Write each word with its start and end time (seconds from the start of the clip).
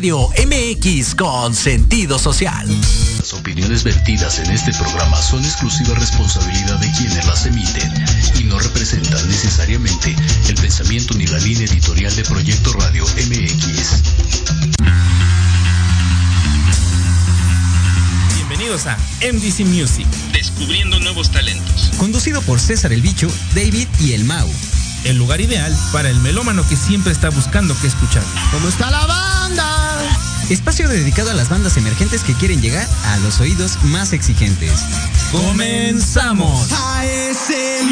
MX 0.00 1.16
con 1.16 1.52
sentido 1.52 2.20
social. 2.20 2.68
Las 3.18 3.32
opiniones 3.32 3.82
vertidas 3.82 4.38
en 4.38 4.48
este 4.52 4.72
programa 4.74 5.20
son 5.20 5.44
exclusiva 5.44 5.92
responsabilidad 5.96 6.78
de 6.78 6.88
quienes 6.92 7.26
las 7.26 7.46
emiten 7.46 7.92
y 8.38 8.44
no 8.44 8.60
representan 8.60 9.28
necesariamente 9.28 10.14
el 10.48 10.54
pensamiento 10.54 11.14
ni 11.14 11.26
la 11.26 11.38
línea 11.38 11.66
editorial 11.66 12.14
de 12.14 12.22
Proyecto 12.22 12.72
Radio 12.74 13.02
MX. 13.02 14.02
Bienvenidos 18.36 18.86
a 18.86 18.96
MDC 19.20 19.66
Music. 19.66 20.06
Descubriendo 20.32 21.00
nuevos 21.00 21.32
talentos. 21.32 21.90
Conducido 21.98 22.40
por 22.42 22.60
César 22.60 22.92
el 22.92 23.02
Bicho, 23.02 23.28
David 23.52 23.88
y 23.98 24.12
el 24.12 24.24
Mau. 24.24 24.48
El 25.04 25.16
lugar 25.16 25.40
ideal 25.40 25.76
para 25.92 26.10
el 26.10 26.20
melómano 26.20 26.66
que 26.68 26.76
siempre 26.76 27.12
está 27.12 27.30
buscando 27.30 27.78
que 27.80 27.86
escuchar. 27.86 28.22
¿Cómo 28.52 28.68
está 28.68 28.90
la 28.90 29.06
banda? 29.06 29.98
Espacio 30.50 30.88
dedicado 30.88 31.30
a 31.30 31.34
las 31.34 31.48
bandas 31.48 31.76
emergentes 31.76 32.22
que 32.22 32.34
quieren 32.34 32.60
llegar 32.60 32.86
a 33.04 33.16
los 33.18 33.40
oídos 33.40 33.78
más 33.84 34.12
exigentes. 34.12 34.72
¡Comenzamos! 35.30 36.68
A 36.72 37.04
ese 37.04 37.82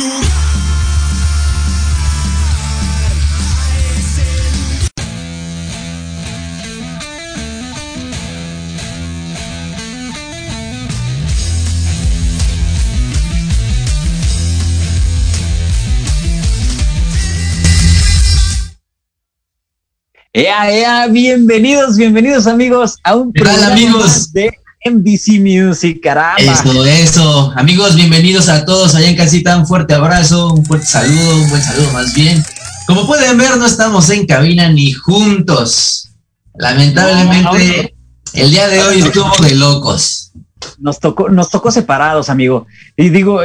Ea, 20.38 20.70
ea, 20.70 21.06
bienvenidos, 21.06 21.96
bienvenidos 21.96 22.46
amigos 22.46 22.98
a 23.02 23.16
un 23.16 23.32
programa 23.32 23.72
amigos? 23.72 24.34
de 24.34 24.52
MDC 24.84 25.40
Music, 25.40 26.02
caramba. 26.02 26.36
Eso, 26.36 26.84
eso. 26.84 27.52
Amigos, 27.56 27.96
bienvenidos 27.96 28.50
a 28.50 28.66
todos 28.66 28.94
allá 28.94 29.08
en 29.08 29.16
casita. 29.16 29.56
Un 29.56 29.66
fuerte 29.66 29.94
abrazo, 29.94 30.52
un 30.52 30.62
fuerte 30.62 30.84
saludo, 30.84 31.36
un 31.36 31.48
buen 31.48 31.62
saludo 31.62 31.90
más 31.92 32.12
bien. 32.12 32.44
Como 32.86 33.06
pueden 33.06 33.38
ver, 33.38 33.56
no 33.56 33.64
estamos 33.64 34.10
en 34.10 34.26
cabina 34.26 34.68
ni 34.68 34.92
juntos. 34.92 36.10
Lamentablemente, 36.52 37.94
el 38.34 38.50
día 38.50 38.68
de 38.68 38.82
hoy 38.82 39.00
estuvo 39.00 39.34
de 39.42 39.54
locos. 39.54 40.32
Nos 40.78 41.00
tocó, 41.00 41.30
nos 41.30 41.48
tocó 41.48 41.70
separados, 41.70 42.28
amigo. 42.28 42.66
Y 42.94 43.08
digo, 43.08 43.40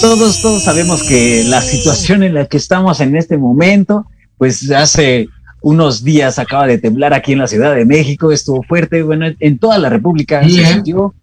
todos, 0.00 0.42
todos 0.42 0.62
sabemos 0.62 1.02
que 1.02 1.42
la 1.48 1.60
situación 1.60 2.22
en 2.22 2.34
la 2.34 2.46
que 2.46 2.56
estamos 2.56 3.00
en 3.00 3.16
este 3.16 3.36
momento, 3.36 4.06
pues 4.36 4.70
hace 4.70 5.28
unos 5.60 6.04
días 6.04 6.38
acaba 6.38 6.66
de 6.66 6.78
temblar 6.78 7.14
aquí 7.14 7.32
en 7.32 7.38
la 7.38 7.48
Ciudad 7.48 7.74
de 7.74 7.84
México, 7.84 8.32
estuvo 8.32 8.62
fuerte, 8.62 9.02
bueno, 9.02 9.26
en 9.38 9.58
toda 9.58 9.78
la 9.78 9.88
República 9.88 10.42
se 10.48 10.64
sintió, 10.64 11.14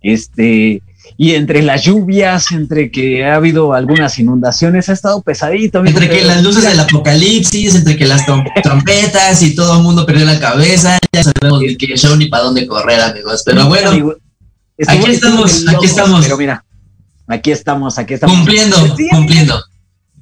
este, 0.00 0.82
y 1.16 1.34
entre 1.34 1.62
las 1.62 1.84
lluvias, 1.84 2.52
entre 2.52 2.90
que 2.90 3.24
ha 3.24 3.36
habido 3.36 3.74
algunas 3.74 4.18
inundaciones, 4.18 4.88
ha 4.88 4.92
estado 4.92 5.20
pesadito. 5.22 5.84
Entre 5.84 6.08
que 6.08 6.24
las 6.24 6.42
luces 6.42 6.64
del 6.64 6.80
apocalipsis, 6.80 7.74
entre 7.74 7.96
que 7.96 8.06
las 8.06 8.24
trompetas 8.62 9.42
y 9.42 9.54
todo 9.54 9.76
el 9.76 9.82
mundo 9.82 10.06
perdió 10.06 10.24
la 10.24 10.40
cabeza, 10.40 10.98
ya 11.12 11.22
sabemos 11.22 11.60
de 11.60 11.76
qué 11.76 11.96
show 11.96 12.16
ni 12.16 12.26
para 12.26 12.44
dónde 12.44 12.66
correr, 12.66 13.00
amigos. 13.00 13.42
Pero 13.44 13.66
bueno, 13.68 14.14
aquí 14.86 15.10
estamos, 15.10 15.64
aquí 15.68 15.86
estamos. 15.86 16.24
Pero 16.24 16.38
mira, 16.38 16.64
aquí 17.26 17.50
estamos, 17.50 17.98
aquí 17.98 18.14
estamos. 18.14 18.36
Cumpliendo, 18.36 18.76
cumpliendo. 19.10 19.62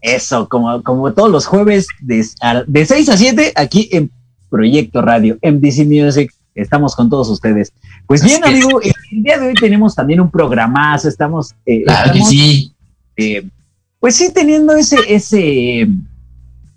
Eso, 0.00 0.48
como, 0.48 0.82
como 0.82 1.12
todos 1.12 1.30
los 1.30 1.46
jueves 1.46 1.86
de, 2.00 2.26
de 2.66 2.86
6 2.86 3.08
a 3.08 3.16
7 3.16 3.52
aquí 3.54 3.88
en 3.92 4.10
Proyecto 4.48 5.02
Radio, 5.02 5.38
MDC 5.42 5.86
Music. 5.86 6.32
estamos 6.54 6.96
con 6.96 7.10
todos 7.10 7.28
ustedes. 7.28 7.72
Pues 8.06 8.24
bien, 8.24 8.44
amigo, 8.44 8.80
el 8.80 9.22
día 9.22 9.38
de 9.38 9.48
hoy 9.48 9.54
tenemos 9.54 9.94
también 9.94 10.20
un 10.20 10.30
programazo, 10.30 11.08
estamos... 11.08 11.54
Eh, 11.64 11.84
claro 11.84 12.12
que 12.12 12.22
sí. 12.22 12.74
Eh, 13.16 13.46
pues 14.00 14.16
sí, 14.16 14.32
teniendo 14.32 14.74
ese, 14.74 14.96
ese, 15.08 15.86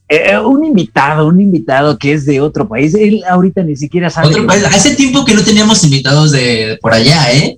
eh, 0.09 0.37
un 0.37 0.65
invitado, 0.65 1.27
un 1.27 1.39
invitado 1.39 1.97
que 1.97 2.13
es 2.13 2.25
de 2.25 2.41
otro 2.41 2.67
país. 2.67 2.93
Él 2.93 3.23
ahorita 3.27 3.63
ni 3.63 3.75
siquiera 3.75 4.09
sabe. 4.09 4.27
Otro 4.27 4.45
país. 4.45 4.63
Hace 4.65 4.95
tiempo 4.95 5.23
que 5.23 5.33
no 5.33 5.41
teníamos 5.41 5.83
invitados 5.83 6.31
de 6.31 6.77
por 6.81 6.93
allá, 6.93 7.31
¿eh? 7.33 7.57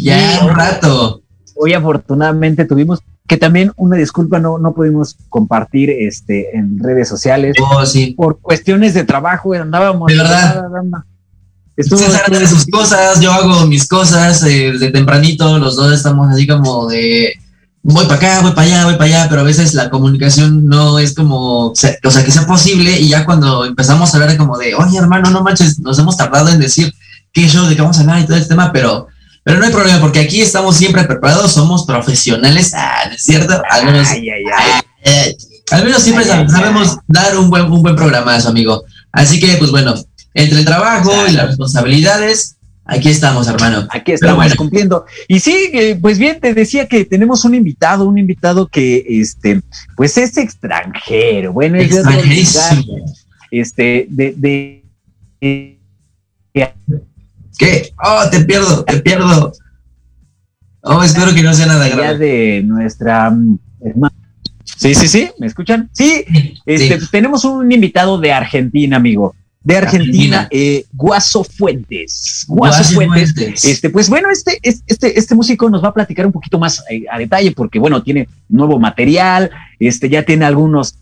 ya 0.00 0.40
un 0.44 0.54
rato. 0.54 1.22
Hoy 1.54 1.72
afortunadamente 1.72 2.64
tuvimos 2.64 3.00
que 3.26 3.36
también 3.36 3.72
una 3.76 3.96
disculpa 3.96 4.38
no, 4.38 4.58
no 4.58 4.74
pudimos 4.74 5.16
compartir 5.28 5.90
este 5.90 6.56
en 6.56 6.78
redes 6.78 7.08
sociales 7.08 7.56
oh, 7.60 7.84
sí. 7.86 8.14
por 8.16 8.38
cuestiones 8.40 8.94
de 8.94 9.04
trabajo 9.04 9.54
andábamos 9.54 10.08
de 10.08 10.16
verdad 10.16 10.68
César 11.76 12.30
de 12.30 12.46
sus 12.46 12.66
cosas 12.66 13.20
yo 13.20 13.32
hago 13.32 13.66
mis 13.66 13.88
cosas 13.88 14.42
eh, 14.44 14.72
de 14.78 14.90
tempranito 14.90 15.58
los 15.58 15.76
dos 15.76 15.92
estamos 15.92 16.28
así 16.28 16.46
como 16.46 16.86
de 16.86 17.34
voy 17.84 18.06
para 18.06 18.16
acá, 18.16 18.40
voy 18.40 18.52
para 18.52 18.62
allá, 18.62 18.84
voy 18.84 18.94
para 18.94 19.04
allá, 19.04 19.26
pero 19.28 19.42
a 19.42 19.44
veces 19.44 19.74
la 19.74 19.90
comunicación 19.90 20.66
no 20.66 20.98
es 20.98 21.14
como, 21.14 21.68
o 21.68 21.74
sea, 21.74 21.98
que 22.00 22.30
sea 22.30 22.46
posible 22.46 22.98
y 22.98 23.08
ya 23.08 23.24
cuando 23.26 23.66
empezamos 23.66 24.12
a 24.12 24.16
hablar 24.16 24.36
como 24.36 24.56
de, 24.58 24.74
oye 24.74 24.96
hermano, 24.96 25.30
no 25.30 25.42
manches, 25.42 25.78
nos 25.78 25.98
hemos 25.98 26.16
tardado 26.16 26.48
en 26.48 26.58
decir 26.58 26.92
qué 27.32 27.46
show, 27.46 27.66
de 27.66 27.76
qué 27.76 27.82
vamos 27.82 27.98
a 27.98 28.00
hablar 28.00 28.20
y 28.20 28.26
todo 28.26 28.36
este 28.36 28.48
tema, 28.48 28.72
pero, 28.72 29.08
pero 29.44 29.58
no 29.58 29.66
hay 29.66 29.72
problema 29.72 30.00
porque 30.00 30.20
aquí 30.20 30.40
estamos 30.40 30.76
siempre 30.76 31.04
preparados, 31.04 31.52
somos 31.52 31.84
profesionales, 31.84 32.72
ah, 32.74 33.04
¿no 33.08 33.14
es 33.14 33.22
cierto? 33.22 33.62
Al 33.70 33.84
menos, 33.84 34.08
al 35.70 35.84
menos 35.84 36.02
siempre 36.02 36.24
sabemos 36.24 36.98
dar 37.06 37.36
un 37.38 37.50
buen, 37.50 37.70
un 37.70 37.82
buen 37.82 37.94
programazo, 37.94 38.48
amigo. 38.48 38.84
Así 39.12 39.38
que, 39.38 39.56
pues 39.58 39.70
bueno, 39.70 39.94
entre 40.32 40.58
el 40.60 40.64
trabajo 40.64 41.12
y 41.28 41.32
las 41.32 41.48
responsabilidades, 41.48 42.56
Aquí 42.86 43.08
estamos, 43.08 43.48
hermano. 43.48 43.88
Aquí 43.90 44.12
estamos 44.12 44.54
cumpliendo. 44.56 45.06
Y 45.26 45.40
sí, 45.40 45.96
pues 46.02 46.18
bien, 46.18 46.38
te 46.38 46.52
decía 46.52 46.86
que 46.86 47.06
tenemos 47.06 47.44
un 47.46 47.54
invitado, 47.54 48.06
un 48.06 48.18
invitado 48.18 48.68
que, 48.68 49.02
este, 49.08 49.62
pues 49.96 50.18
es 50.18 50.36
extranjero. 50.36 51.54
Bueno, 51.54 51.78
es 51.78 51.90
de 51.90 52.44
este, 53.50 54.06
de, 54.10 54.82
de, 55.40 55.78
¿Qué? 57.58 57.92
Oh, 58.02 58.28
te 58.30 58.44
pierdo, 58.44 58.84
te 58.84 59.00
pierdo. 59.00 59.52
Oh, 60.82 61.02
espero 61.02 61.34
que 61.34 61.42
no 61.42 61.54
sea 61.54 61.66
nada 61.66 61.88
grave. 61.88 62.18
de 62.18 62.62
nuestra 62.62 63.30
mm, 63.30 63.58
Sí, 64.64 64.94
sí, 64.94 65.08
sí, 65.08 65.30
¿me 65.38 65.46
escuchan? 65.46 65.88
Sí, 65.92 66.24
este, 66.66 66.98
tenemos 67.10 67.44
un 67.44 67.70
invitado 67.70 68.18
de 68.18 68.32
Argentina, 68.32 68.96
amigo 68.96 69.34
de 69.64 69.78
Argentina, 69.78 70.46
eh, 70.50 70.84
Guaso 70.92 71.42
Fuentes. 71.42 72.44
Guaso, 72.46 72.84
Fuentes. 72.94 73.64
Este, 73.64 73.88
pues 73.88 74.10
bueno, 74.10 74.28
este, 74.30 74.58
este, 74.62 75.18
este 75.18 75.34
músico 75.34 75.70
nos 75.70 75.82
va 75.82 75.88
a 75.88 75.94
platicar 75.94 76.26
un 76.26 76.32
poquito 76.32 76.58
más 76.58 76.84
eh, 76.90 77.04
a 77.10 77.18
detalle, 77.18 77.50
porque 77.52 77.78
bueno, 77.78 78.02
tiene 78.02 78.28
nuevo 78.50 78.78
material, 78.78 79.50
este, 79.80 80.10
ya 80.10 80.22
tiene 80.22 80.44
algunos, 80.44 80.98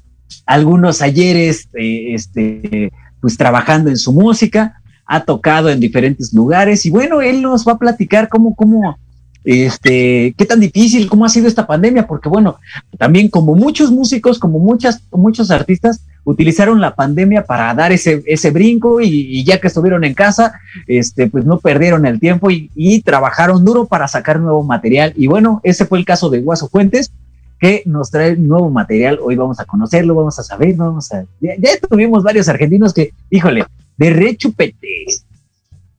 algunos 0.46 1.02
ayeres, 1.02 1.68
eh, 1.74 2.14
este, 2.14 2.92
pues 3.20 3.36
trabajando 3.36 3.90
en 3.90 3.96
su 3.96 4.12
música, 4.12 4.80
ha 5.12 5.20
tocado 5.20 5.68
en 5.68 5.78
diferentes 5.78 6.32
lugares, 6.32 6.86
y 6.86 6.90
bueno, 6.90 7.20
él 7.20 7.42
nos 7.42 7.68
va 7.68 7.72
a 7.72 7.78
platicar 7.78 8.30
cómo, 8.30 8.54
cómo, 8.54 8.96
este, 9.44 10.34
qué 10.38 10.46
tan 10.46 10.58
difícil, 10.58 11.06
cómo 11.06 11.26
ha 11.26 11.28
sido 11.28 11.48
esta 11.48 11.66
pandemia, 11.66 12.06
porque 12.06 12.30
bueno, 12.30 12.56
también 12.96 13.28
como 13.28 13.54
muchos 13.54 13.90
músicos, 13.90 14.38
como 14.38 14.58
muchas, 14.58 15.02
muchos 15.12 15.50
artistas, 15.50 16.00
utilizaron 16.24 16.80
la 16.80 16.94
pandemia 16.94 17.44
para 17.44 17.74
dar 17.74 17.92
ese, 17.92 18.22
ese 18.26 18.50
brinco 18.52 19.02
y, 19.02 19.44
ya 19.44 19.60
que 19.60 19.66
estuvieron 19.66 20.02
en 20.04 20.14
casa, 20.14 20.54
este, 20.86 21.28
pues 21.28 21.44
no 21.44 21.58
perdieron 21.58 22.06
el 22.06 22.18
tiempo 22.18 22.48
y, 22.50 23.02
trabajaron 23.02 23.66
duro 23.66 23.84
para 23.84 24.08
sacar 24.08 24.40
nuevo 24.40 24.62
material. 24.62 25.12
Y 25.14 25.26
bueno, 25.26 25.60
ese 25.62 25.84
fue 25.84 25.98
el 25.98 26.06
caso 26.06 26.30
de 26.30 26.40
Guaso 26.40 26.70
Fuentes, 26.70 27.12
que 27.60 27.82
nos 27.84 28.10
trae 28.10 28.34
nuevo 28.36 28.70
material. 28.70 29.18
Hoy 29.22 29.36
vamos 29.36 29.60
a 29.60 29.66
conocerlo, 29.66 30.14
vamos 30.14 30.38
a 30.38 30.42
saber, 30.42 30.74
vamos 30.74 31.12
a... 31.12 31.26
Ya, 31.38 31.54
tuvimos 31.86 32.22
varios 32.22 32.48
argentinos 32.48 32.94
que, 32.94 33.12
híjole, 33.28 33.66
de 34.02 34.10
rechupete. 34.10 35.06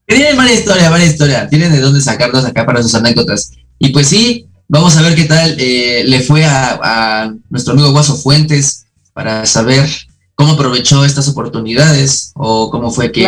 Tienen 0.05 0.37
varias 0.37 0.59
historia, 0.59 0.89
varias 0.89 1.11
historia. 1.11 1.47
Tienen 1.49 1.71
de 1.71 1.79
dónde 1.79 2.01
sacarnos 2.01 2.45
acá 2.45 2.65
para 2.65 2.83
sus 2.83 2.93
anécdotas. 2.95 3.51
Y 3.79 3.89
pues 3.89 4.07
sí, 4.07 4.47
vamos 4.67 4.95
a 4.97 5.01
ver 5.01 5.15
qué 5.15 5.25
tal 5.25 5.55
eh, 5.59 6.03
le 6.05 6.21
fue 6.21 6.45
a, 6.45 6.79
a 6.81 7.33
nuestro 7.49 7.73
amigo 7.73 7.91
Guaso 7.91 8.15
Fuentes 8.15 8.85
para 9.13 9.45
saber 9.45 9.87
cómo 10.35 10.53
aprovechó 10.53 11.05
estas 11.05 11.27
oportunidades 11.27 12.31
o 12.35 12.69
cómo 12.69 12.91
fue 12.91 13.11
que 13.11 13.21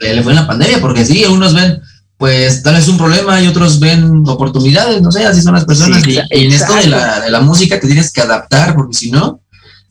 le, 0.00 0.22
fue 0.22 0.32
en 0.32 0.36
la 0.36 0.46
pandemia, 0.46 0.80
porque 0.80 1.04
sí, 1.04 1.24
algunos 1.24 1.54
ven 1.54 1.80
pues 2.16 2.62
tal 2.62 2.76
vez 2.76 2.86
un 2.86 2.98
problema 2.98 3.40
y 3.40 3.48
otros 3.48 3.80
ven 3.80 4.22
oportunidades, 4.28 5.02
no 5.02 5.10
sé, 5.10 5.26
así 5.26 5.42
son 5.42 5.54
las 5.54 5.64
personas. 5.64 6.06
y, 6.06 6.18
en 6.18 6.52
esto 6.52 6.74
de 6.76 6.86
la, 6.86 7.20
de 7.20 7.30
la, 7.30 7.40
música 7.40 7.80
te 7.80 7.88
tienes 7.88 8.12
que 8.12 8.20
adaptar, 8.20 8.76
porque 8.76 8.94
si 8.94 9.10
no, 9.10 9.40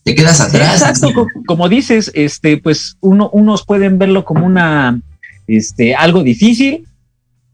te 0.03 0.15
quedas 0.15 0.41
atrás. 0.41 0.81
exacto, 0.81 1.27
como, 1.45 1.69
dices, 1.69 2.11
este, 2.13 2.57
pues 2.57 2.97
uno, 3.01 3.29
unos 3.33 3.65
pueden 3.65 3.99
verlo 3.99 4.25
como 4.25 4.45
una, 4.45 4.99
este, 5.47 5.95
algo 5.95 6.23
difícil, 6.23 6.87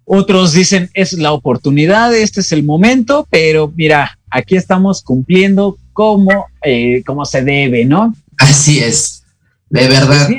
otros 0.05 0.53
dicen 0.53 0.89
es 0.93 1.13
la 1.13 1.33
oportunidad, 1.33 2.15
este 2.15 2.39
es 2.39 2.51
el 2.53 2.63
momento, 2.63 3.27
pero 3.29 3.73
mira, 3.75 4.17
aquí 4.29 4.55
estamos 4.55 5.01
cumpliendo 5.01 5.77
como, 5.91 6.45
eh, 6.63 7.03
como 7.05 7.25
se 7.25 7.43
debe, 7.43 7.83
¿no? 7.83 8.15
Así 8.37 8.79
es, 8.79 9.23
de 9.69 9.87
verdad. 9.89 10.29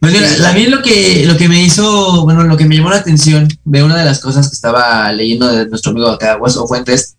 Pues 0.00 0.12
mira, 0.12 0.48
a 0.48 0.52
mí 0.54 0.66
lo 0.66 0.80
que, 0.80 1.24
lo 1.26 1.36
que 1.36 1.48
me 1.48 1.62
hizo, 1.62 2.24
bueno, 2.24 2.44
lo 2.44 2.56
que 2.56 2.64
me 2.64 2.76
llamó 2.76 2.88
la 2.88 2.96
atención 2.96 3.48
de 3.64 3.82
una 3.82 3.98
de 3.98 4.04
las 4.04 4.20
cosas 4.20 4.48
que 4.48 4.54
estaba 4.54 5.12
leyendo 5.12 5.48
de 5.48 5.68
nuestro 5.68 5.90
amigo 5.90 6.08
acá, 6.08 6.38
Hueso 6.40 6.66
Fuentes, 6.66 7.17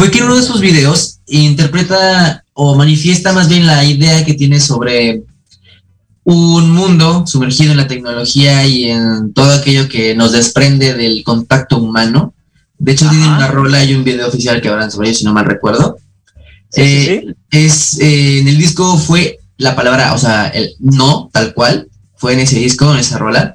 fue 0.00 0.10
que 0.10 0.20
en 0.20 0.24
uno 0.24 0.36
de 0.36 0.42
sus 0.42 0.62
videos 0.62 1.20
interpreta 1.26 2.42
o 2.54 2.74
manifiesta 2.74 3.34
más 3.34 3.50
bien 3.50 3.66
la 3.66 3.84
idea 3.84 4.24
que 4.24 4.32
tiene 4.32 4.58
sobre 4.58 5.24
un 6.24 6.70
mundo 6.70 7.26
sumergido 7.26 7.72
en 7.72 7.76
la 7.76 7.86
tecnología 7.86 8.64
y 8.66 8.86
en 8.86 9.34
todo 9.34 9.52
aquello 9.52 9.90
que 9.90 10.14
nos 10.14 10.32
desprende 10.32 10.94
del 10.94 11.22
contacto 11.22 11.76
humano. 11.76 12.32
De 12.78 12.92
hecho, 12.92 13.10
tiene 13.10 13.28
una 13.28 13.48
rola 13.48 13.84
y 13.84 13.92
un 13.92 14.02
video 14.02 14.28
oficial 14.28 14.62
que 14.62 14.70
hablan 14.70 14.90
sobre 14.90 15.10
ello, 15.10 15.18
si 15.18 15.24
no 15.26 15.34
mal 15.34 15.44
recuerdo. 15.44 15.98
Eh, 16.76 17.34
es, 17.50 18.00
eh, 18.00 18.38
en 18.38 18.48
el 18.48 18.56
disco 18.56 18.96
fue 18.96 19.40
la 19.58 19.76
palabra, 19.76 20.14
o 20.14 20.18
sea, 20.18 20.48
el 20.48 20.76
no, 20.78 21.28
tal 21.30 21.52
cual, 21.52 21.88
fue 22.16 22.32
en 22.32 22.40
ese 22.40 22.58
disco, 22.58 22.90
en 22.90 23.00
esa 23.00 23.18
rola. 23.18 23.54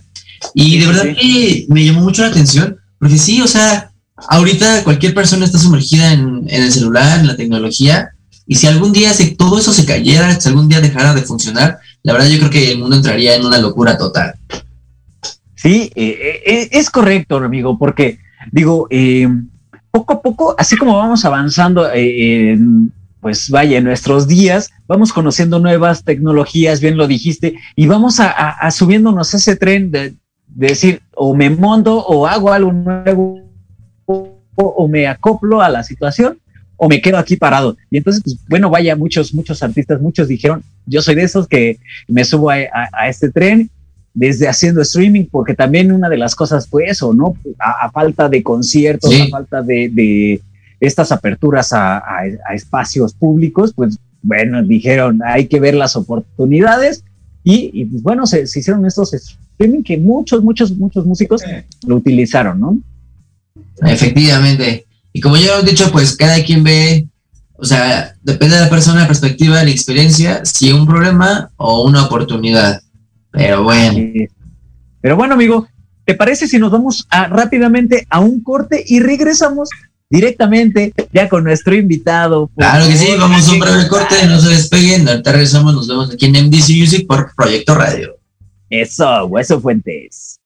Y 0.54 0.78
de 0.78 0.86
verdad 0.86 1.06
que 1.20 1.66
me 1.70 1.84
llamó 1.84 2.02
mucho 2.02 2.22
la 2.22 2.28
atención, 2.28 2.78
porque 3.00 3.18
sí, 3.18 3.42
o 3.42 3.48
sea, 3.48 3.90
ahorita 4.16 4.84
cualquier 4.84 5.14
persona 5.14 5.46
está 5.46 5.58
sumergida 5.58 6.14
en, 6.14 6.46
el 6.48 6.72
celular, 6.72 7.20
en 7.20 7.28
la 7.28 7.36
tecnología, 7.36 8.12
y 8.48 8.56
si 8.56 8.68
algún 8.68 8.94
día 8.94 9.14
se, 9.14 9.32
todo 9.36 9.60
eso 9.60 9.74
se 9.74 9.86
cayera, 9.86 10.40
si 10.40 10.50
algún 10.50 10.70
día 10.70 10.82
dejara 10.82 11.14
de 11.14 11.24
funcionar, 11.24 11.80
la 12.04 12.14
verdad 12.14 12.28
yo 12.28 12.38
creo 12.40 12.52
que 12.52 12.72
el 12.72 12.80
mundo 12.80 12.96
entraría 12.96 13.36
en 13.36 13.46
una 13.46 13.58
locura 13.58 13.98
total. 13.98 14.36
Sí, 15.56 15.92
eh, 15.96 16.70
es 16.72 16.90
correcto, 16.92 17.38
amigo, 17.38 17.78
porque 17.78 18.20
digo, 18.52 18.88
poco 19.90 20.14
a 20.14 20.22
poco, 20.22 20.56
así 20.58 20.78
como 20.78 20.98
vamos 20.98 21.26
avanzando 21.26 21.92
en 21.92 22.92
pues 23.26 23.50
vaya, 23.50 23.80
en 23.80 23.86
nuestros 23.86 24.28
días 24.28 24.70
vamos 24.86 25.12
conociendo 25.12 25.58
nuevas 25.58 26.04
tecnologías, 26.04 26.80
bien 26.80 26.96
lo 26.96 27.08
dijiste, 27.08 27.56
y 27.76 27.88
vamos 27.88 28.20
a, 28.20 28.70
subiéndonos 28.70 29.34
ese 29.34 29.56
tren 29.56 29.90
de, 29.90 30.14
decir, 30.46 31.02
o 31.16 31.34
me 31.34 31.50
monto 31.50 32.06
o 32.06 32.28
hago 32.28 32.54
algo 32.54 32.72
nuevo, 32.72 33.42
o, 34.06 34.88
me 34.88 35.08
acoplo 35.08 35.62
a 35.62 35.70
la 35.70 35.84
situación, 35.84 36.40
o 36.78 36.90
me 36.90 37.02
quedo 37.02 37.18
aquí 37.18 37.36
parado. 37.36 37.78
Y 37.90 37.98
entonces, 37.98 38.22
pues, 38.24 38.38
bueno, 38.48 38.70
vaya, 38.70 38.96
muchos, 38.96 39.34
muchos 39.34 39.62
artistas, 39.64 40.02
muchos 40.02 40.28
dijeron, 40.28 40.64
yo 40.86 41.02
soy 41.02 41.16
de 41.16 41.24
esos 41.24 41.48
que 41.48 41.80
me 42.08 42.26
subo 42.26 42.50
a, 42.50 42.64
este 43.08 43.30
tren 43.32 43.70
desde 44.14 44.48
haciendo 44.48 44.82
streaming, 44.82 45.26
porque 45.30 45.54
también 45.54 45.92
una 45.92 46.10
de 46.10 46.18
las 46.18 46.36
cosas 46.36 46.68
fue 46.68 46.86
eso, 46.86 47.14
¿no? 47.14 47.36
A, 47.60 47.92
falta 47.92 48.30
de 48.30 48.44
conciertos, 48.44 49.14
a 49.14 49.28
falta 49.28 49.62
de, 49.62 50.42
estas 50.80 51.12
aperturas 51.12 51.74
a, 51.74 52.02
espacios 52.54 53.14
públicos, 53.14 53.74
pues 53.76 53.98
bueno, 54.22 54.64
dijeron, 54.64 55.22
hay 55.24 55.48
que 55.48 55.60
ver 55.60 55.76
las 55.76 55.96
oportunidades 55.96 57.04
y, 57.44 57.86
pues, 57.86 58.02
bueno, 58.02 58.26
se, 58.26 58.42
hicieron 58.42 58.86
estos 58.86 59.14
streaming 59.14 59.84
que 59.84 59.98
muchos, 59.98 60.44
muchos, 60.44 60.76
muchos 60.76 61.06
músicos 61.06 61.44
lo 61.86 61.98
utilizaron, 61.98 62.60
¿no? 62.60 62.80
Efectivamente. 63.82 64.86
Y 65.14 65.22
como 65.22 65.38
ya 65.38 65.54
hemos 65.54 65.66
dicho, 65.66 65.92
pues 65.92 66.16
cada 66.16 66.44
quien 66.44 66.64
ve, 66.64 67.08
o 67.54 67.66
sea, 67.66 68.16
depende 68.22 68.56
de 68.56 68.64
la 68.64 68.70
persona, 68.70 69.02
la 69.02 69.08
perspectiva, 69.08 69.64
la 69.64 69.70
experiencia, 69.70 70.44
si 70.46 70.72
un 70.72 70.86
problema 70.86 71.52
o 71.58 71.84
una 71.84 72.06
oportunidad. 72.06 72.82
Pero 73.32 73.64
bueno. 73.64 74.28
Pero 75.02 75.16
bueno, 75.16 75.36
amigo, 75.36 75.68
¿te 76.06 76.16
parece 76.16 76.48
si 76.48 76.58
nos 76.58 76.72
vamos 76.72 77.06
a, 77.10 77.28
rápidamente 77.28 78.06
a 78.10 78.20
un 78.20 78.42
corte 78.44 78.84
y 78.86 79.00
regresamos 79.00 79.70
directamente 80.10 80.94
ya 81.12 81.28
con 81.28 81.44
nuestro 81.44 81.76
invitado. 81.76 82.50
Claro 82.56 82.88
que 82.88 82.96
sí, 82.96 83.08
vamos 83.18 83.48
a 83.48 83.52
un 83.52 83.60
breve 83.60 83.88
corte, 83.88 84.16
no 84.28 84.40
se 84.40 84.50
despeguen, 84.50 85.08
ahorita 85.08 85.32
regresamos, 85.32 85.74
nos 85.74 85.88
vemos 85.88 86.12
aquí 86.12 86.26
en 86.26 86.48
MDC 86.48 86.70
Music 86.78 87.08
por 87.08 87.34
Proyecto 87.36 87.76
Radio. 87.76 88.18
Eso, 88.70 89.26
Hueso 89.26 89.60
Fuentes. 89.60 90.40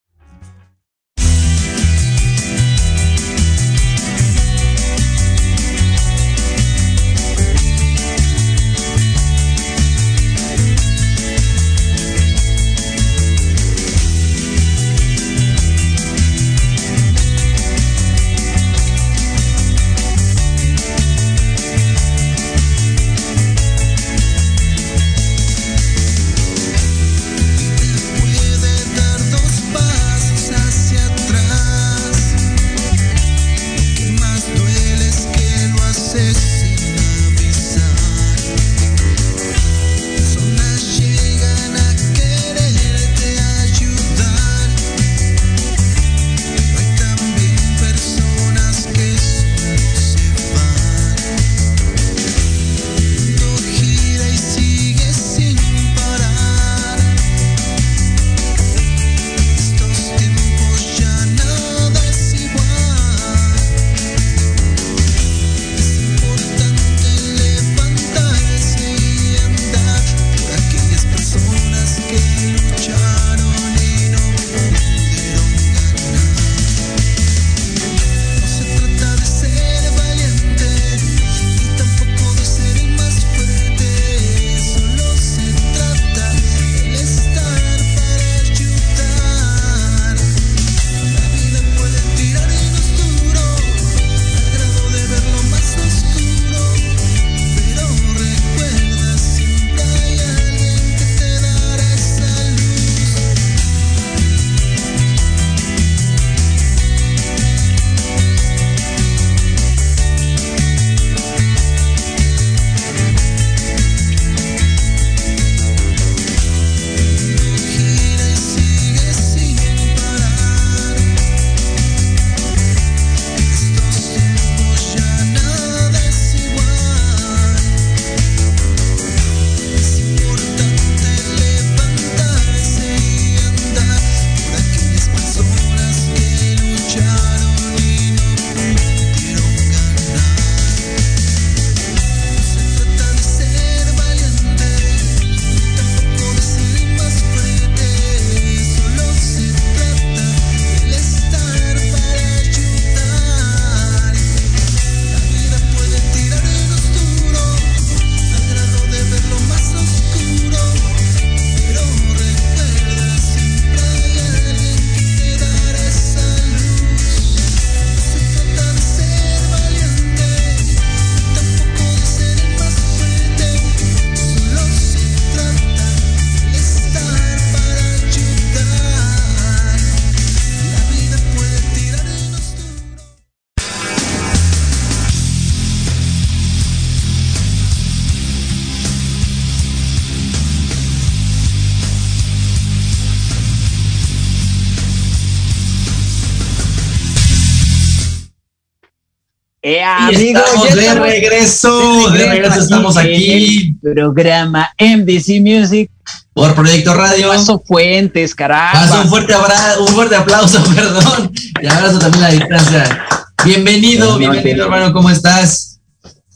Estamos 200.12 200.76
de 200.76 200.94
regreso, 200.96 202.10
de 202.12 202.28
regreso, 202.28 202.60
estamos 202.60 202.98
aquí. 202.98 203.76
programa 203.82 204.70
MDC 204.80 205.42
Music. 205.42 205.92
Por 206.34 206.56
Proyecto 206.56 206.94
Radio. 206.94 207.30
Paso 207.30 207.62
Fuentes, 207.66 208.34
carajo. 208.34 208.78
Paso 208.78 209.02
un 209.02 209.10
fuerte 209.10 209.34
abrazo, 209.34 209.86
un 209.86 209.94
fuerte 209.94 210.16
aplauso, 210.16 210.64
perdón. 210.76 211.32
Y 211.62 211.68
abrazo 211.68 212.00
también 212.00 212.24
a 212.24 212.28
la 212.30 212.34
distancia. 212.34 213.06
Bienvenido, 213.44 214.18
bienvenido, 214.18 214.66
hermano, 214.66 214.94
¿cómo 214.94 215.10
estás? 215.10 215.80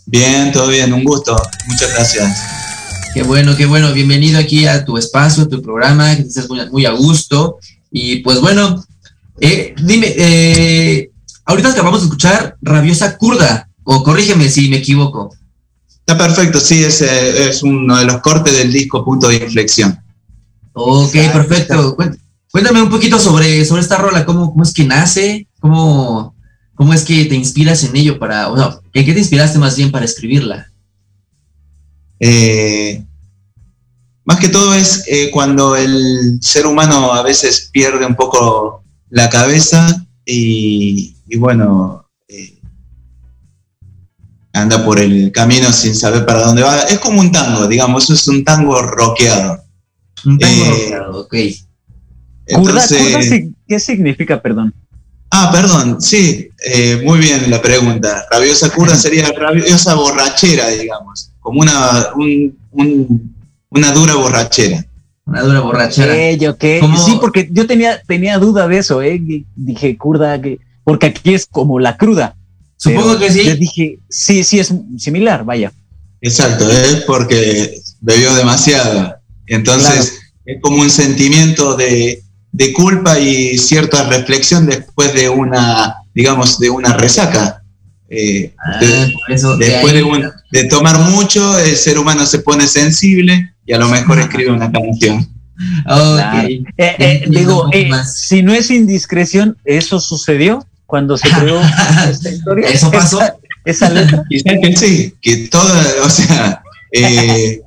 Bien, 0.05 0.51
todo 0.51 0.67
bien, 0.67 0.93
un 0.93 1.03
gusto. 1.03 1.35
Muchas 1.67 1.93
gracias. 1.93 2.43
Qué 3.13 3.23
bueno, 3.23 3.55
qué 3.55 3.65
bueno. 3.65 3.93
Bienvenido 3.93 4.39
aquí 4.39 4.67
a 4.67 4.83
tu 4.83 4.97
espacio, 4.97 5.43
a 5.43 5.47
tu 5.47 5.61
programa, 5.61 6.15
que 6.15 6.23
estés 6.23 6.49
muy, 6.49 6.85
a 6.85 6.91
gusto. 6.91 7.57
Y 7.91 8.17
pues 8.17 8.39
bueno, 8.41 8.83
eh, 9.39 9.73
dime, 9.81 10.13
eh, 10.17 11.11
ahorita 11.45 11.69
acabamos 11.69 12.01
de 12.01 12.05
escuchar 12.05 12.57
Rabiosa 12.61 13.17
Kurda, 13.17 13.69
o 13.83 14.03
corrígeme 14.03 14.49
si 14.49 14.69
me 14.69 14.77
equivoco. 14.77 15.35
Está 15.87 16.17
perfecto, 16.17 16.59
sí, 16.59 16.83
es, 16.83 17.01
es 17.01 17.63
uno 17.63 17.97
de 17.97 18.05
los 18.05 18.21
cortes 18.21 18.57
del 18.57 18.71
disco 18.71 19.05
Punto 19.05 19.27
de 19.29 19.37
Inflexión. 19.37 19.97
Ok, 20.73 21.13
perfecto. 21.31 21.95
Cuéntame 22.51 22.81
un 22.81 22.89
poquito 22.89 23.19
sobre, 23.19 23.63
sobre 23.65 23.81
esta 23.81 23.97
rola, 23.97 24.25
cómo, 24.25 24.51
cómo 24.51 24.63
es 24.63 24.73
que 24.73 24.83
nace, 24.83 25.47
cómo, 25.59 26.35
cómo 26.75 26.93
es 26.93 27.03
que 27.03 27.25
te 27.25 27.35
inspiras 27.35 27.83
en 27.83 27.95
ello 27.95 28.19
para, 28.19 28.49
o 28.49 28.57
sea, 28.57 28.79
¿en 28.93 29.05
qué 29.05 29.13
te 29.13 29.19
inspiraste 29.19 29.57
más 29.57 29.75
bien 29.75 29.91
para 29.91 30.05
escribirla? 30.05 30.71
Eh, 32.19 33.03
más 34.25 34.39
que 34.39 34.49
todo 34.49 34.73
es 34.73 35.03
eh, 35.07 35.29
cuando 35.31 35.75
el 35.75 36.39
ser 36.41 36.65
humano 36.65 37.13
a 37.13 37.23
veces 37.23 37.69
pierde 37.71 38.05
un 38.05 38.15
poco 38.15 38.83
la 39.09 39.29
cabeza 39.29 40.05
y, 40.25 41.12
y 41.27 41.37
bueno, 41.37 42.05
anda 44.53 44.85
por 44.85 44.99
el 44.99 45.31
camino 45.31 45.71
sin 45.73 45.95
saber 45.95 46.25
para 46.25 46.43
dónde 46.43 46.61
va. 46.61 46.83
Es 46.83 46.99
como 46.99 47.19
un 47.19 47.31
tango, 47.31 47.67
digamos, 47.67 48.09
es 48.09 48.27
un 48.27 48.43
tango 48.43 48.81
rockeado. 48.81 49.63
Un 50.25 50.37
tango 50.37 50.65
eh, 50.65 50.69
rockeado, 50.69 51.21
ok. 51.21 51.35
¿Qué 53.67 53.79
significa, 53.79 54.41
perdón? 54.41 54.73
Ah, 55.31 55.49
perdón, 55.51 55.99
sí, 55.99 56.49
eh, 56.63 57.01
muy 57.03 57.17
bien 57.17 57.49
la 57.49 57.59
pregunta. 57.59 58.27
Rabiosa 58.29 58.69
curda 58.69 58.95
sería 58.95 59.31
rabiosa 59.31 59.95
borrachera, 59.95 60.67
digamos, 60.69 61.31
como 61.39 61.61
una, 61.61 62.09
una 63.69 63.91
dura 63.91 64.13
borrachera. 64.13 64.85
Una 65.25 65.41
dura 65.41 65.61
borrachera. 65.61 66.13
Sí, 66.13 67.17
porque 67.19 67.49
yo 67.51 67.65
tenía, 67.65 67.99
tenía 68.03 68.37
duda 68.37 68.67
de 68.67 68.77
eso, 68.77 69.01
¿eh? 69.01 69.19
Dije, 69.55 69.97
curda, 69.97 70.39
que, 70.39 70.59
porque 70.83 71.07
aquí 71.07 71.33
es 71.33 71.45
como 71.45 71.79
la 71.79 71.97
cruda. 71.97 72.35
Supongo 72.77 73.17
que 73.17 73.31
sí. 73.31 73.43
Yo 73.45 73.55
dije, 73.55 73.99
sí, 74.09 74.43
sí, 74.43 74.59
es 74.59 74.73
similar, 74.97 75.43
vaya. 75.45 75.71
Exacto, 76.21 76.69
es 76.69 77.01
porque 77.05 77.79
bebió 78.01 78.33
demasiado. 78.35 79.15
Entonces, 79.47 80.19
es 80.45 80.57
como 80.61 80.81
un 80.81 80.89
sentimiento 80.89 81.75
de, 81.75 82.23
de 82.51 82.73
culpa 82.73 83.19
y 83.19 83.57
cierta 83.57 84.07
reflexión 84.09 84.65
después 84.65 85.13
de 85.13 85.29
una, 85.29 85.95
digamos, 86.13 86.59
de 86.59 86.69
una 86.69 86.93
resaca. 86.97 87.61
Eh, 88.09 88.53
Ah, 88.59 88.79
de- 88.79 89.13
por 89.13 89.31
eso 89.35 89.57
de 89.57 89.65
después 89.69 89.93
ahí- 89.93 89.99
de, 89.99 90.03
un- 90.03 90.31
de 90.51 90.63
tomar 90.65 90.99
mucho, 91.09 91.57
el 91.57 91.75
ser 91.75 91.97
humano 91.97 92.25
se 92.25 92.39
pone 92.39 92.67
sensible 92.67 93.53
y 93.65 93.73
a 93.73 93.77
lo 93.79 93.87
mejor 93.87 94.19
escribe 94.19 94.51
una 94.51 94.71
canción. 94.71 95.29
Ok. 95.85 96.15
Claro. 96.15 96.47
Eh, 96.47 96.63
eh, 96.77 97.23
digo, 97.27 97.69
eh, 97.71 97.89
si 98.11 98.41
no 98.41 98.53
es 98.53 98.71
indiscreción, 98.71 99.55
¿eso 99.65 99.99
sucedió 99.99 100.65
cuando 100.93 101.17
se 101.17 101.27
creó 101.27 101.59
esta 102.07 102.29
historia? 102.29 102.69
¿Eso 102.69 102.91
pasó? 102.91 103.19
Esa, 103.19 103.35
esa 103.65 103.89
letra. 103.89 104.23
Quizás 104.29 104.53
que 104.61 104.77
sí, 104.77 105.15
que 105.21 105.47
todo, 105.47 105.73
o 106.05 106.09
sea, 106.09 106.61
eh, 106.91 107.61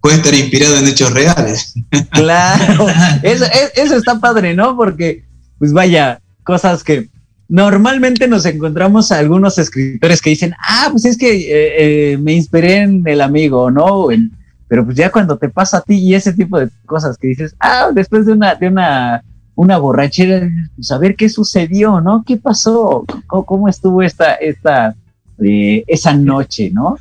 puede 0.00 0.16
estar 0.16 0.34
inspirado 0.34 0.76
en 0.78 0.88
hechos 0.88 1.12
reales. 1.12 1.74
Claro, 2.10 2.88
eso, 3.22 3.44
es- 3.44 3.72
eso 3.76 3.94
está 3.96 4.18
padre, 4.18 4.52
¿no? 4.56 4.76
Porque, 4.76 5.22
pues 5.60 5.72
vaya, 5.72 6.20
cosas 6.42 6.82
que 6.82 7.08
normalmente 7.48 8.26
nos 8.26 8.44
encontramos 8.46 9.12
a 9.12 9.18
algunos 9.20 9.58
escritores 9.58 10.20
que 10.20 10.30
dicen, 10.30 10.52
ah, 10.58 10.88
pues 10.90 11.04
es 11.04 11.16
que 11.16 11.30
eh, 11.36 12.12
eh, 12.14 12.18
me 12.18 12.32
inspiré 12.32 12.78
en 12.78 13.04
el 13.06 13.20
amigo, 13.20 13.70
¿no? 13.70 14.10
En- 14.10 14.32
pero 14.66 14.84
pues 14.84 14.96
ya 14.96 15.12
cuando 15.12 15.38
te 15.38 15.48
pasa 15.48 15.76
a 15.76 15.82
ti 15.82 15.94
y 15.94 16.16
ese 16.16 16.32
tipo 16.32 16.58
de 16.58 16.68
cosas 16.86 17.16
que 17.16 17.28
dices, 17.28 17.54
ah, 17.60 17.90
después 17.94 18.26
de 18.26 18.32
una, 18.32 18.56
de 18.56 18.66
una, 18.66 19.22
una 19.56 19.78
borrachera, 19.78 20.48
a 20.90 20.98
ver 20.98 21.16
qué 21.16 21.28
sucedió, 21.28 22.00
¿no? 22.00 22.22
¿Qué 22.24 22.36
pasó? 22.36 23.04
¿Cómo, 23.26 23.44
cómo 23.44 23.68
estuvo 23.68 24.02
esta, 24.02 24.34
esta, 24.34 24.94
eh, 25.42 25.82
esa 25.88 26.14
noche, 26.14 26.70
¿no? 26.72 26.96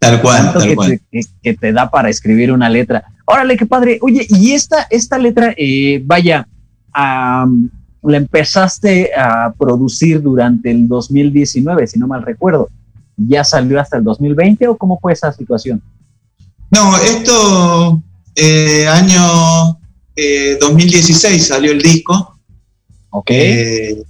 Tal 0.00 0.20
cual, 0.20 0.52
tal 0.52 0.62
que 0.62 0.74
cual. 0.74 0.88
te, 0.90 1.00
que- 1.10 1.28
que 1.42 1.54
te 1.54 1.72
da 1.72 1.88
para 1.90 2.08
escribir 2.08 2.50
una 2.50 2.68
letra. 2.68 3.04
Órale, 3.26 3.56
qué 3.56 3.66
padre. 3.66 3.98
Oye, 4.02 4.26
y 4.28 4.52
esta, 4.52 4.86
esta 4.90 5.18
letra, 5.18 5.54
eh, 5.56 6.02
vaya, 6.04 6.48
la 6.94 8.16
empezaste 8.16 9.10
a 9.16 9.52
producir 9.58 10.22
durante 10.22 10.70
el 10.70 10.86
2019, 10.88 11.86
si 11.86 11.98
no 11.98 12.06
mal 12.06 12.22
recuerdo. 12.22 12.68
¿Ya 13.16 13.44
salió 13.44 13.80
hasta 13.80 13.96
el 13.98 14.04
2020 14.04 14.68
o 14.68 14.76
cómo 14.76 14.98
fue 15.00 15.12
esa 15.12 15.32
situación? 15.32 15.82
No, 16.70 16.96
esto, 16.98 18.02
eh, 18.34 18.86
año 18.88 19.78
eh, 20.16 20.56
2016 20.60 21.46
salió 21.46 21.72
el 21.72 21.80
disco. 21.82 22.38
Ok. 23.10 23.30
Eh, 23.30 24.02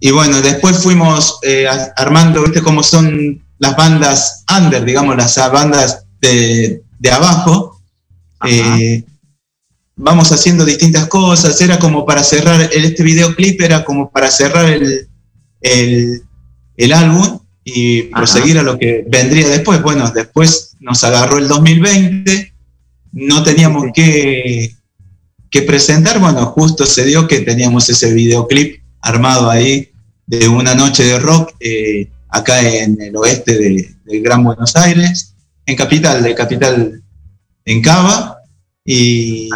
y 0.00 0.10
bueno, 0.10 0.40
después 0.42 0.78
fuimos 0.82 1.38
eh, 1.42 1.66
armando, 1.96 2.42
¿viste 2.42 2.60
cómo 2.60 2.82
son 2.82 3.42
las 3.58 3.76
bandas 3.76 4.44
under, 4.60 4.84
digamos, 4.84 5.16
las 5.16 5.36
bandas 5.52 6.04
de, 6.20 6.82
de 6.98 7.10
abajo? 7.10 7.80
Eh, 8.44 9.04
vamos 9.94 10.32
haciendo 10.32 10.64
distintas 10.64 11.06
cosas, 11.06 11.60
era 11.60 11.78
como 11.78 12.04
para 12.04 12.24
cerrar, 12.24 12.60
el- 12.72 12.84
este 12.84 13.04
videoclip 13.04 13.60
era 13.60 13.84
como 13.84 14.10
para 14.10 14.28
cerrar 14.30 14.64
el, 14.68 15.08
el, 15.60 16.22
el 16.76 16.92
álbum 16.92 17.38
y 17.62 18.08
Ajá. 18.08 18.16
proseguir 18.16 18.58
a 18.58 18.62
lo 18.64 18.76
que 18.78 19.04
vendría 19.06 19.46
después. 19.48 19.80
Bueno, 19.82 20.10
después 20.10 20.76
nos 20.80 21.04
agarró 21.04 21.38
el 21.38 21.46
2020, 21.46 22.52
no 23.12 23.44
teníamos 23.44 23.84
sí. 23.84 23.90
que, 23.94 24.76
que 25.52 25.62
presentar, 25.62 26.18
bueno, 26.18 26.46
justo 26.46 26.86
se 26.86 27.04
dio 27.04 27.28
que 27.28 27.40
teníamos 27.40 27.88
ese 27.90 28.12
videoclip 28.14 28.82
armado 29.02 29.50
ahí 29.50 29.90
de 30.26 30.48
una 30.48 30.74
noche 30.74 31.04
de 31.04 31.18
rock 31.18 31.52
eh, 31.60 32.08
acá 32.30 32.66
en 32.66 32.98
el 33.00 33.14
oeste 33.16 33.58
de, 33.58 33.94
del 34.06 34.22
Gran 34.22 34.42
Buenos 34.42 34.74
Aires, 34.74 35.36
en 35.66 35.76
Capital, 35.76 36.22
de 36.22 36.34
Capital, 36.34 37.02
en 37.66 37.82
Cava, 37.82 38.38
y, 38.82 39.50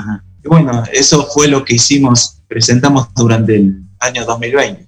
y 0.44 0.48
bueno, 0.48 0.84
eso 0.92 1.26
fue 1.32 1.48
lo 1.48 1.64
que 1.64 1.76
hicimos, 1.76 2.42
presentamos 2.46 3.08
durante 3.14 3.56
el 3.56 3.80
año 3.98 4.26
2020. 4.26 4.86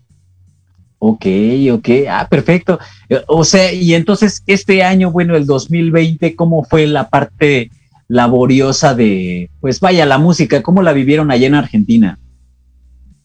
Ok, 0.98 1.26
ok, 1.72 1.88
ah, 2.10 2.26
perfecto. 2.28 2.78
Eh, 3.08 3.22
O 3.28 3.44
sea, 3.44 3.72
y 3.72 3.94
entonces 3.94 4.42
este 4.46 4.82
año, 4.82 5.10
bueno, 5.10 5.36
el 5.36 5.46
2020, 5.46 6.36
¿cómo 6.36 6.64
fue 6.64 6.86
la 6.86 7.08
parte 7.08 7.70
laboriosa 8.08 8.94
de, 8.94 9.50
pues 9.60 9.80
vaya, 9.80 10.06
la 10.06 10.18
música? 10.18 10.62
¿Cómo 10.62 10.82
la 10.82 10.92
vivieron 10.92 11.30
allá 11.30 11.46
en 11.46 11.54
Argentina? 11.54 12.18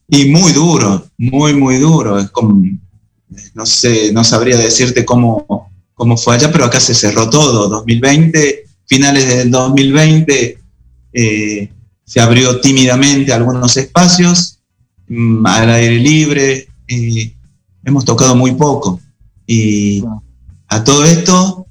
Y 0.10 0.26
muy 0.30 0.52
duro, 0.52 1.08
muy, 1.18 1.54
muy 1.56 1.78
duro. 1.78 2.20
Es 2.20 2.30
como, 2.30 2.64
no 3.54 3.66
sé, 3.66 4.12
no 4.14 4.24
sabría 4.24 4.58
decirte 4.58 5.06
cómo, 5.06 5.72
cómo 5.94 6.18
fue 6.18 6.36
allá, 6.36 6.52
pero 6.52 6.66
acá 6.66 6.80
se 6.80 6.94
cerró 6.94 7.30
todo. 7.30 7.70
2020, 7.70 8.66
finales 8.86 9.28
del 9.28 9.50
2020, 9.50 10.58
eh, 11.14 11.70
se 12.04 12.20
abrió 12.20 12.60
tímidamente 12.60 13.32
algunos 13.32 13.78
espacios 13.78 14.60
mm, 15.08 15.46
al 15.46 15.70
aire 15.70 15.98
libre. 15.98 16.68
y 16.88 17.34
hemos 17.86 18.06
tocado 18.06 18.36
muy 18.36 18.52
poco. 18.52 19.00
Y 19.48 20.04
a 20.68 20.84
todo 20.84 21.06
esto 21.06 21.66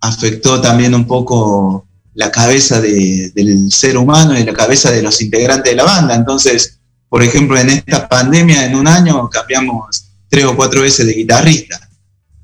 afectó 0.00 0.60
también 0.60 0.94
un 0.94 1.06
poco 1.06 1.85
la 2.16 2.30
cabeza 2.30 2.80
de- 2.80 3.30
del 3.34 3.70
ser 3.70 3.96
humano 3.96 4.38
y 4.38 4.42
la 4.44 4.52
cabeza 4.54 4.90
de 4.90 5.02
los 5.02 5.20
integrantes 5.22 5.70
de 5.72 5.76
la 5.76 5.84
banda. 5.84 6.14
Entonces, 6.14 6.78
por 7.08 7.22
ejemplo, 7.22 7.56
en 7.58 7.70
esta 7.70 8.08
pandemia, 8.08 8.66
en 8.66 8.74
un 8.74 8.88
año, 8.88 9.28
cambiamos 9.30 10.06
tres 10.28 10.44
o 10.46 10.56
cuatro 10.56 10.80
veces 10.80 11.06
de 11.06 11.12
guitarrista. 11.12 11.78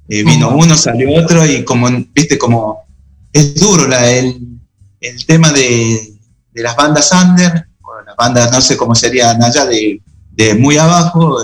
Eh, 0.09 0.23
vino 0.25 0.55
uno, 0.55 0.77
salió 0.77 1.13
otro 1.15 1.45
y 1.47 1.65
como, 1.65 1.89
viste, 2.15 2.37
como 2.39 2.85
es 3.33 3.55
duro 3.55 3.89
la- 3.89 4.11
el, 4.13 4.47
el 5.01 5.27
tema 5.27 5.51
de, 5.53 6.13
de 6.53 6.63
las 6.63 6.77
bandas 6.77 7.11
under, 7.13 7.67
o 7.83 8.01
las 8.07 8.15
bandas, 8.17 8.53
no 8.53 8.61
sé 8.61 8.77
cómo 8.77 8.95
serían 8.95 9.43
allá, 9.43 9.65
de, 9.67 10.01
de 10.33 10.55
muy 10.55 10.77
abajo, 10.77 11.39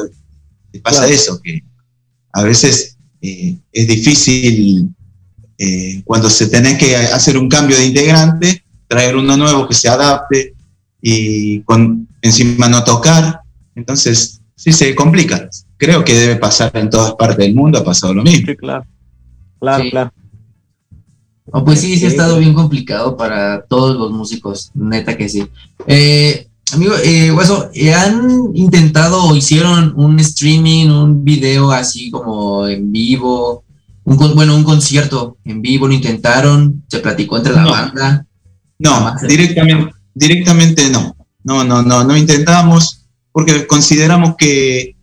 eh, 0.73 0.81
pasa 0.81 0.99
Claro. 1.01 1.14
eso, 1.14 1.41
que 1.43 1.62
a 2.33 2.43
veces 2.43 2.97
eh, 3.23 3.57
es 3.73 3.87
difícil 3.88 4.95
eh, 5.59 6.03
cuando 6.05 6.31
se 6.31 6.47
tenés 6.47 6.79
que 6.79 6.97
hacer 6.97 7.37
un 7.37 7.49
cambio 7.49 7.77
de 7.77 7.87
integrante, 7.87 8.62
traer 8.87 9.16
uno 9.16 9.37
nuevo 9.37 9.66
que 9.68 9.75
se 9.75 9.88
adapte 9.88 10.55
y 11.03 11.61
con 11.62 12.09
encima 12.23 12.68
no 12.68 12.83
tocar. 12.85 13.40
Entonces, 13.75 14.40
sí 14.57 14.73
se 14.73 14.94
complica. 14.94 15.49
Creo 15.77 16.05
que 16.05 16.14
debe 16.14 16.37
pasar 16.37 16.71
en 16.75 16.90
todas 16.90 17.12
partes 17.14 17.38
del 17.38 17.55
mundo, 17.55 17.79
ha 17.79 17.85
pasado 17.85 18.14
lo 18.14 18.23
mismo. 18.23 18.55
claro. 18.57 18.85
Claro, 19.61 19.85
Sí. 19.85 19.90
claro. 19.90 20.12
Oh, 21.51 21.64
pues 21.64 21.81
sí, 21.81 21.97
sí 21.99 22.05
ha 22.05 22.09
estado 22.09 22.38
bien 22.38 22.53
complicado 22.53 23.16
para 23.16 23.62
todos 23.62 23.97
los 23.97 24.12
músicos, 24.12 24.71
neta 24.75 25.16
que 25.16 25.29
sí. 25.31 25.47
Eh, 25.87 26.47
amigo, 26.73 26.92
eh, 27.03 27.31
Hueso, 27.33 27.71
¿han 27.97 28.51
intentado 28.55 29.25
o 29.25 29.35
hicieron 29.35 29.94
un 29.97 30.18
streaming, 30.21 30.88
un 30.90 31.25
video 31.25 31.73
así 31.73 32.11
como 32.11 32.66
en 32.68 32.92
vivo? 32.92 33.64
Un, 34.09 34.35
bueno, 34.35 34.57
un 34.57 34.64
concierto 34.64 35.37
en 35.44 35.61
vivo, 35.61 35.87
lo 35.87 35.92
intentaron, 35.92 36.83
se 36.88 37.01
platicó 37.01 37.37
entre 37.37 37.53
la 37.53 37.62
No. 37.62 37.71
banda. 37.71 38.27
No, 38.79 39.14
directamente, 39.29 39.92
directamente 40.14 40.88
no. 40.88 41.14
No, 41.44 41.62
no, 41.62 41.83
no, 41.83 42.05
no 42.05 42.16
intentamos 42.16 43.05
porque 43.33 43.66
consideramos 43.66 44.35
que 44.37 44.97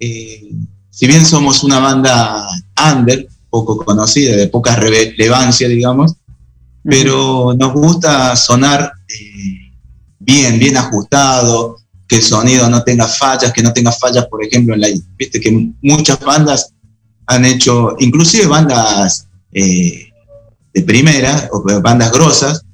eh, 0.00 0.50
si 0.90 1.06
bien 1.06 1.24
somos 1.24 1.62
una 1.62 1.78
banda 1.78 2.46
under, 2.92 3.28
poco 3.48 3.76
conocida, 3.84 4.36
de 4.36 4.48
poca 4.48 4.74
relevancia, 4.74 5.68
digamos, 5.68 6.14
pero 6.82 7.54
nos 7.56 7.72
gusta 7.72 8.34
sonar 8.34 8.92
eh, 9.08 9.72
bien, 10.18 10.58
bien 10.58 10.76
ajustado, 10.76 11.76
que 12.08 12.16
el 12.16 12.22
sonido 12.22 12.68
no 12.68 12.82
tenga 12.82 13.06
fallas, 13.06 13.52
que 13.52 13.62
no 13.62 13.72
tenga 13.72 13.92
fallas, 13.92 14.26
por 14.26 14.44
ejemplo, 14.44 14.74
en 14.74 14.80
la, 14.80 14.88
viste 15.16 15.40
que 15.40 15.70
muchas 15.80 16.18
bandas 16.20 16.71
han 17.26 17.44
hecho, 17.44 17.96
inclusive 18.00 18.46
bandas 18.46 19.28
eh, 19.52 20.08
de 20.74 20.82
primera, 20.82 21.48
o 21.52 21.62
bandas 21.80 22.10
grosas, 22.12 22.64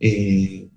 eh, 0.00 0.68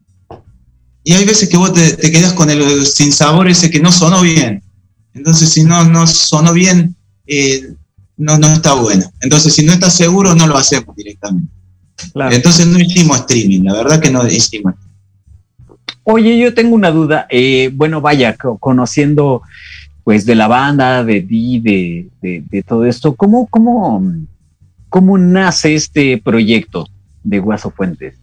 y 1.04 1.14
hay 1.14 1.26
veces 1.26 1.50
que 1.50 1.58
vos 1.58 1.74
te, 1.74 1.94
te 1.98 2.12
quedas 2.12 2.34
con 2.34 2.50
el 2.50 2.86
sin 2.86 3.12
sabor 3.12 3.48
ese 3.48 3.72
que 3.72 3.80
no 3.80 3.92
sonó 3.92 4.22
bien. 4.22 4.62
Entonces, 5.14 5.50
si 5.50 5.64
no, 5.64 5.84
no 5.86 6.06
sonó 6.06 6.54
bien, 6.54 6.96
eh, 7.26 7.74
no, 8.18 8.38
no 8.38 8.48
está 8.48 8.74
bueno. 8.74 9.10
Entonces, 9.22 9.54
si 9.54 9.64
no 9.64 9.74
estás 9.74 9.94
seguro, 9.96 10.36
no 10.36 10.46
lo 10.46 10.58
hacemos 10.58 10.96
directamente. 10.96 11.52
Claro. 12.14 12.36
Entonces, 12.36 12.68
no 12.68 12.80
hicimos 12.80 13.18
streaming, 13.20 13.64
la 13.64 13.74
verdad 13.74 14.00
que 14.00 14.12
no 14.12 14.28
hicimos. 14.28 14.76
Oye, 16.04 16.38
yo 16.38 16.54
tengo 16.54 16.76
una 16.76 16.92
duda. 16.92 17.28
eh, 17.30 17.72
bueno, 17.74 18.02
vaya, 18.02 18.36
co- 18.36 18.58
conociendo 18.58 19.42
pues 20.10 20.26
de 20.26 20.34
la 20.34 20.48
banda, 20.48 21.04
de 21.04 21.22
ti, 21.22 21.60
de, 21.60 22.10
de, 22.20 22.44
de 22.50 22.64
todo 22.64 22.84
esto, 22.84 23.14
¿cómo, 23.14 23.46
cómo, 23.46 24.04
¿cómo 24.90 25.20
nace 25.20 25.76
este 25.76 26.18
proyecto 26.18 26.88
de 27.24 27.38
Guaso 27.38 27.70
Fuentes? 27.70 28.16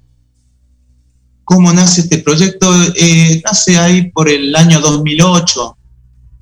¿Cómo 1.45 1.73
nace 1.73 2.01
este 2.01 2.19
proyecto? 2.19 2.67
Eh, 2.97 3.41
nace 3.45 3.79
ahí 3.79 4.11
por 4.11 4.29
el 4.29 4.57
año 4.57 4.81
2008, 4.81 5.77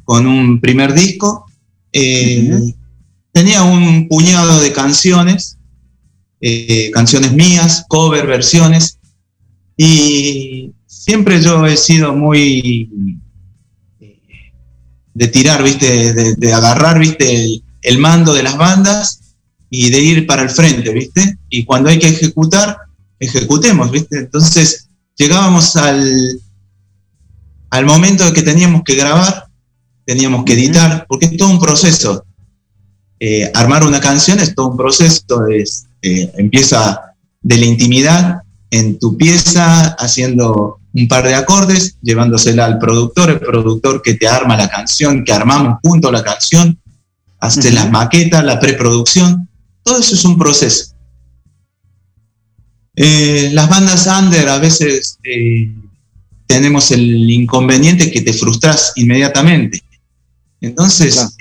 con 0.04 0.26
un 0.26 0.62
primer 0.62 0.94
disco. 0.94 1.44
Eh. 1.92 2.72
Tenía 3.30 3.64
un 3.64 4.08
puñado 4.08 4.62
de 4.62 4.72
canciones, 4.72 5.58
eh, 6.40 6.90
canciones 6.90 7.34
mías, 7.34 7.84
cover, 7.86 8.26
versiones, 8.26 8.98
y 9.76 10.72
siempre 10.86 11.42
yo 11.42 11.66
he 11.66 11.76
sido 11.76 12.14
muy 12.14 12.88
de 15.14 15.28
tirar, 15.28 15.62
viste, 15.62 16.12
de, 16.12 16.52
agarrar, 16.52 16.98
viste, 16.98 17.62
el, 17.82 17.98
mando 17.98 18.34
de 18.34 18.42
las 18.42 18.56
bandas 18.56 19.20
y 19.70 19.90
de 19.90 20.00
ir 20.00 20.26
para 20.26 20.42
el 20.42 20.50
frente, 20.50 20.92
viste. 20.92 21.38
Y 21.48 21.64
cuando 21.64 21.88
hay 21.88 21.98
que 21.98 22.08
ejecutar, 22.08 22.76
ejecutemos, 23.18 23.90
viste. 23.90 24.18
Entonces 24.18 24.88
llegábamos 25.16 25.76
al, 25.76 26.40
al 27.70 27.86
momento 27.86 28.24
de 28.24 28.32
que 28.32 28.42
teníamos 28.42 28.82
que 28.84 28.96
grabar, 28.96 29.46
teníamos 30.04 30.44
que 30.44 30.54
editar, 30.54 31.06
porque 31.08 31.26
es 31.26 31.36
todo 31.36 31.50
un 31.50 31.60
proceso. 31.60 32.24
Eh, 33.20 33.50
armar 33.54 33.84
una 33.84 34.00
canción 34.00 34.40
es 34.40 34.54
todo 34.54 34.68
un 34.68 34.76
proceso, 34.76 35.46
es, 35.48 35.86
eh, 36.02 36.30
empieza 36.36 37.14
de 37.40 37.56
la 37.56 37.66
intimidad 37.66 38.42
en 38.70 38.98
tu 38.98 39.16
pieza, 39.16 39.94
haciendo 39.98 40.80
un 40.94 41.08
par 41.08 41.24
de 41.24 41.34
acordes, 41.34 41.98
llevándosela 42.02 42.64
al 42.64 42.78
productor, 42.78 43.30
el 43.30 43.40
productor 43.40 44.00
que 44.00 44.14
te 44.14 44.28
arma 44.28 44.56
la 44.56 44.68
canción, 44.68 45.24
que 45.24 45.32
armamos 45.32 45.78
junto 45.82 46.12
la 46.12 46.22
canción, 46.22 46.80
hace 47.40 47.72
las 47.72 47.90
maquetas, 47.90 48.44
la 48.44 48.60
preproducción, 48.60 49.48
todo 49.82 49.98
eso 49.98 50.14
es 50.14 50.24
un 50.24 50.38
proceso. 50.38 50.94
Eh, 52.96 53.50
las 53.52 53.68
bandas 53.68 54.06
under 54.06 54.48
a 54.48 54.58
veces 54.58 55.18
eh, 55.24 55.72
tenemos 56.46 56.92
el 56.92 57.28
inconveniente 57.28 58.12
que 58.12 58.22
te 58.22 58.32
frustras 58.32 58.92
inmediatamente. 58.94 59.82
Entonces, 60.60 61.34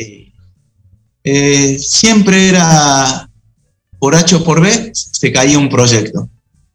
eh, 1.24 1.78
siempre 1.80 2.50
era 2.50 3.30
por 4.00 4.16
H 4.16 4.36
o 4.36 4.44
por 4.44 4.62
B, 4.62 4.92
se 4.94 5.32
caía 5.32 5.60
un 5.60 5.70
proyecto. 5.70 6.28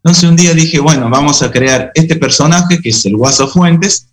Entonces 0.02 0.28
un 0.28 0.36
día 0.36 0.54
dije, 0.54 0.78
bueno, 0.78 1.10
vamos 1.10 1.42
a 1.42 1.50
crear 1.50 1.90
este 1.94 2.16
personaje 2.16 2.80
que 2.80 2.90
es 2.90 3.04
el 3.04 3.16
Guaso 3.16 3.48
Fuentes. 3.48 4.08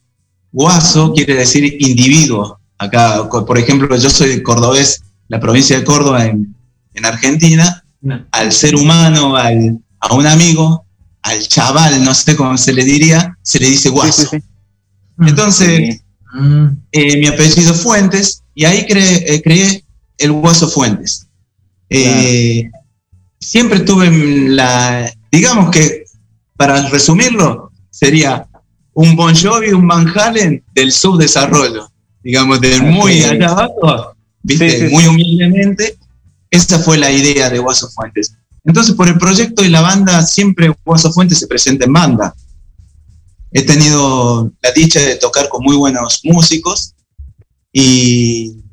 Guaso 0.52 1.14
quiere 1.14 1.36
decir 1.36 1.78
individuo. 1.80 2.60
Acá, 2.78 3.30
por 3.30 3.58
ejemplo, 3.58 3.96
yo 3.96 4.10
soy 4.10 4.42
cordobés, 4.42 5.04
la 5.28 5.40
provincia 5.40 5.78
de 5.78 5.86
Córdoba 5.86 6.26
en, 6.26 6.56
Argentina. 7.04 7.84
Al 8.32 8.52
ser 8.52 8.76
humano, 8.76 9.36
al, 9.36 9.80
a 10.00 10.14
un 10.14 10.28
amigo, 10.28 10.86
al 11.22 11.48
chaval, 11.48 12.04
no 12.04 12.14
sé 12.14 12.36
cómo 12.36 12.58
se 12.58 12.74
le 12.74 12.84
diría, 12.84 13.38
se 13.42 13.60
le 13.60 13.70
dice 13.70 13.90
Guaso. 13.90 14.30
Entonces, 15.20 16.02
mm. 16.34 16.66
eh, 16.92 17.18
mi 17.18 17.28
apellido 17.28 17.74
Fuentes, 17.74 18.44
y 18.54 18.66
ahí 18.66 18.86
eh, 18.88 19.42
creé 19.44 19.84
el 20.18 20.32
Guaso 20.32 20.68
Fuentes. 20.68 21.28
Eh, 21.90 22.70
siempre 23.40 23.80
tuve 23.82 24.10
la, 24.50 25.12
digamos 25.32 25.72
que, 25.72 26.06
para 26.58 26.88
resumirlo, 26.90 27.72
sería 27.90 28.48
un 28.94 29.16
Bon 29.16 29.36
Jovi, 29.36 29.72
un 29.72 29.88
Van 29.88 30.08
Halen 30.18 30.64
del 30.74 30.92
subdesarrollo, 30.92 31.92
digamos, 32.24 32.62
de 32.62 32.80
muy 32.80 33.24
allá 33.24 33.68
¿viste? 34.42 34.90
Muy 34.90 35.06
humildemente. 35.06 35.98
Esa 36.50 36.80
fue 36.80 36.98
la 36.98 37.12
idea 37.12 37.50
de 37.50 37.60
Guaso 37.60 37.90
Fuentes. 37.90 38.36
Entonces, 38.64 38.96
por 38.96 39.08
el 39.08 39.18
proyecto 39.18 39.64
y 39.64 39.70
la 39.70 39.82
banda, 39.82 40.26
siempre 40.26 40.74
Guaso 40.86 41.12
Fuentes 41.12 41.40
se 41.40 41.48
presenta 41.48 41.86
en 41.86 41.94
banda. 41.94 42.34
He 43.52 43.64
tenido 43.64 44.52
la 44.62 44.72
dicha 44.72 45.00
de 45.00 45.16
tocar 45.16 45.50
con 45.50 45.64
muy 45.64 45.76
buenos 45.76 46.22
músicos 46.24 46.96
y, 47.72 48.64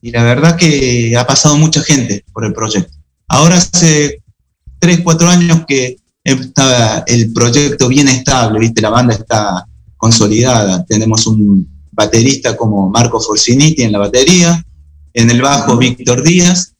y 0.00 0.10
la 0.10 0.22
verdad 0.22 0.56
que 0.56 1.16
ha 1.16 1.26
pasado 1.26 1.56
mucha 1.56 1.82
gente 1.82 2.24
por 2.32 2.44
el 2.44 2.52
proyecto. 2.52 2.96
Ahora 3.28 3.60
se 3.60 4.23
3, 4.84 5.00
4 5.02 5.28
años 5.30 5.64
que 5.66 5.96
está 6.22 7.04
el 7.06 7.32
proyecto 7.32 7.88
bien 7.88 8.06
estable, 8.06 8.58
¿viste? 8.58 8.82
la 8.82 8.90
banda 8.90 9.14
está 9.14 9.66
consolidada. 9.96 10.84
Tenemos 10.84 11.26
un 11.26 11.66
baterista 11.90 12.54
como 12.54 12.90
Marco 12.90 13.18
Forciniti 13.18 13.82
en 13.82 13.92
la 13.92 13.98
batería, 13.98 14.62
en 15.14 15.30
el 15.30 15.40
bajo 15.40 15.78
Víctor 15.78 16.22
Díaz, 16.22 16.74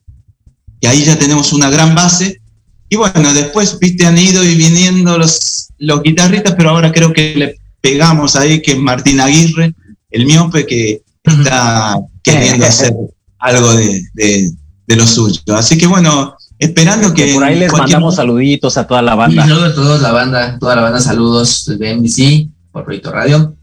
y 0.81 0.87
ahí 0.87 1.03
ya 1.03 1.19
tenemos 1.19 1.55
una 1.55 1.71
gran 1.71 1.95
base. 1.95 2.43
Y 2.91 2.97
bueno, 2.97 3.33
después, 3.33 3.79
viste, 3.79 4.05
han 4.05 4.19
ido 4.19 4.45
y 4.45 4.55
viniendo 4.55 5.17
los, 5.17 5.69
los 5.79 6.03
guitarristas, 6.03 6.57
pero 6.59 6.69
ahora 6.69 6.93
creo 6.93 7.11
que 7.11 7.35
le 7.37 7.57
pegamos 7.81 8.37
ahí, 8.37 8.61
que 8.61 8.73
es 8.73 8.79
Martín 8.79 9.19
Aguirre, 9.19 9.75
el 10.11 10.27
miope, 10.27 10.67
que 10.67 11.01
está 11.25 11.97
queriendo 12.23 12.67
eh, 12.67 12.69
hacer 12.69 12.93
eh, 12.93 12.97
eh. 13.01 13.15
algo 13.39 13.73
de, 13.73 14.03
de, 14.13 14.53
de 14.87 14.97
lo 14.97 15.07
suyo. 15.07 15.41
Así 15.57 15.79
que 15.79 15.87
bueno, 15.87 16.34
esperando 16.59 17.13
que, 17.15 17.35
por 17.35 17.45
ahí 17.45 17.59
les 17.59 17.73
mandamos 17.73 18.17
saluditos 18.17 18.77
a 18.77 18.87
toda 18.87 19.03
la 19.03 19.15
banda. 19.15 19.43
Saludos 19.43 19.73
a 19.73 19.75
toda 19.75 19.99
la 19.99 20.13
banda, 20.13 20.59
toda 20.59 20.77
la 20.77 20.83
banda, 20.83 21.01
saludos 21.01 21.65
de 21.79 21.95
NBC 21.97 22.51
por 22.73 22.85
Proyecto 22.85 23.13
Radio. 23.13 23.57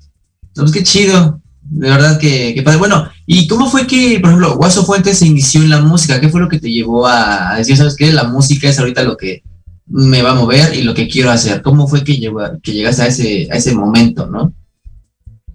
Pues 0.54 0.71
qué 0.71 0.84
chido, 0.84 1.41
de 1.62 1.89
verdad 1.89 2.19
que, 2.19 2.54
que 2.54 2.63
padre. 2.63 2.80
Bueno, 2.80 3.10
¿y 3.25 3.47
cómo 3.47 3.69
fue 3.69 3.88
que, 3.88 4.19
por 4.19 4.30
ejemplo, 4.30 4.58
Guaso 4.58 4.86
Fuentes 4.86 5.19
se 5.19 5.27
inició 5.27 5.62
en 5.62 5.69
la 5.69 5.82
música? 5.82 6.19
¿Qué 6.19 6.30
fue 6.30 6.41
lo 6.41 6.49
que 6.49 6.60
te 6.60 6.71
llevó 6.71 7.08
a, 7.08 7.56
decir, 7.58 7.77
sabes 7.77 7.95
qué, 7.95 8.12
la 8.12 8.25
música 8.25 8.67
es 8.67 8.77
ahorita 8.77 9.04
lo 9.04 9.17
que 9.17 9.43
me 9.88 10.21
va 10.21 10.32
a 10.32 10.36
mover 10.36 10.75
y 10.75 10.84
lo 10.84 10.93
que 10.93 11.08
quiero 11.08 11.32
hacer? 11.32 11.62
¿Cómo 11.62 11.88
fue 11.88 12.04
que, 12.04 12.17
llegó, 12.17 12.41
que 12.62 12.73
llegaste 12.73 13.04
a 13.04 13.08
ese, 13.08 13.47
a 13.51 13.56
ese 13.56 13.73
momento, 13.73 14.27
no? 14.27 14.54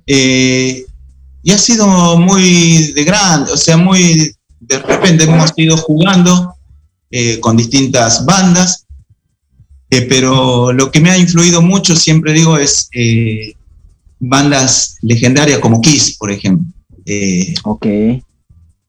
Eh, 0.06 0.84
y 1.42 1.50
ha 1.52 1.58
sido 1.58 2.16
muy 2.16 2.92
de 2.92 3.04
grande, 3.04 3.52
o 3.52 3.56
sea, 3.56 3.76
muy 3.76 4.32
de 4.58 4.78
repente 4.78 5.24
hemos 5.24 5.52
ido 5.56 5.76
jugando 5.76 6.55
eh, 7.10 7.38
con 7.40 7.56
distintas 7.56 8.24
bandas, 8.26 8.86
eh, 9.90 10.02
pero 10.02 10.72
lo 10.72 10.90
que 10.90 11.00
me 11.00 11.10
ha 11.10 11.18
influido 11.18 11.62
mucho, 11.62 11.94
siempre 11.94 12.32
digo, 12.32 12.58
es 12.58 12.88
eh, 12.92 13.54
bandas 14.18 14.96
legendarias 15.02 15.60
como 15.60 15.80
Kiss, 15.80 16.16
por 16.16 16.32
ejemplo. 16.32 16.66
ok. 17.64 17.86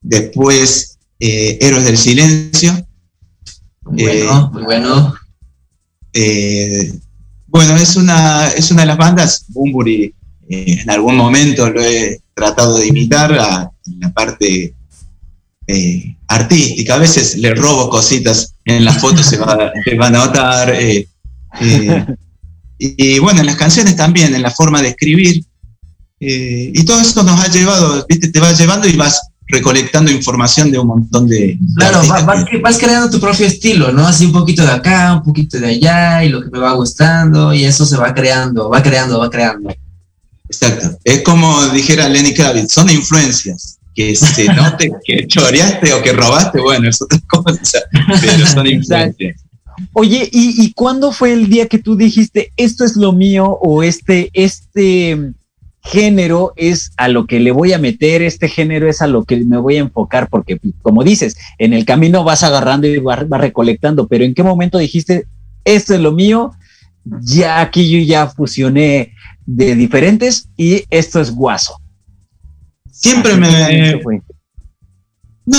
Después, 0.00 0.98
Héroes 1.20 1.84
del 1.84 1.98
Silencio. 1.98 2.86
bueno, 3.82 4.50
muy 4.52 4.62
bueno. 4.64 5.14
bueno, 7.46 7.76
es 7.76 7.96
una, 7.96 8.48
es 8.48 8.70
una 8.70 8.82
de 8.82 8.86
las 8.86 8.98
bandas, 8.98 9.44
Bumburi, 9.48 10.14
en 10.48 10.90
algún 10.90 11.16
momento 11.16 11.68
lo 11.70 11.82
he 11.82 12.20
tratado 12.34 12.78
de 12.78 12.86
imitar 12.86 13.32
a 13.34 13.70
la 14.00 14.12
parte 14.12 14.74
eh, 15.70 16.16
artística. 16.28 16.94
A 16.94 16.98
veces 16.98 17.36
le 17.36 17.54
robo 17.54 17.90
cositas 17.90 18.54
en 18.64 18.86
las 18.86 18.98
fotos, 18.98 19.26
se, 19.26 19.36
va, 19.36 19.70
van 19.98 20.16
a 20.16 20.24
notar. 20.24 20.70
Eh, 20.70 21.06
eh, 21.60 22.06
y, 22.78 23.18
bueno, 23.18 23.40
en 23.40 23.46
las 23.46 23.56
canciones 23.56 23.94
también, 23.94 24.34
en 24.34 24.40
la 24.40 24.50
forma 24.50 24.80
de 24.80 24.88
escribir. 24.88 25.44
y 26.20 26.84
todo 26.84 27.00
eso 27.02 27.22
nos 27.22 27.38
ha 27.38 27.48
llevado, 27.48 28.06
¿viste? 28.08 28.28
te 28.28 28.40
va 28.40 28.52
llevando 28.52 28.88
y 28.88 28.96
vas 28.96 29.20
recolectando 29.46 30.10
información 30.10 30.70
de 30.70 30.78
un 30.78 30.86
montón 30.86 31.26
de... 31.26 31.58
Claro, 31.76 32.02
vas, 32.62 32.78
creando 32.78 33.10
tu 33.10 33.20
propio 33.20 33.46
estilo, 33.46 33.92
¿no? 33.92 34.06
Así 34.06 34.26
un 34.26 34.32
poquito 34.32 34.62
de 34.62 34.72
acá, 34.72 35.14
un 35.14 35.22
poquito 35.22 35.58
de 35.58 35.66
allá, 35.66 36.24
y 36.24 36.30
lo 36.30 36.42
que 36.42 36.50
me 36.50 36.58
va 36.58 36.72
gustando, 36.72 37.52
y 37.52 37.64
eso 37.64 37.84
se 37.84 37.96
va 37.96 38.14
creando, 38.14 38.70
va 38.70 38.82
creando, 38.82 39.18
va 39.18 39.30
creando. 39.30 39.74
Exacto. 40.48 40.98
Es 41.04 41.22
como 41.22 41.66
dijera 41.68 42.08
Lenny 42.08 42.32
Kravitz, 42.32 42.72
son 42.72 42.88
influencias 42.90 43.77
que 43.98 44.14
se 44.14 44.44
note 44.54 44.92
que 45.04 45.26
choreaste 45.26 45.92
o 45.92 46.00
que 46.00 46.12
robaste, 46.12 46.60
bueno, 46.60 46.88
es 46.88 47.02
otra 47.02 47.18
cosa, 47.26 47.80
pero 48.20 48.46
son 48.46 48.68
influencias. 48.68 49.44
Oye, 49.92 50.28
¿y, 50.30 50.62
¿y 50.62 50.72
cuándo 50.72 51.10
fue 51.10 51.32
el 51.32 51.48
día 51.48 51.66
que 51.66 51.78
tú 51.78 51.96
dijiste 51.96 52.52
esto 52.56 52.84
es 52.84 52.94
lo 52.94 53.12
mío 53.12 53.58
o 53.60 53.82
este, 53.82 54.30
este 54.34 55.32
género 55.82 56.52
es 56.54 56.92
a 56.96 57.08
lo 57.08 57.26
que 57.26 57.40
le 57.40 57.50
voy 57.50 57.72
a 57.72 57.80
meter, 57.80 58.22
este 58.22 58.46
género 58.46 58.88
es 58.88 59.02
a 59.02 59.08
lo 59.08 59.24
que 59.24 59.38
me 59.38 59.58
voy 59.58 59.78
a 59.78 59.80
enfocar? 59.80 60.28
Porque, 60.28 60.60
como 60.80 61.02
dices, 61.02 61.36
en 61.58 61.72
el 61.72 61.84
camino 61.84 62.22
vas 62.22 62.44
agarrando 62.44 62.86
y 62.86 62.98
vas, 62.98 63.28
vas 63.28 63.40
recolectando, 63.40 64.06
pero 64.06 64.24
¿en 64.24 64.32
qué 64.32 64.44
momento 64.44 64.78
dijiste 64.78 65.26
esto 65.64 65.92
es 65.92 66.00
lo 66.00 66.12
mío? 66.12 66.52
Ya 67.20 67.60
aquí 67.60 67.90
yo 67.90 67.98
ya 67.98 68.28
fusioné 68.28 69.12
de 69.44 69.74
diferentes 69.74 70.50
y 70.56 70.84
esto 70.88 71.20
es 71.20 71.32
guaso. 71.32 71.80
Siempre 72.98 73.36
me... 73.36 74.00
No, 75.46 75.58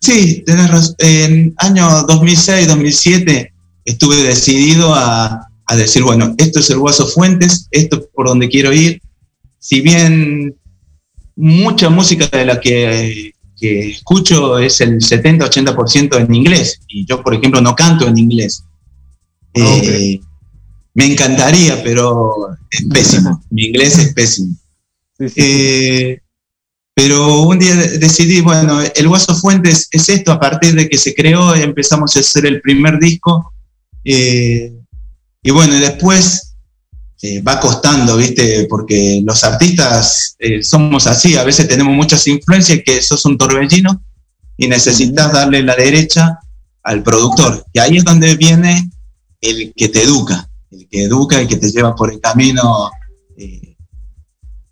sí, 0.00 0.42
tenés 0.46 0.70
razón. 0.70 0.94
En 0.98 1.54
año 1.58 2.04
2006, 2.04 2.68
2007 2.68 3.52
estuve 3.84 4.16
decidido 4.22 4.94
a, 4.94 5.50
decir, 5.76 6.02
bueno, 6.02 6.34
esto 6.38 6.60
es 6.60 6.70
el 6.70 6.78
Guaso 6.78 7.06
Fuentes, 7.06 7.68
esto 7.72 7.96
es 7.96 8.06
por 8.14 8.28
donde 8.28 8.48
quiero 8.48 8.72
ir. 8.72 9.02
Si 9.58 9.80
bien 9.80 10.56
mucha 11.34 11.90
música 11.90 12.26
de 12.28 12.46
la 12.46 12.60
que, 12.60 13.34
escucho 13.60 14.58
es 14.60 14.80
el 14.80 15.00
70-80% 15.00 16.16
en 16.16 16.34
inglés, 16.34 16.80
y 16.86 17.04
yo, 17.04 17.22
por 17.22 17.34
ejemplo, 17.34 17.60
no 17.60 17.74
canto 17.74 18.06
en 18.06 18.16
inglés. 18.16 18.64
Ah, 19.56 19.78
eh, 19.82 20.20
me 20.94 21.06
encantaría, 21.06 21.82
pero 21.82 22.32
es 22.70 22.84
pésimo. 22.88 23.42
Mi 23.50 23.66
inglés 23.66 23.98
es 23.98 24.14
pésimo. 24.14 24.56
Eh, 25.18 26.20
pero 26.98 27.42
un 27.42 27.60
día 27.60 27.76
decidí, 27.76 28.40
bueno, 28.40 28.80
el 28.82 29.06
Guaso 29.06 29.32
Fuentes 29.36 29.86
es 29.92 30.08
esto, 30.08 30.32
a 30.32 30.40
partir 30.40 30.74
de 30.74 30.88
que 30.88 30.98
se 30.98 31.14
creó 31.14 31.54
empezamos 31.54 32.16
a 32.16 32.18
hacer 32.18 32.44
el 32.44 32.60
primer 32.60 32.98
disco. 32.98 33.52
Eh, 34.02 34.72
y 35.40 35.50
bueno, 35.52 35.74
después 35.74 36.56
eh, 37.22 37.40
va 37.40 37.60
costando, 37.60 38.16
¿viste? 38.16 38.66
Porque 38.68 39.22
los 39.24 39.44
artistas 39.44 40.34
eh, 40.40 40.60
somos 40.64 41.06
así, 41.06 41.36
a 41.36 41.44
veces 41.44 41.68
tenemos 41.68 41.94
muchas 41.94 42.26
influencias 42.26 42.80
que 42.84 43.00
sos 43.00 43.24
un 43.26 43.38
torbellino 43.38 44.02
y 44.56 44.66
necesitas 44.66 45.32
darle 45.32 45.62
la 45.62 45.76
derecha 45.76 46.40
al 46.82 47.04
productor. 47.04 47.64
Y 47.72 47.78
ahí 47.78 47.98
es 47.98 48.04
donde 48.04 48.34
viene 48.34 48.90
el 49.40 49.72
que 49.76 49.88
te 49.88 50.02
educa, 50.02 50.50
el 50.72 50.88
que 50.88 51.04
educa, 51.04 51.40
y 51.40 51.46
que 51.46 51.58
te 51.58 51.70
lleva 51.70 51.94
por 51.94 52.12
el 52.12 52.20
camino, 52.20 52.90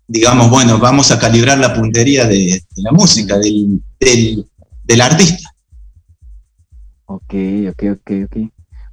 digamos, 0.07 0.49
bueno, 0.49 0.79
vamos 0.79 1.11
a 1.11 1.19
calibrar 1.19 1.57
la 1.57 1.73
puntería 1.73 2.25
de, 2.25 2.63
la 2.77 2.91
música, 2.91 3.37
del, 3.37 3.81
del, 3.99 5.01
artista. 5.01 5.53
Ok, 7.05 7.33
ok, 7.69 7.83
ok, 7.93 8.11
ok. 8.25 8.37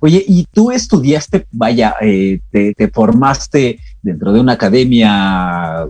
Oye, 0.00 0.22
¿y 0.26 0.44
tú 0.52 0.70
estudiaste, 0.70 1.46
vaya, 1.50 1.94
eh, 2.02 2.40
te, 2.50 2.90
formaste 2.92 3.80
dentro 4.02 4.32
de 4.32 4.40
una 4.40 4.52
academia, 4.52 5.86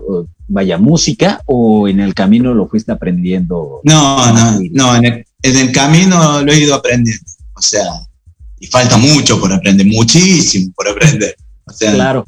vaya, 0.47 0.77
música, 0.77 1.41
o 1.45 1.87
en 1.87 1.99
el 1.99 2.13
camino 2.13 2.53
lo 2.53 2.69
fuiste 2.69 2.93
aprendiendo? 2.93 3.81
No, 3.83 4.31
no, 4.31 4.59
no, 4.71 4.95
en 4.95 5.25
el, 5.43 5.71
camino 5.73 6.41
lo 6.41 6.51
he 6.51 6.59
ido 6.59 6.75
aprendiendo. 6.75 7.25
O 7.55 7.61
sea, 7.61 7.83
y 8.59 8.67
falta 8.67 8.97
mucho 8.97 9.39
por 9.39 9.51
aprender, 9.51 9.85
muchísimo 9.85 10.71
por 10.75 10.87
aprender. 10.87 11.35
O 11.65 11.73
sea, 11.73 11.93
claro. 11.93 12.25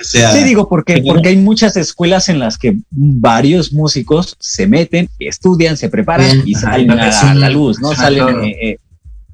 Sí, 0.00 0.44
digo, 0.44 0.68
porque, 0.68 1.02
porque 1.06 1.28
hay 1.28 1.36
muchas 1.36 1.76
escuelas 1.76 2.28
en 2.28 2.38
las 2.38 2.58
que 2.58 2.76
varios 2.90 3.72
músicos 3.72 4.36
se 4.38 4.66
meten, 4.66 5.08
estudian, 5.18 5.76
se 5.76 5.88
preparan 5.88 6.42
y 6.46 6.54
salen 6.54 6.90
a, 6.90 7.34
la 7.34 7.50
luz, 7.50 7.80
¿no? 7.80 7.94
Salen, 7.94 8.44
eh, 8.44 8.56
eh, 8.62 8.76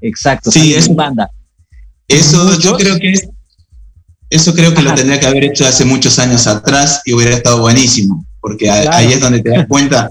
exacto, 0.01 0.51
sí, 0.51 0.73
es 0.73 0.93
banda. 0.93 1.29
Eso 2.07 2.57
yo 2.59 2.77
creo 2.77 2.97
que 2.97 3.13
eso 4.29 4.53
creo 4.53 4.73
que 4.73 4.81
lo 4.81 4.93
tendría 4.93 5.19
que 5.19 5.25
haber 5.25 5.45
hecho 5.45 5.65
hace 5.65 5.85
muchos 5.85 6.19
años 6.19 6.47
atrás 6.47 7.01
y 7.05 7.13
hubiera 7.13 7.35
estado 7.35 7.61
buenísimo, 7.61 8.25
porque 8.41 8.69
ahí 8.69 9.13
es 9.13 9.21
donde 9.21 9.41
te 9.41 9.51
das 9.51 9.67
cuenta, 9.67 10.09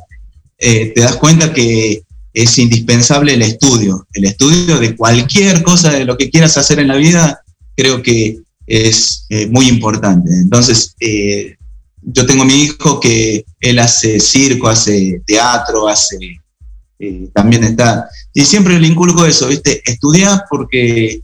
eh, 0.58 0.92
te 0.94 1.02
das 1.02 1.16
cuenta 1.16 1.52
que 1.52 2.02
es 2.32 2.58
indispensable 2.58 3.34
el 3.34 3.42
estudio, 3.42 4.06
el 4.14 4.24
estudio 4.24 4.78
de 4.78 4.96
cualquier 4.96 5.62
cosa 5.62 5.90
de 5.90 6.04
lo 6.04 6.16
que 6.16 6.30
quieras 6.30 6.56
hacer 6.56 6.78
en 6.80 6.88
la 6.88 6.96
vida, 6.96 7.42
creo 7.76 8.02
que 8.02 8.38
es 8.66 9.26
eh, 9.28 9.46
muy 9.46 9.68
importante. 9.68 10.30
Entonces, 10.30 10.94
eh, 11.00 11.56
yo 12.02 12.26
tengo 12.26 12.44
mi 12.44 12.64
hijo 12.64 13.00
que 13.00 13.44
él 13.60 13.78
hace 13.78 14.20
circo, 14.20 14.68
hace 14.68 15.20
teatro, 15.26 15.88
hace 15.88 16.40
también 17.34 17.62
está, 17.62 18.08
y 18.32 18.42
siempre 18.46 18.80
le 18.80 18.86
inculco 18.86 19.26
eso, 19.26 19.48
¿viste? 19.48 19.82
Estudiar 19.84 20.44
porque 20.48 21.20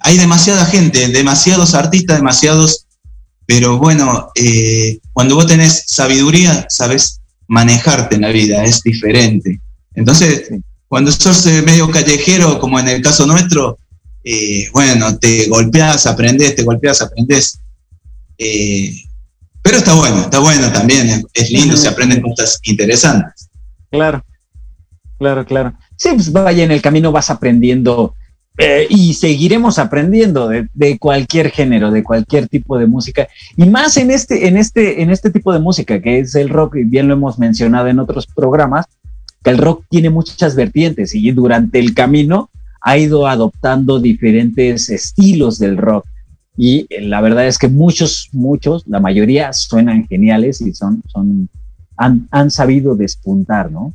hay 0.00 0.18
demasiada 0.18 0.64
gente, 0.66 1.08
demasiados 1.08 1.74
artistas, 1.74 2.16
demasiados, 2.16 2.86
pero 3.46 3.78
bueno, 3.78 4.30
eh, 4.34 4.98
cuando 5.12 5.36
vos 5.36 5.46
tenés 5.46 5.84
sabiduría, 5.86 6.66
sabes 6.68 7.20
manejarte 7.46 8.16
en 8.16 8.22
la 8.22 8.30
vida, 8.30 8.64
es 8.64 8.82
diferente. 8.82 9.60
Entonces, 9.94 10.50
cuando 10.88 11.12
sos 11.12 11.46
eh, 11.46 11.62
medio 11.62 11.90
callejero, 11.90 12.58
como 12.58 12.78
en 12.78 12.88
el 12.88 13.02
caso 13.02 13.26
nuestro, 13.26 13.78
eh, 14.24 14.68
bueno, 14.72 15.18
te 15.18 15.48
golpeás, 15.48 16.06
aprendés, 16.06 16.56
te 16.56 16.62
golpeás, 16.62 17.02
aprendés. 17.02 17.60
pero 19.62 19.78
está 19.78 19.94
bueno, 19.94 20.20
está 20.20 20.38
bueno 20.38 20.72
también, 20.72 21.24
es, 21.34 21.50
lindo, 21.50 21.76
se 21.76 21.88
aprenden 21.88 22.22
cosas 22.22 22.58
interesantes. 22.64 23.48
Claro, 23.90 24.24
claro, 25.18 25.44
claro. 25.44 25.74
Sí, 25.96 26.10
pues 26.14 26.32
vaya, 26.32 26.64
en 26.64 26.70
el 26.70 26.82
camino 26.82 27.12
vas 27.12 27.30
aprendiendo 27.30 28.14
eh, 28.62 28.86
y 28.90 29.14
seguiremos 29.14 29.78
aprendiendo 29.78 30.48
de, 30.48 30.98
cualquier 30.98 31.50
género, 31.50 31.90
de 31.90 32.02
cualquier 32.02 32.46
tipo 32.46 32.76
de 32.76 32.86
música, 32.86 33.26
y 33.56 33.64
más 33.64 33.96
en 33.96 34.10
este, 34.10 34.48
en 34.48 34.58
este, 34.58 35.02
en 35.02 35.08
este 35.08 35.30
tipo 35.30 35.50
de 35.52 35.60
música 35.60 36.02
que 36.02 36.18
es 36.18 36.34
el 36.34 36.50
rock, 36.50 36.76
y 36.76 36.84
bien 36.84 37.08
lo 37.08 37.14
hemos 37.14 37.38
mencionado 37.38 37.88
en 37.88 37.98
otros 37.98 38.26
programas, 38.26 38.84
que 39.42 39.48
el 39.48 39.56
rock 39.56 39.84
tiene 39.88 40.10
muchas 40.10 40.54
vertientes 40.56 41.14
y 41.14 41.30
durante 41.30 41.78
el 41.78 41.94
camino 41.94 42.49
ha 42.80 42.98
ido 42.98 43.26
adoptando 43.26 44.00
diferentes 44.00 44.88
estilos 44.90 45.58
del 45.58 45.76
rock. 45.76 46.06
Y 46.56 46.86
eh, 46.90 47.02
la 47.02 47.20
verdad 47.20 47.46
es 47.46 47.58
que 47.58 47.68
muchos, 47.68 48.28
muchos, 48.32 48.84
la 48.86 49.00
mayoría 49.00 49.52
suenan 49.52 50.06
geniales 50.06 50.60
y 50.60 50.72
son, 50.74 51.02
son, 51.06 51.48
han, 51.96 52.28
han 52.30 52.50
sabido 52.50 52.94
despuntar, 52.94 53.70
¿no? 53.70 53.94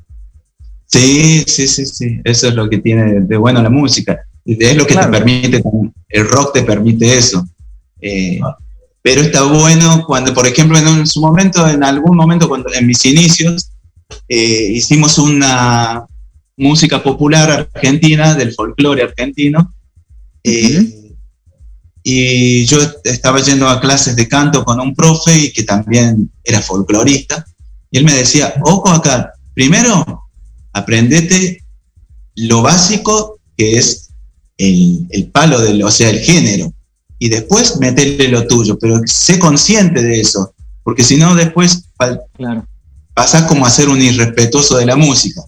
Sí, 0.85 1.43
sí, 1.47 1.67
sí, 1.67 1.85
sí. 1.85 2.21
Eso 2.23 2.47
es 2.47 2.55
lo 2.55 2.69
que 2.69 2.77
tiene 2.77 3.21
de 3.21 3.37
bueno 3.37 3.61
la 3.61 3.69
música 3.69 4.25
es 4.45 4.77
lo 4.77 4.85
que 4.85 4.95
te 4.95 5.07
permite, 5.07 5.63
el 6.09 6.27
rock 6.27 6.53
te 6.53 6.63
permite 6.63 7.17
eso. 7.17 7.47
Eh, 7.99 8.39
pero 9.01 9.21
está 9.21 9.43
bueno 9.43 10.03
cuando, 10.05 10.33
por 10.33 10.47
ejemplo, 10.47 10.77
en, 10.77 11.07
su 11.07 11.19
momento, 11.19 11.67
en 11.67 11.83
algún 11.83 12.15
momento, 12.15 12.47
cuando 12.47 12.71
en 12.73 12.85
mis 12.87 13.03
inicios, 13.05 13.71
eh, 14.27 14.71
hicimos 14.71 15.17
una 15.17 16.05
música 16.57 17.03
popular 17.03 17.69
argentina, 17.73 18.33
del 18.35 18.53
folclore 18.53 19.03
argentino, 19.03 19.73
eh, 20.43 21.13
y 22.03 22.65
yo 22.65 22.77
estaba 23.03 23.41
yendo 23.41 23.67
a 23.67 23.81
clases 23.81 24.15
de 24.15 24.27
canto 24.27 24.63
con 24.63 24.79
un 24.79 24.93
profe 24.93 25.37
y 25.37 25.51
que 25.51 25.63
también 25.63 26.31
era 26.43 26.61
folclorista, 26.61 27.45
y 27.91 27.97
él 27.97 28.05
me 28.05 28.13
decía, 28.13 28.53
ojo 28.63 28.89
acá, 28.89 29.33
primero, 29.53 30.29
aprendete 30.71 31.63
lo 32.35 32.61
básico 32.61 33.39
que 33.57 33.77
es 33.77 34.09
el, 34.57 35.29
palo 35.31 35.59
del, 35.59 35.81
o 35.83 35.91
sea, 35.91 36.09
el 36.09 36.19
género, 36.19 36.73
y 37.17 37.29
después 37.29 37.77
meterle 37.79 38.27
lo 38.27 38.45
tuyo, 38.47 38.77
pero 38.77 39.01
sé 39.05 39.39
consciente 39.39 40.03
de 40.03 40.21
eso, 40.21 40.53
porque 40.83 41.03
si 41.03 41.17
no 41.17 41.33
después 41.35 41.85
claro. 42.37 42.67
pasas 43.13 43.43
como 43.43 43.65
a 43.65 43.69
ser 43.69 43.89
un 43.89 44.01
irrespetuoso 44.01 44.77
de 44.77 44.85
la 44.85 44.95
música. 44.95 45.41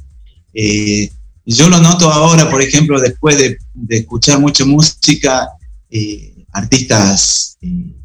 Eh, 0.53 1.09
yo 1.45 1.69
lo 1.69 1.79
noto 1.79 2.11
ahora, 2.11 2.49
por 2.49 2.61
ejemplo, 2.61 2.99
después 2.99 3.37
de, 3.37 3.57
escuchar 3.89 4.39
mucha 4.39 4.65
música, 4.65 5.49
eh, 5.89 6.45
artistas 6.51 7.57
eh, 7.61 7.95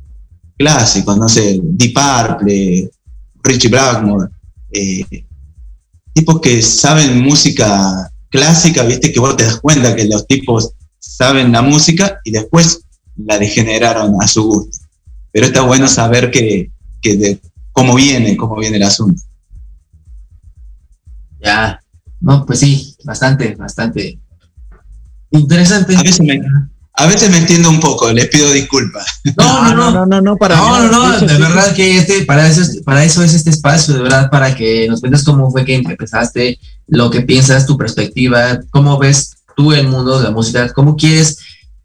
clásicos, 0.57 1.17
no 1.17 1.29
sé, 1.29 1.59
Deep 1.63 1.95
Purple, 1.95 2.91
Richie 3.43 3.69
Blackmore, 3.69 4.29
tipos 6.13 6.41
que 6.41 6.63
saben 6.63 7.23
música 7.23 8.11
clásica, 8.29 8.83
viste 8.83 9.13
que 9.13 9.21
vos 9.21 9.37
te 9.37 9.45
das 9.45 9.61
cuenta 9.61 9.95
que 9.95 10.05
los 10.07 10.27
tipos 10.27 10.73
saben 10.99 11.53
la 11.53 11.63
música 11.63 12.21
y 12.25 12.31
después 12.31 12.85
la 13.17 13.39
degeneraron 13.39 14.15
a 14.21 14.27
su 14.27 14.45
gusto. 14.45 14.79
Pero 15.31 15.47
está 15.47 15.63
bueno 15.63 15.89
saber 15.89 16.31
que, 16.31 16.71
de 17.03 17.41
cómo 17.73 17.95
viene, 17.95 18.37
cómo 18.37 18.57
viene 18.57 18.77
el 18.77 18.83
asunto. 18.85 19.23
Ya, 21.41 21.82
no, 22.23 22.47
pues 22.47 22.61
sí, 22.61 22.95
bastante, 23.05 23.55
bastante 23.57 24.19
interesante. 25.31 25.97
A 25.97 26.03
veces 26.03 26.21
me, 26.21 26.41
a 26.95 27.07
veces 27.07 27.31
me 27.31 27.39
entiendo 27.39 27.69
un 27.69 27.81
poco, 27.81 28.13
les 28.13 28.29
pido 28.29 28.51
disculpas. 28.53 29.07
No, 29.37 29.75
no, 29.75 29.91
no, 29.91 30.07
no, 30.07 30.21
no, 30.21 30.37
para 30.37 30.57
no, 30.57 30.89
no, 30.89 31.19
de, 31.19 31.39
verdad 31.39 31.75
que 31.75 31.99
este, 31.99 32.25
para 32.25 32.47
eso, 32.47 32.63
para 32.85 33.05
eso 33.05 33.23
es 33.23 33.35
este 33.35 33.51
espacio, 33.51 33.95
de 33.95 34.03
verdad, 34.03 34.31
para 34.31 34.55
que 34.55 34.87
nos 34.89 35.01
cuentes 35.01 35.25
cómo 35.25 35.51
fue 35.51 35.65
que 35.65 35.75
empezaste, 35.75 36.59
lo 36.87 37.11
que 37.11 37.23
piensas, 37.23 37.67
tu 37.67 37.77
perspectiva, 37.77 38.61
cómo 38.71 38.99
ves 38.99 39.35
tú 39.57 39.73
el 39.73 39.89
mundo 39.89 40.19
de 40.19 40.25
la 40.25 40.31
música, 40.31 40.69
¿cómo 40.73 40.97
quieres? 40.97 41.39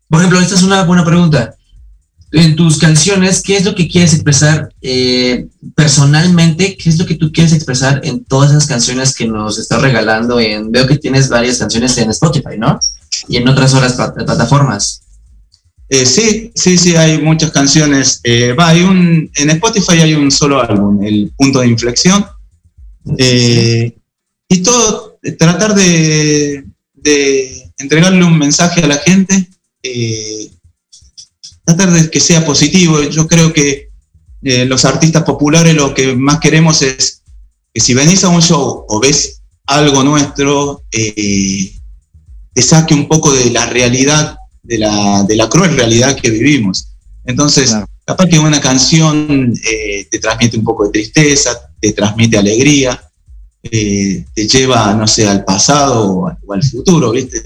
Por 0.09 0.19
ejemplo, 0.19 0.39
esta 0.39 0.55
es 0.55 0.63
una 0.63 0.83
buena 0.83 1.03
pregunta. 1.03 1.55
En 2.31 2.55
tus 2.55 2.77
canciones, 2.77 3.41
¿qué 3.41 3.55
es 3.55 3.63
lo 3.63 3.73
que 3.73 3.87
quieres 3.87 4.13
expresar 4.13 4.73
eh, 4.81 5.47
personalmente? 5.75 6.75
¿Qué 6.75 6.89
es 6.89 6.97
lo 6.97 7.05
que 7.05 7.15
tú 7.15 7.31
quieres 7.31 7.53
expresar 7.53 8.01
en 8.03 8.25
todas 8.25 8.51
esas 8.51 8.67
canciones 8.67 9.15
que 9.15 9.27
nos 9.27 9.57
estás 9.57 9.81
regalando? 9.81 10.35
Veo 10.35 10.87
que 10.87 10.97
tienes 10.97 11.29
varias 11.29 11.57
canciones 11.57 11.97
en 11.97 12.09
Spotify, 12.09 12.57
¿no? 12.57 12.79
Y 13.29 13.37
en 13.37 13.47
otras 13.47 13.73
otras 13.73 13.93
plataformas. 13.93 15.01
Eh, 15.89 16.05
sí, 16.05 16.51
sí, 16.53 16.77
sí, 16.77 16.95
hay 16.97 17.21
muchas 17.21 17.51
canciones. 17.51 18.19
Eh, 18.23 18.51
va, 18.53 18.69
hay 18.69 18.81
un, 18.81 19.31
en 19.33 19.49
Spotify 19.51 20.01
hay 20.01 20.13
un 20.13 20.29
solo 20.29 20.61
álbum, 20.61 21.01
El 21.03 21.31
Punto 21.37 21.59
de 21.59 21.67
Inflexión. 21.67 22.25
y 24.49 24.57
todo, 24.63 25.17
tratar 25.37 25.75
de, 25.75 26.65
entregarle 27.77 28.23
un 28.23 28.37
mensaje 28.37 28.81
a 28.81 28.87
la 28.87 28.97
gente, 28.97 29.47
eh, 29.83 30.49
tratar 31.67 31.91
de 31.91 32.09
que 32.09 32.19
sea 32.19 32.45
positivo. 32.45 33.01
Yo 33.03 33.27
creo 33.27 33.51
que 33.51 33.89
eh, 34.41 34.65
los 34.65 34.85
artistas 34.85 35.23
populares 35.23 35.75
lo 35.75 35.93
que 35.93 36.15
más 36.15 36.39
queremos 36.39 36.81
es 36.81 37.21
que 37.73 37.81
si 37.81 37.93
venís 37.93 38.23
a 38.23 38.29
un 38.29 38.41
show 38.41 38.85
o 38.87 38.99
ves 38.99 39.41
algo 39.65 40.03
nuestro, 40.03 40.83
eh, 40.91 41.73
te 42.53 42.61
saque 42.61 42.93
un 42.93 43.07
poco 43.07 43.33
de 43.33 43.51
la 43.51 43.65
realidad, 43.65 44.37
de 44.63 44.77
la, 44.77 45.23
de 45.27 45.35
la 45.35 45.49
cruel 45.49 45.75
realidad 45.75 46.15
que 46.15 46.29
vivimos. 46.29 46.87
Entonces, 47.25 47.75
capaz 48.05 48.27
que 48.27 48.39
una 48.39 48.61
canción 48.61 49.53
te 50.09 50.19
transmite 50.19 50.57
un 50.57 50.63
poco 50.63 50.85
de 50.85 50.91
tristeza, 50.91 51.69
te 51.81 51.91
transmite 51.91 52.37
alegría, 52.37 53.07
eh, 53.63 54.25
te 54.33 54.47
lleva, 54.47 54.93
no 54.93 55.07
sé, 55.07 55.27
al 55.27 55.43
pasado 55.43 56.29
o, 56.45 56.53
al 56.53 56.63
futuro, 56.63 57.11
¿viste? 57.11 57.41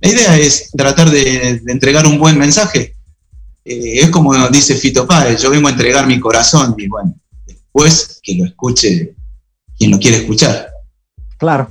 La 0.00 0.10
idea 0.10 0.38
es 0.38 0.70
tratar 0.76 1.10
de, 1.10 1.62
entregar 1.66 2.06
un 2.06 2.18
buen 2.18 2.36
mensaje 2.36 2.94
eh, 3.64 4.00
es 4.00 4.10
como 4.10 4.34
dice 4.48 4.74
Fito 4.74 5.06
Páez, 5.06 5.42
yo 5.42 5.50
vengo 5.50 5.68
a 5.68 5.72
entregar 5.72 6.06
mi 6.06 6.18
corazón 6.18 6.74
y 6.76 6.88
bueno, 6.88 7.14
después 7.46 8.20
que 8.22 8.34
lo 8.34 8.44
escuche 8.44 9.14
quien 9.76 9.90
lo 9.90 9.98
quiere 9.98 10.18
escuchar. 10.18 10.68
Claro. 11.38 11.68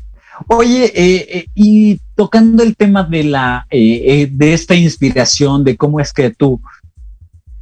Oye, 0.48 0.86
eh, 0.96 1.28
eh, 1.30 1.46
y 1.54 2.00
tocando 2.16 2.64
el 2.64 2.76
tema 2.76 3.04
de 3.04 3.24
la 3.24 3.68
de 3.70 4.54
esta 4.54 4.74
inspiración, 4.76 5.64
de 5.64 5.78
cómo 5.78 6.00
es 6.00 6.12
que 6.12 6.32
tú, 6.32 6.60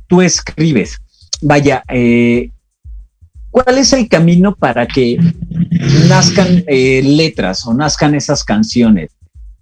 tú 0.07 0.21
escribes, 0.21 0.97
vaya, 1.41 1.83
¿cuál 3.51 3.77
es 3.77 3.91
el 3.91 4.07
camino 4.07 4.55
para 4.55 4.87
que 4.87 5.19
nazcan 6.07 6.63
letras 6.67 7.67
o 7.67 7.73
nazcan 7.73 8.15
esas 8.15 8.45
canciones? 8.45 9.11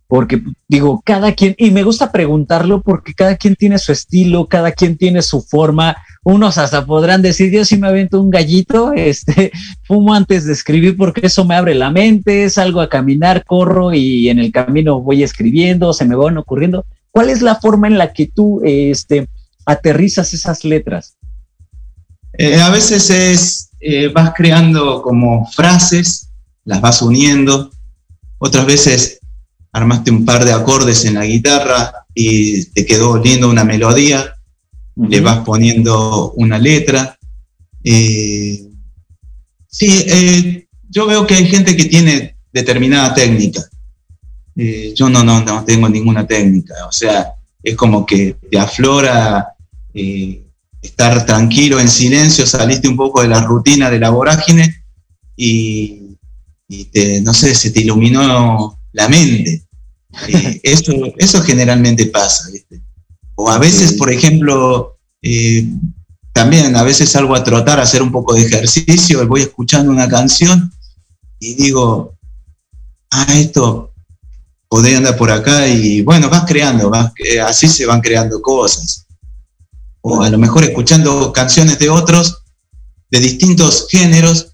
Porque 0.08 0.42
digo, 0.70 1.02
cada 1.04 1.34
quien, 1.34 1.54
y 1.58 1.72
me 1.72 1.84
gusta 1.84 2.12
preguntarlo 2.12 2.82
porque 2.82 3.14
cada 3.14 3.36
quien 3.36 3.56
tiene 3.56 3.78
su 3.78 3.92
estilo, 3.92 4.48
cada 4.48 4.72
quien 4.72 4.98
tiene 4.98 5.22
su 5.22 5.42
forma. 5.42 5.98
Unos 6.24 6.58
hasta 6.58 6.86
podrán 6.86 7.22
decir, 7.22 7.52
yo 7.52 7.66
si 7.66 7.78
me 7.78 7.88
avento 7.88 8.22
un 8.22 8.30
gallito, 8.30 8.94
este, 8.96 9.52
fumo 9.84 10.14
antes 10.14 10.46
de 10.46 10.54
escribir 10.54 10.96
porque 10.96 11.28
eso 11.28 11.44
me 11.44 11.56
abre 11.56 11.76
la 11.76 11.92
mente, 11.92 12.50
salgo 12.50 12.80
a 12.80 12.90
caminar, 12.90 13.44
corro 13.46 13.94
y 13.94 14.30
en 14.30 14.40
el 14.40 14.52
camino 14.52 15.02
voy 15.02 15.24
escribiendo, 15.24 15.92
se 15.92 16.06
me 16.06 16.16
van 16.16 16.38
ocurriendo. 16.38 16.86
¿Cuál 17.12 17.30
es 17.30 17.42
la 17.42 17.56
forma 17.56 17.88
en 17.88 17.98
la 17.98 18.14
que 18.14 18.28
tú 18.28 18.62
este, 18.64 19.28
aterrizas 19.66 20.34
esas 20.34 20.64
letras? 20.64 21.18
Eh, 22.34 22.62
a 22.62 22.70
veces 22.70 23.10
es, 23.10 23.72
eh, 23.82 24.08
vas 24.10 24.34
creando 24.36 25.02
como 25.02 25.48
frases, 25.52 26.30
las 26.64 26.80
vas 26.80 27.02
uniendo, 27.02 27.72
otras 28.38 28.66
veces 28.66 29.17
armaste 29.78 30.12
un 30.12 30.26
par 30.26 30.44
de 30.44 30.54
acordes 30.54 31.06
en 31.06 31.14
la 31.16 31.26
guitarra 31.26 32.06
y 32.14 32.66
te 32.66 32.86
quedó 32.86 33.18
lindo 33.22 33.50
una 33.50 33.64
melodía, 33.64 34.36
le 34.96 35.22
vas 35.22 35.40
poniendo 35.46 36.32
una 36.32 36.58
letra. 36.58 37.18
Eh, 37.84 38.68
sí, 39.68 40.06
eh, 40.08 40.68
yo 40.90 41.06
veo 41.06 41.28
que 41.28 41.36
hay 41.36 41.46
gente 41.46 41.76
que 41.78 41.86
tiene 41.86 42.36
determinada 42.52 43.14
técnica. 43.14 43.62
Eh, 44.56 44.94
yo 44.96 45.10
no, 45.10 45.24
no, 45.24 45.44
no 45.44 45.64
tengo 45.64 45.88
ninguna 45.88 46.26
técnica. 46.26 46.74
O 46.88 46.92
sea, 46.92 47.34
es 47.62 47.76
como 47.76 48.06
que 48.06 48.36
te 48.50 48.58
aflora 48.58 49.54
estar 50.82 51.26
tranquilo, 51.26 51.80
en 51.80 51.90
silencio, 51.90 52.46
saliste 52.46 52.88
un 52.88 52.96
poco 52.96 53.22
de 53.22 53.28
la 53.28 53.42
rutina 53.42 53.90
de 53.90 54.00
la 54.00 54.12
vorágine 54.12 54.84
y, 55.36 56.18
y 56.68 56.86
te, 56.86 57.22
no 57.22 57.34
sé, 57.34 57.56
se 57.56 57.72
te 57.72 57.82
iluminó 57.82 58.78
la 58.94 59.08
mente. 59.08 59.67
Eh, 60.28 60.60
eso, 60.64 60.94
eso 61.18 61.42
generalmente 61.42 62.08
pasa, 62.08 62.50
O 63.36 63.50
a 63.50 63.58
veces, 63.60 63.94
por 63.94 64.12
ejemplo, 64.12 64.98
eh, 65.22 65.68
también 66.34 66.76
a 66.76 66.84
veces 66.84 67.10
salgo 67.10 67.36
a 67.36 67.44
trotar, 67.44 67.80
a 67.80 67.84
hacer 67.84 68.02
un 68.02 68.12
poco 68.12 68.34
de 68.34 68.42
ejercicio, 68.42 69.22
y 69.22 69.26
voy 69.26 69.42
escuchando 69.42 69.92
una 69.92 70.08
canción 70.08 70.72
y 71.40 71.56
digo, 71.56 72.16
ah, 73.12 73.28
esto 73.36 73.94
podría 74.70 74.98
andar 74.98 75.18
por 75.18 75.32
acá 75.32 75.68
y 75.68 76.02
bueno, 76.02 76.30
vas 76.30 76.46
creando, 76.46 76.90
vas, 76.90 77.12
así 77.46 77.68
se 77.68 77.86
van 77.86 78.02
creando 78.02 78.42
cosas. 78.42 79.06
O 80.02 80.22
a 80.22 80.30
lo 80.30 80.38
mejor 80.38 80.64
escuchando 80.64 81.32
canciones 81.34 81.80
de 81.80 81.90
otros, 81.90 82.44
de 83.10 83.20
distintos 83.20 83.88
géneros, 83.90 84.54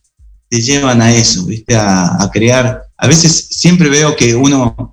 te 0.50 0.62
llevan 0.62 1.02
a 1.02 1.14
eso, 1.14 1.46
¿viste? 1.46 1.76
A, 1.76 2.22
a 2.22 2.30
crear. 2.32 2.84
A 2.98 3.08
veces 3.08 3.48
siempre 3.52 3.90
veo 3.90 4.16
que 4.16 4.36
uno 4.36 4.93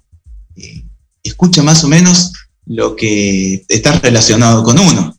escucha 1.22 1.62
más 1.62 1.84
o 1.84 1.88
menos 1.88 2.32
lo 2.66 2.94
que 2.96 3.64
está 3.68 3.98
relacionado 3.98 4.62
con 4.62 4.78
uno, 4.78 5.16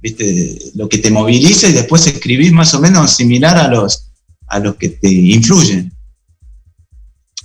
¿viste? 0.00 0.58
Lo 0.74 0.88
que 0.88 0.98
te 0.98 1.10
moviliza 1.10 1.68
y 1.68 1.72
después 1.72 2.06
escribís 2.06 2.52
más 2.52 2.74
o 2.74 2.80
menos 2.80 3.12
similar 3.12 3.56
a 3.58 3.68
los, 3.68 4.10
a 4.46 4.58
los 4.58 4.76
que 4.76 4.90
te 4.90 5.08
influyen. 5.08 5.92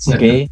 Ok. 0.05 0.49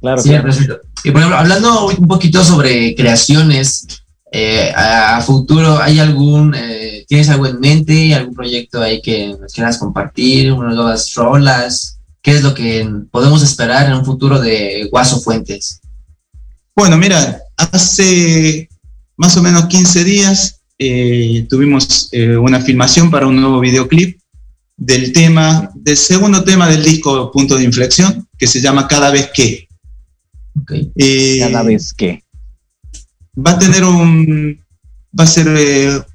Claro, 0.00 0.22
Y 0.24 1.10
por 1.10 1.20
ejemplo, 1.20 1.36
hablando 1.36 1.88
un 1.88 2.06
poquito 2.06 2.44
sobre 2.44 2.94
creaciones, 2.94 3.86
eh, 4.30 4.72
a, 4.74 5.20
futuro, 5.22 5.78
¿hay 5.80 5.98
algún, 5.98 6.54
eh, 6.54 7.04
tienes 7.08 7.28
algo 7.30 7.46
en 7.46 7.58
mente, 7.58 8.14
algún 8.14 8.34
proyecto 8.34 8.80
ahí 8.80 9.00
que 9.00 9.28
nos 9.28 9.52
quieras 9.52 9.78
compartir, 9.78 10.52
unas 10.52 10.74
nuevas 10.74 11.12
rolas? 11.14 11.98
¿Qué 12.22 12.32
es 12.32 12.42
lo 12.42 12.54
que 12.54 12.88
podemos 13.10 13.42
esperar 13.42 13.86
en 13.86 13.94
un 13.94 14.04
futuro 14.04 14.40
de 14.40 14.86
Guaso 14.90 15.20
Fuentes? 15.20 15.80
Bueno, 16.78 16.96
mira, 16.96 17.42
hace 17.56 18.68
más 19.16 19.36
o 19.36 19.42
menos 19.42 19.66
15 19.66 20.04
días 20.04 20.60
eh, 20.78 21.44
tuvimos 21.50 22.08
eh, 22.12 22.36
una 22.36 22.60
filmación 22.60 23.10
para 23.10 23.26
un 23.26 23.34
nuevo 23.34 23.58
videoclip 23.58 24.20
del 24.76 25.12
tema, 25.12 25.72
del 25.74 25.96
segundo 25.96 26.44
tema 26.44 26.68
del 26.68 26.84
disco 26.84 27.32
Punto 27.32 27.56
de 27.56 27.64
Inflexión, 27.64 28.28
que 28.38 28.46
se 28.46 28.60
llama 28.60 28.86
Cada 28.86 29.10
vez 29.10 29.28
que. 29.34 29.66
Eh, 30.94 31.38
Cada 31.40 31.64
vez 31.64 31.92
que. 31.92 32.22
Va 33.36 33.50
a 33.50 33.58
tener 33.58 33.82
un. 33.82 34.64
Va 35.18 35.24
a 35.24 35.26
ser. 35.26 36.06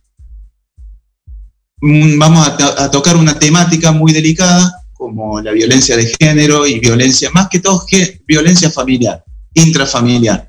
vamos 1.82 2.48
a, 2.48 2.90
tocar 2.90 3.18
una 3.18 3.38
temática 3.38 3.92
muy 3.92 4.14
delicada, 4.14 4.74
como 4.94 5.42
la 5.42 5.52
violencia 5.52 5.98
de 5.98 6.10
género 6.18 6.66
y 6.66 6.80
violencia, 6.80 7.30
más 7.32 7.50
que 7.50 7.60
todo, 7.60 7.86
violencia 8.26 8.72
familiar 8.72 9.26
intrafamiliar. 9.54 10.48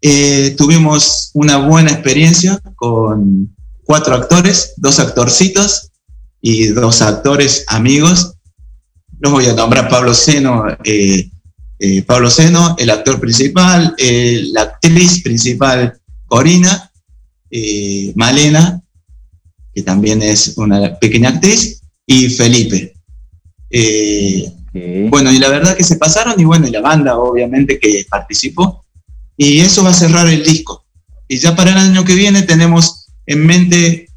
Eh, 0.00 0.54
tuvimos 0.58 1.30
una 1.34 1.56
buena 1.56 1.90
experiencia 1.90 2.60
con 2.76 3.54
cuatro 3.84 4.14
actores, 4.14 4.74
dos 4.76 4.98
actorcitos 4.98 5.90
y 6.40 6.66
dos 6.66 7.00
actores 7.00 7.64
amigos. 7.68 8.34
Los 9.20 9.32
voy 9.32 9.46
a 9.46 9.54
nombrar 9.54 9.88
Pablo 9.88 10.12
Seno, 10.12 10.64
eh, 10.84 11.30
eh, 11.78 12.02
Pablo 12.02 12.30
Seno, 12.30 12.76
el 12.78 12.90
actor 12.90 13.18
principal, 13.18 13.94
la 14.52 14.62
actriz 14.62 15.22
principal 15.22 15.98
Corina, 16.26 16.90
Malena, 18.14 18.82
que 19.74 19.82
también 19.82 20.20
es 20.22 20.58
una 20.58 20.98
pequeña 20.98 21.30
actriz, 21.30 21.80
y 22.06 22.28
Felipe. 22.28 22.94
Bueno, 25.08 25.30
y 25.30 25.38
la 25.38 25.48
verdad 25.48 25.76
que 25.76 25.84
se 25.84 25.96
pasaron 25.96 26.38
y 26.38 26.44
bueno, 26.44 26.66
y 26.66 26.72
la 26.72 26.80
banda 26.80 27.16
obviamente 27.16 27.78
que 27.78 28.04
participó. 28.10 28.84
Y 29.36 29.60
eso 29.60 29.84
va 29.84 29.90
a 29.90 29.94
cerrar 29.94 30.28
el 30.28 30.44
disco. 30.44 30.84
Y 31.28 31.38
ya 31.38 31.54
para 31.54 31.70
el 31.70 31.78
año 31.78 32.04
que 32.04 32.14
viene 32.14 32.42
tenemos 32.42 33.06
en 33.26 33.46
mente 33.46 34.08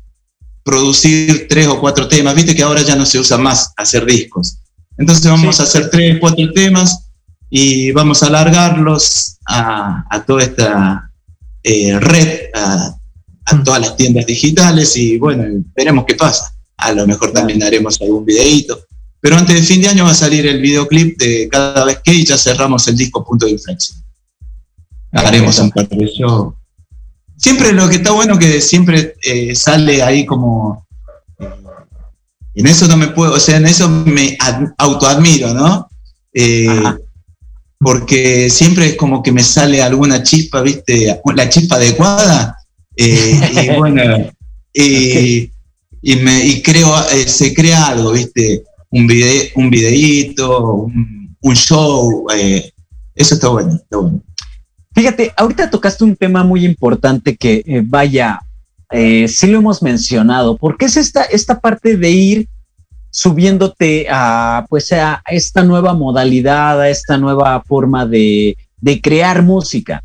producir 0.64 1.48
tres 1.48 1.68
o 1.68 1.80
cuatro 1.80 2.08
temas. 2.08 2.36
Viste 2.36 2.56
que 2.56 2.64
ahora 2.64 2.82
ya 2.82 2.96
no 2.96 3.06
se 3.06 3.20
usa 3.20 3.38
más 3.38 3.72
hacer 3.78 4.06
discos. 4.06 4.58
Entonces 4.98 5.30
vamos 5.30 5.60
a 5.60 5.64
hacer 5.64 5.90
tres, 5.92 6.18
cuatro 6.20 6.52
temas 6.54 7.08
y 7.50 7.92
vamos 7.92 8.24
a 8.24 8.28
alargarlos 8.28 9.38
a, 9.46 10.24
toda 10.26 10.44
esta 10.44 11.12
eh, 11.64 11.98
red, 12.00 12.50
a, 12.54 12.98
mm. 13.54 13.64
todas 13.64 13.82
las 13.82 13.96
tiendas 13.96 14.26
digitales 14.26 14.98
y 14.98 15.18
bueno, 15.18 15.64
veremos 15.76 16.06
qué 16.06 16.16
pasa. 16.16 16.52
A 16.78 16.92
lo 16.92 17.08
mejor 17.08 17.32
también 17.32 17.62
haremos 17.64 18.02
algún 18.02 18.26
videíto. 18.26 18.87
Pero 19.20 19.38
antes 19.38 19.56
de 19.56 19.62
fin 19.64 19.82
de 19.82 19.90
año 19.90 20.06
va 20.06 20.12
a 20.12 20.16
salir 20.16 20.46
el 20.46 20.62
videoclip 20.62 21.18
de 21.18 21.50
cada 21.50 21.86
vez 21.86 22.00
que 22.04 22.14
y 22.14 22.24
ya 22.24 22.38
cerramos 22.38 22.88
el 22.88 22.96
disco 22.96 23.26
Punto 23.26 23.46
de 23.46 23.54
Inflexión. 23.54 24.04
Haremos 25.12 25.58
un 25.60 25.72
par 25.72 25.88
de 25.88 26.06
shows. 26.06 26.54
Siempre 27.38 27.72
lo 27.72 27.88
que 27.88 27.98
está 27.98 28.12
bueno 28.12 28.38
que 28.38 28.62
siempre 28.62 29.16
eh, 29.24 29.56
sale 29.56 30.02
ahí 30.02 30.26
como. 30.26 30.86
Eh, 31.40 31.50
en 32.56 32.68
eso 32.68 32.88
no 32.88 32.98
me 32.98 33.08
puedo, 33.08 33.34
o 33.34 33.40
sea, 33.40 33.58
en 33.58 33.68
eso 33.68 33.88
me 33.88 34.38
autoadmiro, 34.78 35.54
¿no? 35.54 35.88
Eh, 36.34 36.84
porque 37.80 38.50
siempre 38.50 38.88
es 38.88 38.96
como 38.96 39.22
que 39.22 39.32
me 39.32 39.44
sale 39.44 39.82
alguna 39.84 40.24
chispa, 40.24 40.62
¿viste? 40.62 41.20
La 41.36 41.50
chispa 41.50 41.76
adecuada. 41.76 42.58
y 42.96 43.70
bueno, 43.78 44.32
y, 44.74 45.52
me, 46.16 46.46
y 46.46 46.62
creo, 46.64 46.92
se 47.28 47.54
crea 47.54 47.88
algo, 47.88 48.12
¿viste? 48.14 48.64
Un, 48.90 49.08
video, 49.08 49.44
un 49.56 49.70
videíto, 49.70 50.90
un, 51.42 51.56
show. 51.56 52.28
Eh, 52.36 52.72
eso 53.16 53.36
está 53.36 53.50
bueno, 53.50 53.80
Fíjate, 54.94 55.32
ahorita 55.38 55.70
tocaste 55.70 56.04
un 56.04 56.16
tema 56.16 56.44
muy 56.44 56.66
importante 56.66 57.38
que 57.38 57.64
eh, 57.66 57.84
vaya, 57.86 58.42
eh, 58.92 59.28
sí 59.28 59.48
lo 59.48 59.60
hemos 59.60 59.84
mencionado, 59.84 60.58
porque 60.58 60.86
es 60.86 60.98
esta, 60.98 61.24
esta 61.24 61.60
parte 61.60 61.98
de 61.98 62.10
ir 62.10 62.50
subiéndote 63.12 64.08
a, 64.10 64.66
pues, 64.70 64.92
a 64.92 65.22
esta 65.30 65.64
nueva 65.64 65.94
modalidad, 65.94 66.82
a 66.82 66.90
esta 66.90 67.18
nueva 67.18 67.62
forma 67.62 68.06
de, 68.08 68.58
de 68.82 69.02
crear 69.02 69.44
música. 69.44 70.04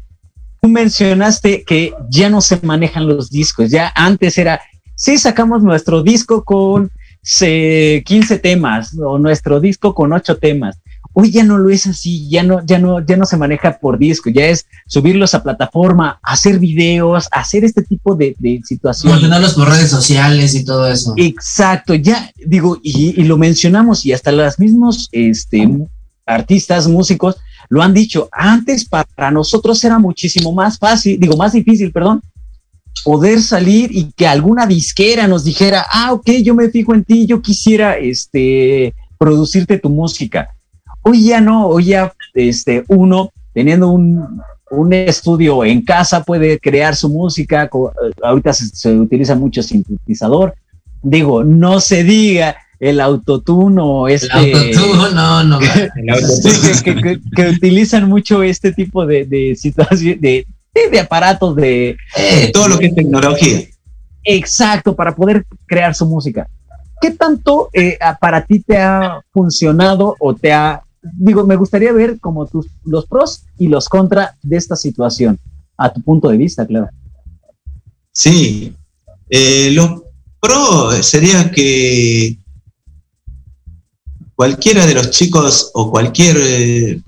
Tú 0.61 0.69
mencionaste 0.69 1.65
que 1.65 1.95
ya 2.11 2.29
no 2.29 2.41
se 2.41 2.61
manejan 2.63 3.09
los 3.09 3.31
discos, 3.31 3.71
ya 3.71 3.93
antes 3.95 4.39
era, 4.39 4.61
sí 4.95 5.19
sacamos 5.19 5.63
nuestro 5.63 6.03
disco 6.03 6.45
con 6.45 6.91
15 7.23 8.39
temas 8.39 8.97
o 8.99 9.19
nuestro 9.19 9.61
disco 9.61 9.95
con 9.95 10.13
8 10.13 10.39
temas. 10.39 10.79
Hoy 11.15 11.31
ya 11.31 11.45
no 11.45 11.59
lo 11.59 11.69
es 11.69 11.87
así, 11.87 12.29
ya 12.31 12.43
no, 12.43 12.65
ya 12.65 12.79
no, 12.79 13.05
ya 13.05 13.17
no 13.19 13.27
se 13.27 13.37
maneja 13.37 13.79
por 13.79 13.99
disco, 13.99 14.31
ya 14.31 14.47
es 14.47 14.67
subirlos 14.87 15.35
a 15.35 15.43
plataforma, 15.43 16.19
hacer 16.23 16.59
videos, 16.59 17.29
hacer 17.33 17.65
este 17.65 17.83
tipo 17.83 18.15
de, 18.15 18.35
de 18.39 18.61
situaciones. 18.65 19.21
Promocionarlos 19.21 19.55
por 19.55 19.69
redes 19.69 19.91
sociales 19.91 20.55
y 20.55 20.65
todo 20.65 20.89
eso. 20.89 21.13
Exacto, 21.19 21.95
ya 21.95 22.33
digo, 22.47 22.81
y, 22.83 23.21
y, 23.21 23.25
lo 23.25 23.37
mencionamos, 23.37 24.07
y 24.07 24.15
hasta 24.15 24.33
los 24.33 24.59
mismos 24.59 25.11
este, 25.13 25.69
artistas, 26.25 26.89
músicos, 26.89 27.37
lo 27.69 27.83
han 27.83 27.93
dicho. 27.93 28.31
Antes 28.33 28.87
para 28.87 29.31
nosotros 29.31 29.85
era 29.85 29.99
muchísimo 29.99 30.53
más 30.53 30.79
fácil, 30.79 31.21
digo, 31.21 31.37
más 31.37 31.53
difícil, 31.53 31.93
perdón, 31.93 32.23
poder 33.05 33.41
salir 33.41 33.91
y 33.93 34.13
que 34.13 34.27
alguna 34.27 34.67
disquera 34.67 35.27
nos 35.27 35.45
dijera, 35.45 35.85
ah, 35.91 36.13
ok, 36.13 36.31
yo 36.43 36.55
me 36.55 36.71
fijo 36.71 36.95
en 36.95 37.05
ti, 37.05 37.27
yo 37.27 37.43
quisiera 37.43 37.97
este, 37.97 38.95
producirte 39.19 39.79
tu 39.79 39.91
música. 39.91 40.55
Hoy 41.03 41.25
ya 41.25 41.41
no, 41.41 41.67
hoy 41.67 41.87
ya 41.87 42.13
este, 42.35 42.85
uno 42.89 43.31
teniendo 43.53 43.89
un, 43.89 44.41
un 44.71 44.93
estudio 44.93 45.65
en 45.65 45.83
casa 45.83 46.25
puede 46.25 46.59
crear 46.59 46.97
su 46.97 47.09
música, 47.09 47.69
ahorita 48.23 48.53
se, 48.53 48.91
utiliza 48.91 49.35
mucho 49.35 49.63
sintetizador, 49.63 50.55
digo, 51.03 51.45
no 51.45 51.81
se 51.81 52.05
diga 52.05 52.57
el 52.81 53.01
autotune 53.01 53.81
o 53.81 54.09
este... 54.09 54.27
El 54.33 54.57
autotune, 54.57 55.15
no, 55.15 55.45
no. 55.45 55.61
sí, 56.43 56.83
que, 56.83 56.95
que, 56.97 57.21
que, 57.37 57.49
utilizan 57.49 58.09
mucho 58.09 58.43
este 58.43 58.73
tipo 58.73 59.07
de, 59.07 59.25
de 59.25 59.55
situaciones, 59.57 60.21
de, 60.21 60.47
de, 60.75 61.01
aparatos, 61.01 61.55
de... 61.57 61.97
Eh, 62.17 62.51
todo 62.53 62.69
lo 62.69 62.79
que 62.79 62.87
es 62.87 62.95
tecnología. 62.95 63.61
Exacto, 64.25 64.95
para 64.95 65.15
poder 65.15 65.45
crear 65.67 65.95
su 65.95 66.07
música. 66.07 66.49
¿Qué 67.01 67.11
tanto 67.11 67.69
eh, 67.73 67.99
para 68.21 68.45
ti 68.45 68.61
te 68.61 68.79
ha 68.79 69.21
funcionado 69.33 70.17
o 70.19 70.35
te 70.35 70.53
ha 70.53 70.83
digo, 71.03 71.45
me 71.47 71.57
gustaría 71.57 71.93
ver 71.93 72.19
como 72.21 72.47
tus, 72.47 72.67
los 72.85 73.07
pros 73.07 73.45
y 73.59 73.69
los 73.69 73.89
contra 73.89 74.37
de 74.43 74.57
esta 74.57 74.77
situación, 74.77 75.39
a 75.77 75.93
tu 75.93 76.01
punto 76.03 76.29
de 76.29 76.37
vista, 76.37 76.67
claro. 76.67 76.89
Sí, 78.13 78.75
eh, 79.29 79.71
lo 79.73 80.05
pro 80.41 80.91
sería 81.03 81.51
que 81.51 82.37
cualquiera 84.35 84.87
de 84.87 84.95
los 84.95 85.11
chicos 85.11 85.71
o 85.75 85.91
cualquier 85.91 86.37
eh, 86.41 87.01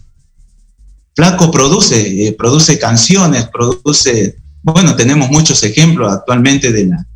flaco 1.14 1.50
produce, 1.50 2.26
eh, 2.26 2.32
produce 2.32 2.78
canciones, 2.78 3.48
produce, 3.48 4.36
bueno, 4.62 4.96
tenemos 4.96 5.30
muchos 5.30 5.62
ejemplos 5.62 6.12
actualmente 6.12 6.72
de, 6.72 6.86
la, 6.86 7.06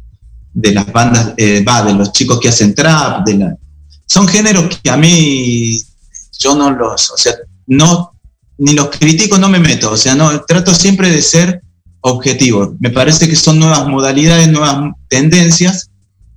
de 0.52 0.72
las 0.72 0.90
bandas, 0.92 1.34
va, 1.66 1.82
de 1.82 1.94
los 1.94 2.12
chicos 2.12 2.38
que 2.40 2.48
hacen 2.48 2.74
trap, 2.74 3.26
de 3.26 3.38
la, 3.38 3.56
son 4.06 4.26
géneros 4.26 4.78
que 4.82 4.90
a 4.90 4.96
mí 4.96 5.78
yo 6.38 6.54
no 6.54 6.70
los, 6.70 7.10
o 7.10 7.16
sea, 7.16 7.34
no, 7.66 8.14
ni 8.58 8.72
los 8.72 8.88
critico, 8.88 9.38
no 9.38 9.48
me 9.48 9.58
meto, 9.58 9.92
o 9.92 9.96
sea, 9.96 10.14
no, 10.14 10.40
trato 10.42 10.74
siempre 10.74 11.10
de 11.10 11.22
ser 11.22 11.62
objetivo. 12.00 12.74
Me 12.80 12.90
parece 12.90 13.28
que 13.28 13.36
son 13.36 13.58
nuevas 13.58 13.86
modalidades, 13.86 14.48
nuevas 14.48 14.92
tendencias. 15.08 15.90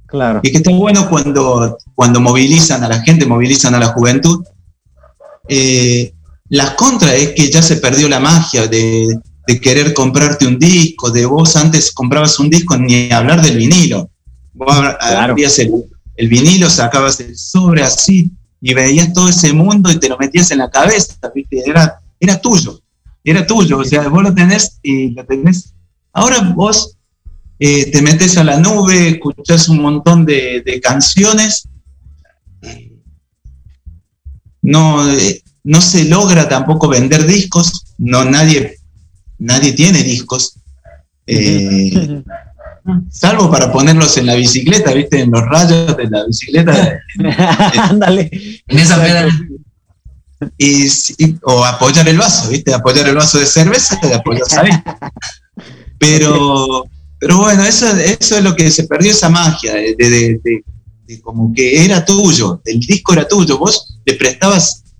Claro. 0.05 0.41
Y 0.43 0.51
que 0.51 0.57
está 0.57 0.71
bueno 0.71 1.09
cuando, 1.09 1.77
cuando 1.95 2.19
movilizan 2.19 2.83
a 2.83 2.89
la 2.89 3.01
gente, 3.01 3.25
movilizan 3.25 3.75
a 3.75 3.79
la 3.79 3.87
juventud. 3.87 4.43
Eh, 5.47 6.13
la 6.51 6.75
contra 6.75 7.15
es 7.15 7.29
que 7.29 7.49
ya 7.49 7.61
se 7.61 7.77
perdió 7.77 8.09
la 8.09 8.19
magia 8.19 8.67
de, 8.67 9.17
de, 9.47 9.61
querer 9.61 9.93
comprarte 9.93 10.45
un 10.45 10.59
disco, 10.59 11.09
de 11.09 11.25
vos 11.25 11.55
antes 11.55 11.93
comprabas 11.93 12.39
un 12.39 12.49
disco, 12.49 12.77
ni 12.77 13.09
hablar 13.09 13.41
del 13.41 13.55
vinilo. 13.55 14.09
Vos 14.53 14.67
claro. 14.99 15.33
el, 15.37 15.85
el 16.17 16.27
vinilo, 16.27 16.69
sacabas 16.69 17.21
el 17.21 17.37
sobre 17.37 17.83
así, 17.83 18.29
y 18.59 18.73
veías 18.73 19.13
todo 19.13 19.29
ese 19.29 19.53
mundo 19.53 19.89
y 19.89 19.97
te 19.97 20.09
lo 20.09 20.17
metías 20.17 20.51
en 20.51 20.57
la 20.57 20.69
cabeza, 20.69 21.15
¿viste? 21.33 21.63
Era, 21.65 22.01
era 22.19 22.41
tuyo, 22.41 22.81
era 23.23 23.47
tuyo, 23.47 23.77
o 23.77 23.85
sea, 23.85 24.09
vos 24.09 24.21
lo 24.21 24.33
tenés 24.35 24.77
y 24.83 25.11
lo 25.11 25.25
tenés. 25.25 25.73
Ahora 26.11 26.41
vos 26.53 26.97
eh, 27.59 27.89
te 27.91 28.01
metes 28.01 28.37
a 28.37 28.43
la 28.43 28.59
nube, 28.59 29.07
escuchás 29.07 29.69
un 29.69 29.81
montón 29.81 30.25
de, 30.25 30.61
de 30.65 30.81
canciones, 30.81 31.69
no, 34.61 35.09
eh, 35.09 35.41
no 35.63 35.81
se 35.81 36.05
logra 36.05 36.49
tampoco 36.49 36.87
vender 36.87 37.25
discos, 37.25 37.95
no, 37.97 38.25
nadie, 38.25 38.77
nadie 39.37 39.73
tiene 39.73 40.03
discos. 40.03 40.55
Eh, 41.27 42.23
Salvo 43.11 43.51
para 43.51 43.71
ponerlos 43.71 44.17
en 44.17 44.25
la 44.25 44.35
bicicleta, 44.35 44.91
¿viste? 44.93 45.19
En 45.21 45.31
los 45.31 45.45
rayos 45.45 45.95
de 45.95 46.09
la 46.09 46.25
bicicleta. 46.25 46.99
Ándale. 47.89 48.29
en 48.67 48.79
esa 48.79 49.01
pedal. 49.01 49.29
Y, 50.57 50.87
o 51.43 51.63
apoyar 51.63 52.07
el 52.09 52.17
vaso, 52.17 52.49
¿viste? 52.49 52.73
Apoyar 52.73 53.07
el 53.07 53.15
vaso 53.15 53.37
de 53.37 53.45
cerveza 53.45 53.99
y 54.01 54.11
apoyar 54.11 54.47
Pero, 55.99 56.85
pero 57.19 57.37
bueno, 57.37 57.63
eso, 57.63 57.85
eso 57.95 58.37
es 58.37 58.43
lo 58.43 58.55
que 58.55 58.71
se 58.71 58.85
perdió 58.85 59.11
esa 59.11 59.29
magia, 59.29 59.73
de, 59.73 59.95
de, 59.95 60.41
de, 60.43 61.21
como 61.21 61.53
que 61.53 61.85
era 61.85 62.03
tuyo, 62.03 62.61
el 62.65 62.79
disco 62.79 63.13
era 63.13 63.27
tuyo, 63.27 63.59
vos 63.59 63.99
le 64.05 64.15
prestabas, 64.15 64.83
te 64.83 64.90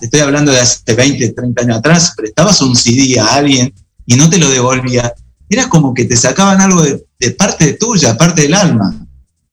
estoy 0.00 0.20
hablando 0.20 0.52
de 0.52 0.60
hace 0.60 0.94
20, 0.94 1.32
30 1.32 1.62
años 1.62 1.78
atrás, 1.78 2.14
prestabas 2.16 2.60
un 2.60 2.76
CD 2.76 3.18
a 3.18 3.34
alguien 3.34 3.72
y 4.06 4.14
no 4.16 4.28
te 4.28 4.38
lo 4.38 4.48
devolvía 4.48 5.12
era 5.52 5.68
como 5.68 5.92
que 5.92 6.04
te 6.04 6.16
sacaban 6.16 6.60
algo 6.60 6.82
de, 6.82 7.30
parte 7.32 7.74
tuya, 7.74 8.16
parte 8.16 8.42
del 8.42 8.54
alma. 8.54 9.06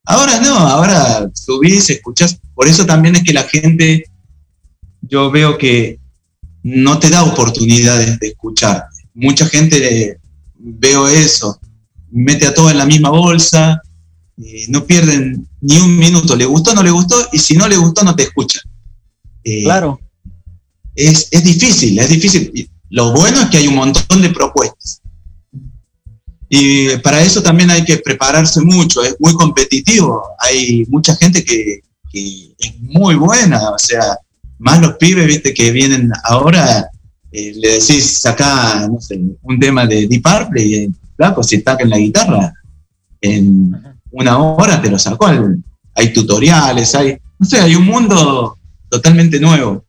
Ahora 0.05 0.39
no, 0.39 0.55
ahora 0.57 1.30
subís, 1.34 1.89
escuchás. 1.89 2.39
Por 2.55 2.67
eso 2.67 2.86
también 2.86 3.15
es 3.17 3.23
que 3.23 3.34
la 3.34 3.43
gente, 3.43 4.05
yo 5.01 5.30
veo 5.30 5.57
que 5.57 5.99
no 6.63 6.99
te 6.99 7.09
da 7.09 7.23
oportunidades 7.23 8.17
de 8.19 8.27
escuchar. 8.27 8.86
Mucha 9.13 9.45
gente 9.47 10.17
veo 10.55 11.07
eso, 11.07 11.59
mete 12.09 12.47
a 12.47 12.53
todo 12.53 12.71
en 12.71 12.77
la 12.77 12.86
misma 12.86 13.09
bolsa, 13.09 13.82
no 14.69 14.86
pierden 14.86 15.47
ni 15.61 15.77
un 15.77 15.97
minuto. 15.97 16.36
Le 16.36 16.45
gustó, 16.45 16.73
no 16.73 16.82
le 16.82 16.91
gustó, 16.91 17.15
y 17.34 17.39
si 17.39 17.55
no 17.55 17.67
le 17.67 17.77
gustó, 17.77 18.03
no 18.03 18.15
te 18.15 18.23
escuchan. 18.23 18.63
Eh, 19.43 19.63
claro. 19.63 19.99
Es, 21.00 21.30
es 21.32 21.43
difícil, 21.43 21.97
es 21.97 22.10
difícil. 22.10 22.70
Lo 22.89 23.14
bueno 23.14 23.39
es 23.41 23.50
que 23.50 23.58
hay 23.58 23.68
un 23.68 23.76
montón 23.76 24.22
de 24.22 24.30
propuestas. 24.30 25.02
Y 26.50 26.97
para 26.97 27.22
eso 27.22 27.41
también 27.41 27.70
hay 27.70 27.86
que 27.86 27.97
prepararse 27.97 28.60
mucho, 28.62 29.04
es 29.04 29.16
muy 29.20 29.34
competitivo. 29.34 30.22
Hay 30.39 30.86
mucha 30.89 31.16
gente 31.16 31.45
que, 31.45 31.82
es 32.12 32.80
muy 32.82 33.16
buena, 33.16 33.70
o 33.70 33.78
sea, 33.78 34.18
más 34.58 34.82
los 34.82 34.95
pibes, 34.95 35.28
viste, 35.28 35.54
que 35.54 35.72
vienen 35.72 36.12
ahora, 36.24 36.89
eh, 37.32 37.54
le 37.56 37.74
decís, 37.74 38.20
saca, 38.20 38.88
no 38.88 39.00
sé, 39.00 39.22
un 39.43 39.60
tema 39.60 39.86
de 39.86 40.08
Deep 40.08 40.24
Purple 40.24 40.66
y, 40.66 40.91
flaco, 41.16 41.43
si 41.43 41.58
está 41.58 41.78
en 41.80 41.91
la 41.91 42.00
guitarra, 42.00 42.52
en 43.22 43.72
una 44.12 44.39
hora 44.39 44.82
te 44.82 44.89
lo 44.89 44.97
sacó. 44.97 45.28
Hay 45.93 46.12
tutoriales, 46.12 46.95
hay, 46.95 47.16
no 47.38 47.45
sé, 47.45 47.60
hay 47.60 47.76
un 47.76 47.86
mundo 47.86 48.58
totalmente 48.89 49.39
nuevo, 49.39 49.86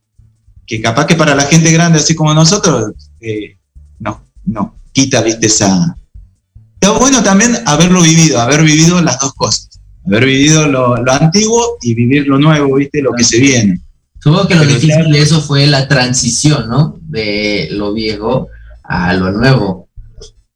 que 0.65 0.81
capaz 0.81 1.05
que 1.05 1.15
para 1.15 1.35
la 1.35 1.43
gente 1.43 1.71
grande, 1.71 1.99
así 1.99 2.15
como 2.15 2.33
nosotros, 2.33 2.93
eh, 3.19 3.57
no, 3.99 4.23
no, 4.45 4.75
quita, 4.91 5.21
viste, 5.21 5.47
esa 5.47 5.95
Está 6.81 6.97
bueno 6.97 7.21
también 7.21 7.55
haberlo 7.67 8.01
vivido, 8.01 8.41
haber 8.41 8.63
vivido 8.63 8.99
las 9.01 9.19
dos 9.19 9.33
cosas. 9.33 9.69
Haber 10.07 10.25
vivido 10.25 10.65
lo, 10.67 10.95
antiguo 11.11 11.77
y 11.79 11.93
vivir 11.93 12.27
lo 12.27 12.39
nuevo, 12.39 12.75
¿viste? 12.75 13.03
Lo 13.03 13.11
que 13.13 13.23
se 13.23 13.39
viene. 13.39 13.79
Supongo 14.19 14.47
que 14.47 14.55
lo 14.55 14.65
difícil 14.65 15.11
de 15.11 15.19
eso 15.19 15.41
fue 15.41 15.67
la 15.67 15.87
transición, 15.87 16.67
¿no? 16.67 16.97
De 17.01 17.67
lo 17.71 17.93
viejo 17.93 18.47
a 18.83 19.13
lo 19.13 19.31
nuevo. 19.31 19.89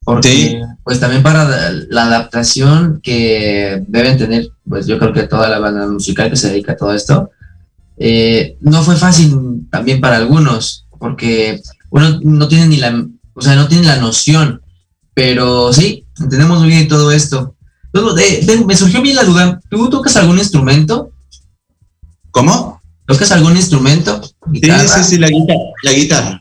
Porque, 0.00 0.60
pues 0.82 0.98
también 0.98 1.22
para 1.22 1.70
la 1.90 2.06
adaptación 2.06 3.00
que 3.02 3.84
deben 3.86 4.18
tener, 4.18 4.48
pues 4.68 4.88
yo 4.88 4.98
creo 4.98 5.12
que 5.12 5.28
toda 5.28 5.48
la 5.48 5.60
banda 5.60 5.86
musical 5.86 6.28
que 6.28 6.36
se 6.36 6.50
dedica 6.50 6.72
a 6.72 6.76
todo 6.76 6.92
esto, 6.92 7.30
eh, 7.98 8.56
no 8.60 8.82
fue 8.82 8.96
fácil 8.96 9.66
también 9.70 10.00
para 10.00 10.16
algunos, 10.16 10.86
porque 10.98 11.60
uno 11.90 12.20
no 12.22 12.48
tiene 12.48 12.66
ni 12.66 12.76
la, 12.76 13.06
o 13.34 13.40
sea, 13.40 13.54
no 13.56 13.68
tiene 13.68 13.86
la 13.86 13.96
noción 13.96 14.60
pero 15.16 15.72
sí, 15.72 16.04
entendemos 16.20 16.60
muy 16.60 16.68
bien 16.68 16.88
todo 16.88 17.10
esto. 17.10 17.56
me 18.66 18.76
surgió 18.76 19.00
bien 19.00 19.16
la 19.16 19.24
duda, 19.24 19.58
¿tú 19.70 19.88
tocas 19.88 20.14
algún 20.16 20.36
instrumento? 20.36 21.10
¿Cómo? 22.30 22.82
¿Tocas 23.06 23.32
algún 23.32 23.56
instrumento? 23.56 24.20
Sí, 24.52 24.60
sí, 24.60 25.04
sí, 25.04 25.18
la 25.18 25.28
guitarra. 25.28 25.60
La 25.82 25.92
guitarra. 25.92 26.40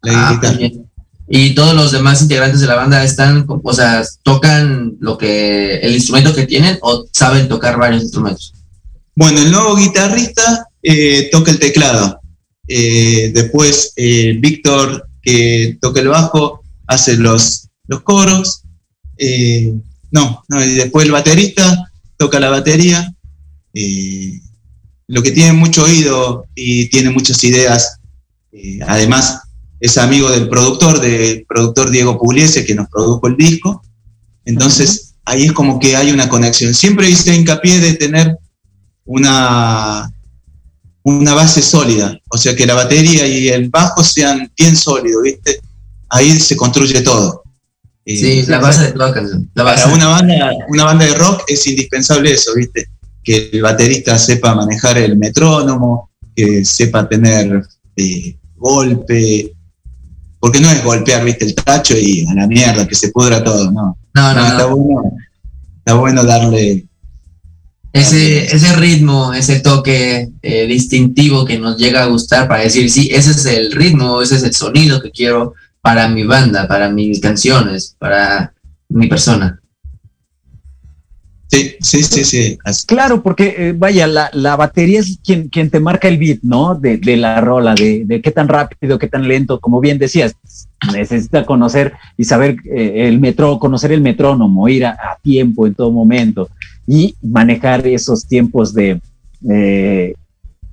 La 0.00 0.28
ah, 0.28 0.32
guitarra. 0.32 0.58
Y 1.28 1.54
todos 1.54 1.74
los 1.74 1.92
demás 1.92 2.22
integrantes 2.22 2.60
de 2.62 2.66
la 2.66 2.76
banda 2.76 3.04
están, 3.04 3.44
o 3.46 3.72
sea, 3.74 4.02
tocan 4.22 4.96
lo 5.00 5.18
que, 5.18 5.76
el 5.80 5.94
instrumento 5.94 6.34
que 6.34 6.46
tienen 6.46 6.78
o 6.80 7.04
saben 7.12 7.46
tocar 7.46 7.76
varios 7.76 8.04
instrumentos. 8.04 8.54
Bueno, 9.14 9.42
el 9.42 9.50
nuevo 9.50 9.76
guitarrista 9.76 10.66
eh, 10.82 11.28
toca 11.30 11.50
el 11.50 11.58
teclado. 11.58 12.20
Eh, 12.66 13.30
después 13.34 13.92
eh, 13.96 14.36
Víctor, 14.38 15.08
que 15.22 15.78
toca 15.80 16.00
el 16.00 16.08
bajo, 16.08 16.62
hace 16.86 17.16
los 17.16 17.68
los 17.86 18.02
coros, 18.02 18.64
no, 20.10 20.44
no, 20.46 20.64
y 20.64 20.74
después 20.74 21.06
el 21.06 21.12
baterista 21.12 21.90
toca 22.18 22.38
la 22.38 22.50
batería, 22.50 23.14
lo 25.06 25.22
que 25.22 25.30
tiene 25.30 25.54
mucho 25.54 25.84
oído 25.84 26.44
y 26.54 26.90
tiene 26.90 27.08
muchas 27.08 27.42
ideas. 27.44 27.96
Además, 28.86 29.40
es 29.80 29.96
amigo 29.96 30.30
del 30.30 30.50
productor, 30.50 31.00
del 31.00 31.46
productor 31.48 31.88
Diego 31.90 32.18
Pugliese, 32.18 32.66
que 32.66 32.74
nos 32.74 32.90
produjo 32.90 33.26
el 33.28 33.38
disco. 33.38 33.82
Entonces, 34.44 35.14
ahí 35.24 35.46
es 35.46 35.52
como 35.52 35.78
que 35.78 35.96
hay 35.96 36.10
una 36.10 36.28
conexión. 36.28 36.74
Siempre 36.74 37.08
hice 37.08 37.34
hincapié 37.34 37.80
de 37.80 37.94
tener 37.94 38.36
una, 39.04 40.12
una 41.02 41.34
base 41.34 41.62
sólida, 41.62 42.18
o 42.30 42.36
sea, 42.36 42.54
que 42.54 42.66
la 42.66 42.74
batería 42.74 43.26
y 43.26 43.48
el 43.48 43.70
bajo 43.70 44.02
sean 44.02 44.50
bien 44.56 44.76
sólidos, 44.76 45.22
¿viste? 45.22 45.60
Ahí 46.08 46.38
se 46.38 46.56
construye 46.56 47.00
todo. 47.02 47.42
Sí, 48.04 48.42
la 48.46 48.58
base 48.58 48.84
de 48.84 48.92
toda 48.92 49.12
Para 49.54 49.86
una 49.88 50.08
banda, 50.08 50.50
una 50.68 50.84
banda 50.84 51.04
de 51.04 51.14
rock 51.14 51.42
es 51.46 51.66
indispensable 51.66 52.32
eso, 52.32 52.54
¿viste? 52.54 52.88
Que 53.22 53.50
el 53.52 53.60
baterista 53.60 54.18
sepa 54.18 54.54
manejar 54.54 54.96
el 54.96 55.18
metrónomo, 55.18 56.10
que 56.34 56.64
sepa 56.64 57.06
tener 57.06 57.62
eh, 57.96 58.36
golpe, 58.56 59.52
porque 60.40 60.60
no 60.60 60.70
es 60.70 60.82
golpear, 60.82 61.22
¿viste? 61.22 61.44
El 61.44 61.54
tacho 61.54 61.98
y 61.98 62.26
a 62.26 62.34
la 62.34 62.46
mierda, 62.46 62.88
que 62.88 62.94
se 62.94 63.10
pudra 63.10 63.44
todo, 63.44 63.70
¿no? 63.70 63.98
No, 64.14 64.34
no, 64.34 64.46
está, 64.46 64.64
Bueno, 64.66 65.12
está 65.78 65.94
bueno 65.94 66.24
darle 66.24 66.87
ese, 67.98 68.44
ese 68.44 68.76
ritmo, 68.76 69.32
ese 69.32 69.60
toque 69.60 70.28
eh, 70.42 70.66
distintivo 70.66 71.44
que 71.44 71.58
nos 71.58 71.76
llega 71.76 72.02
a 72.02 72.06
gustar 72.06 72.48
para 72.48 72.62
decir, 72.62 72.90
sí, 72.90 73.08
ese 73.12 73.30
es 73.30 73.46
el 73.46 73.72
ritmo, 73.72 74.22
ese 74.22 74.36
es 74.36 74.44
el 74.44 74.54
sonido 74.54 75.00
que 75.00 75.10
quiero 75.10 75.54
para 75.80 76.08
mi 76.08 76.24
banda, 76.24 76.66
para 76.66 76.88
mis 76.90 77.20
canciones, 77.20 77.96
para 77.98 78.52
mi 78.88 79.06
persona. 79.06 79.60
Sí, 81.50 81.76
sí, 81.80 82.02
sí, 82.02 82.24
sí. 82.24 82.58
Claro, 82.86 83.22
porque 83.22 83.54
eh, 83.56 83.74
vaya, 83.74 84.06
la, 84.06 84.28
la, 84.34 84.54
batería 84.54 85.00
es 85.00 85.18
quien, 85.24 85.48
quien 85.48 85.70
te 85.70 85.80
marca 85.80 86.06
el 86.06 86.18
beat, 86.18 86.40
¿no? 86.42 86.74
De, 86.74 86.98
de 86.98 87.16
la 87.16 87.40
rola, 87.40 87.74
de, 87.74 88.04
de, 88.04 88.20
qué 88.20 88.30
tan 88.30 88.48
rápido, 88.48 88.98
qué 88.98 89.08
tan 89.08 89.26
lento, 89.26 89.58
como 89.58 89.80
bien 89.80 89.98
decías, 89.98 90.34
necesita 90.92 91.46
conocer 91.46 91.94
y 92.18 92.24
saber 92.24 92.56
eh, 92.66 93.08
el 93.08 93.18
metro, 93.18 93.58
conocer 93.58 93.92
el 93.92 94.02
metrónomo, 94.02 94.68
ir 94.68 94.84
a, 94.84 95.18
tiempo 95.22 95.66
en 95.66 95.74
todo 95.74 95.90
momento 95.90 96.48
y 96.88 97.14
manejar 97.20 97.86
esos 97.86 98.26
tiempos 98.26 98.72
de 98.72 99.00
eh, 99.48 100.14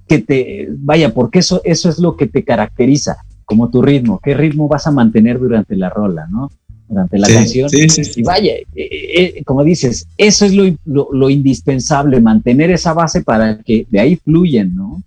que 0.07 0.19
te, 0.19 0.69
vaya, 0.77 1.13
porque 1.13 1.39
eso, 1.39 1.61
eso 1.65 1.89
es 1.89 1.99
lo 1.99 2.15
que 2.15 2.25
te 2.25 2.43
caracteriza 2.45 3.17
como 3.43 3.69
tu 3.69 3.81
ritmo, 3.81 4.19
qué 4.23 4.33
ritmo 4.33 4.69
vas 4.69 4.87
a 4.87 4.91
mantener 4.91 5.39
durante 5.39 5.75
la 5.75 5.89
rola, 5.89 6.25
¿no? 6.31 6.49
Durante 6.87 7.17
la 7.17 7.27
canción. 7.27 7.69
y 7.73 8.23
vaya, 8.23 8.53
eh, 8.53 8.65
eh, 8.75 9.43
como 9.43 9.63
dices, 9.63 10.07
eso 10.17 10.45
es 10.45 10.53
lo, 10.85 11.29
indispensable, 11.29 12.21
mantener 12.21 12.71
esa 12.71 12.93
base 12.93 13.21
para 13.21 13.61
que 13.61 13.85
de 13.89 13.99
ahí 13.99 14.15
fluyen, 14.15 14.73
¿no? 14.73 15.03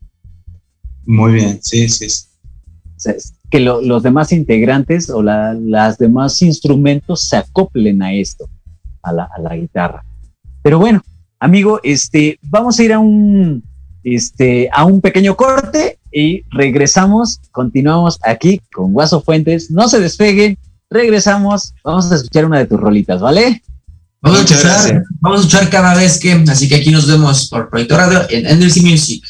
Muy 1.06 1.32
bien, 1.32 1.58
sí, 1.62 1.88
sí. 1.88 2.06
que 3.50 3.60
los 3.60 4.02
demás 4.02 4.30
integrantes 4.32 5.08
o 5.08 5.22
las 5.22 5.96
demás 5.96 6.42
instrumentos 6.42 7.26
se 7.28 7.38
acoplen 7.38 8.02
a 8.02 8.12
esto, 8.12 8.46
a 9.02 9.12
la, 9.12 9.24
a 9.34 9.40
la 9.40 9.56
guitarra. 9.56 10.04
Pero 10.68 10.80
bueno, 10.80 11.02
amigo, 11.40 11.80
este, 11.82 12.38
vamos 12.42 12.78
a 12.78 12.82
ir 12.82 12.92
a 12.92 12.98
un, 12.98 13.64
este, 14.04 14.68
a 14.70 14.84
un 14.84 15.00
pequeño 15.00 15.34
corte 15.34 15.98
y 16.12 16.42
regresamos, 16.50 17.40
continuamos 17.52 18.18
aquí 18.22 18.60
con 18.70 18.92
Guaso 18.92 19.22
Fuentes. 19.22 19.70
No 19.70 19.88
se 19.88 19.98
despegue, 19.98 20.58
regresamos, 20.90 21.72
vamos 21.82 22.12
a 22.12 22.16
escuchar 22.16 22.44
una 22.44 22.58
de 22.58 22.66
tus 22.66 22.78
rolitas, 22.78 23.18
¿vale? 23.18 23.62
Vamos 24.20 24.40
a 24.40 24.42
escuchar, 24.42 25.04
vamos 25.20 25.38
a 25.38 25.40
escuchar 25.40 25.70
cada 25.70 25.94
vez 25.94 26.20
que, 26.20 26.32
así 26.32 26.68
que 26.68 26.74
aquí 26.74 26.90
nos 26.90 27.06
vemos 27.06 27.48
por 27.48 27.70
Proyecto 27.70 27.96
Radio 27.96 28.26
en 28.28 28.44
Energy 28.44 28.82
Music. 28.82 29.24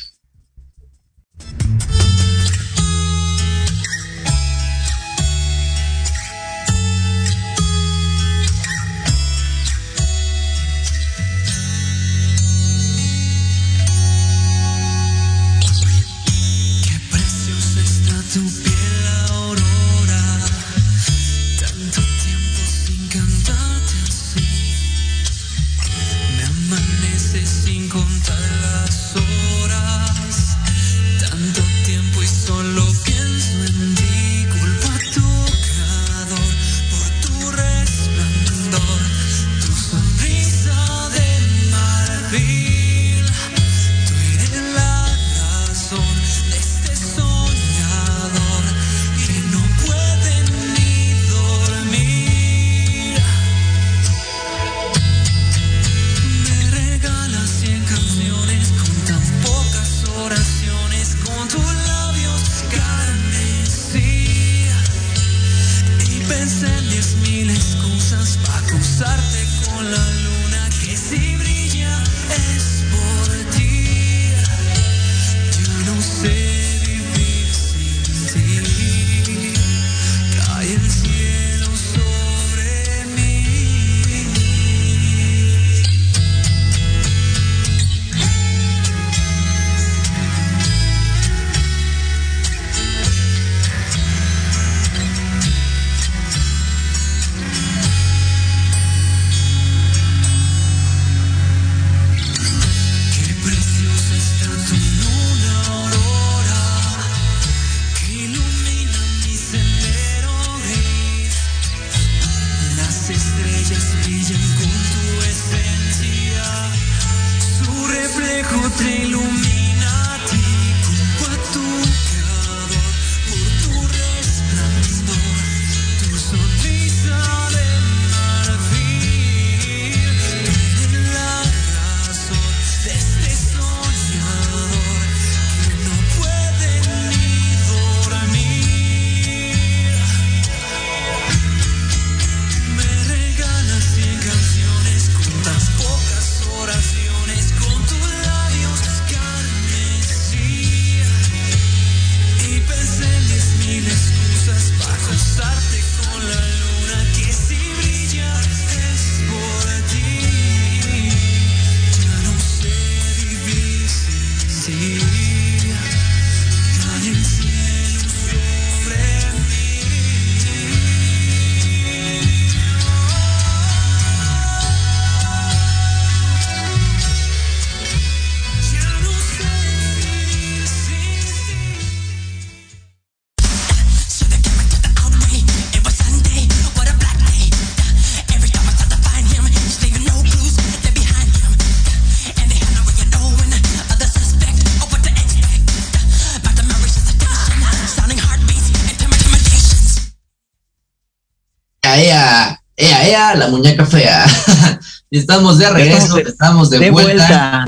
Fea. 203.89 204.26
estamos 205.11 205.59
de 205.59 205.70
regreso, 205.70 206.18
estamos 206.18 206.70
de, 206.70 206.91
vuelta. 206.91 207.66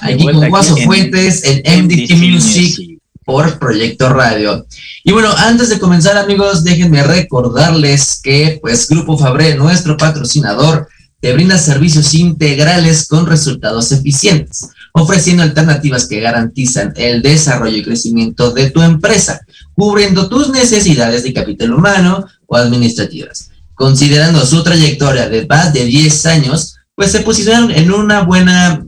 Aquí 0.00 0.24
con 0.24 0.48
Guaso 0.48 0.76
Fuentes 0.78 1.42
en 1.44 1.84
MDT 1.84 2.16
Music 2.16 2.98
por 3.24 3.58
Proyecto 3.58 4.08
Radio. 4.08 4.66
Y 5.04 5.12
bueno, 5.12 5.30
antes 5.36 5.68
de 5.68 5.78
comenzar, 5.78 6.16
amigos, 6.16 6.64
déjenme 6.64 7.02
recordarles 7.02 8.20
que, 8.22 8.58
pues, 8.60 8.88
Grupo 8.88 9.16
Fabré, 9.16 9.54
nuestro 9.54 9.96
patrocinador, 9.96 10.88
te 11.20 11.32
brinda 11.32 11.56
servicios 11.56 12.14
integrales 12.14 13.06
con 13.06 13.26
resultados 13.26 13.92
eficientes, 13.92 14.70
ofreciendo 14.92 15.44
alternativas 15.44 16.06
que 16.06 16.20
garantizan 16.20 16.92
el 16.96 17.22
desarrollo 17.22 17.76
y 17.76 17.84
crecimiento 17.84 18.50
de 18.50 18.70
tu 18.70 18.82
empresa, 18.82 19.40
cubriendo 19.74 20.28
tus 20.28 20.50
necesidades 20.50 21.22
de 21.22 21.32
capital 21.32 21.74
humano 21.74 22.26
o 22.46 22.56
administrativas. 22.56 23.51
Considerando 23.74 24.44
su 24.46 24.62
trayectoria 24.62 25.28
de 25.28 25.46
más 25.46 25.72
de 25.72 25.84
10 25.84 26.26
años, 26.26 26.76
pues 26.94 27.12
se 27.12 27.20
posicionan 27.20 27.70
en 27.70 27.92
una 27.92 28.22
buena... 28.22 28.84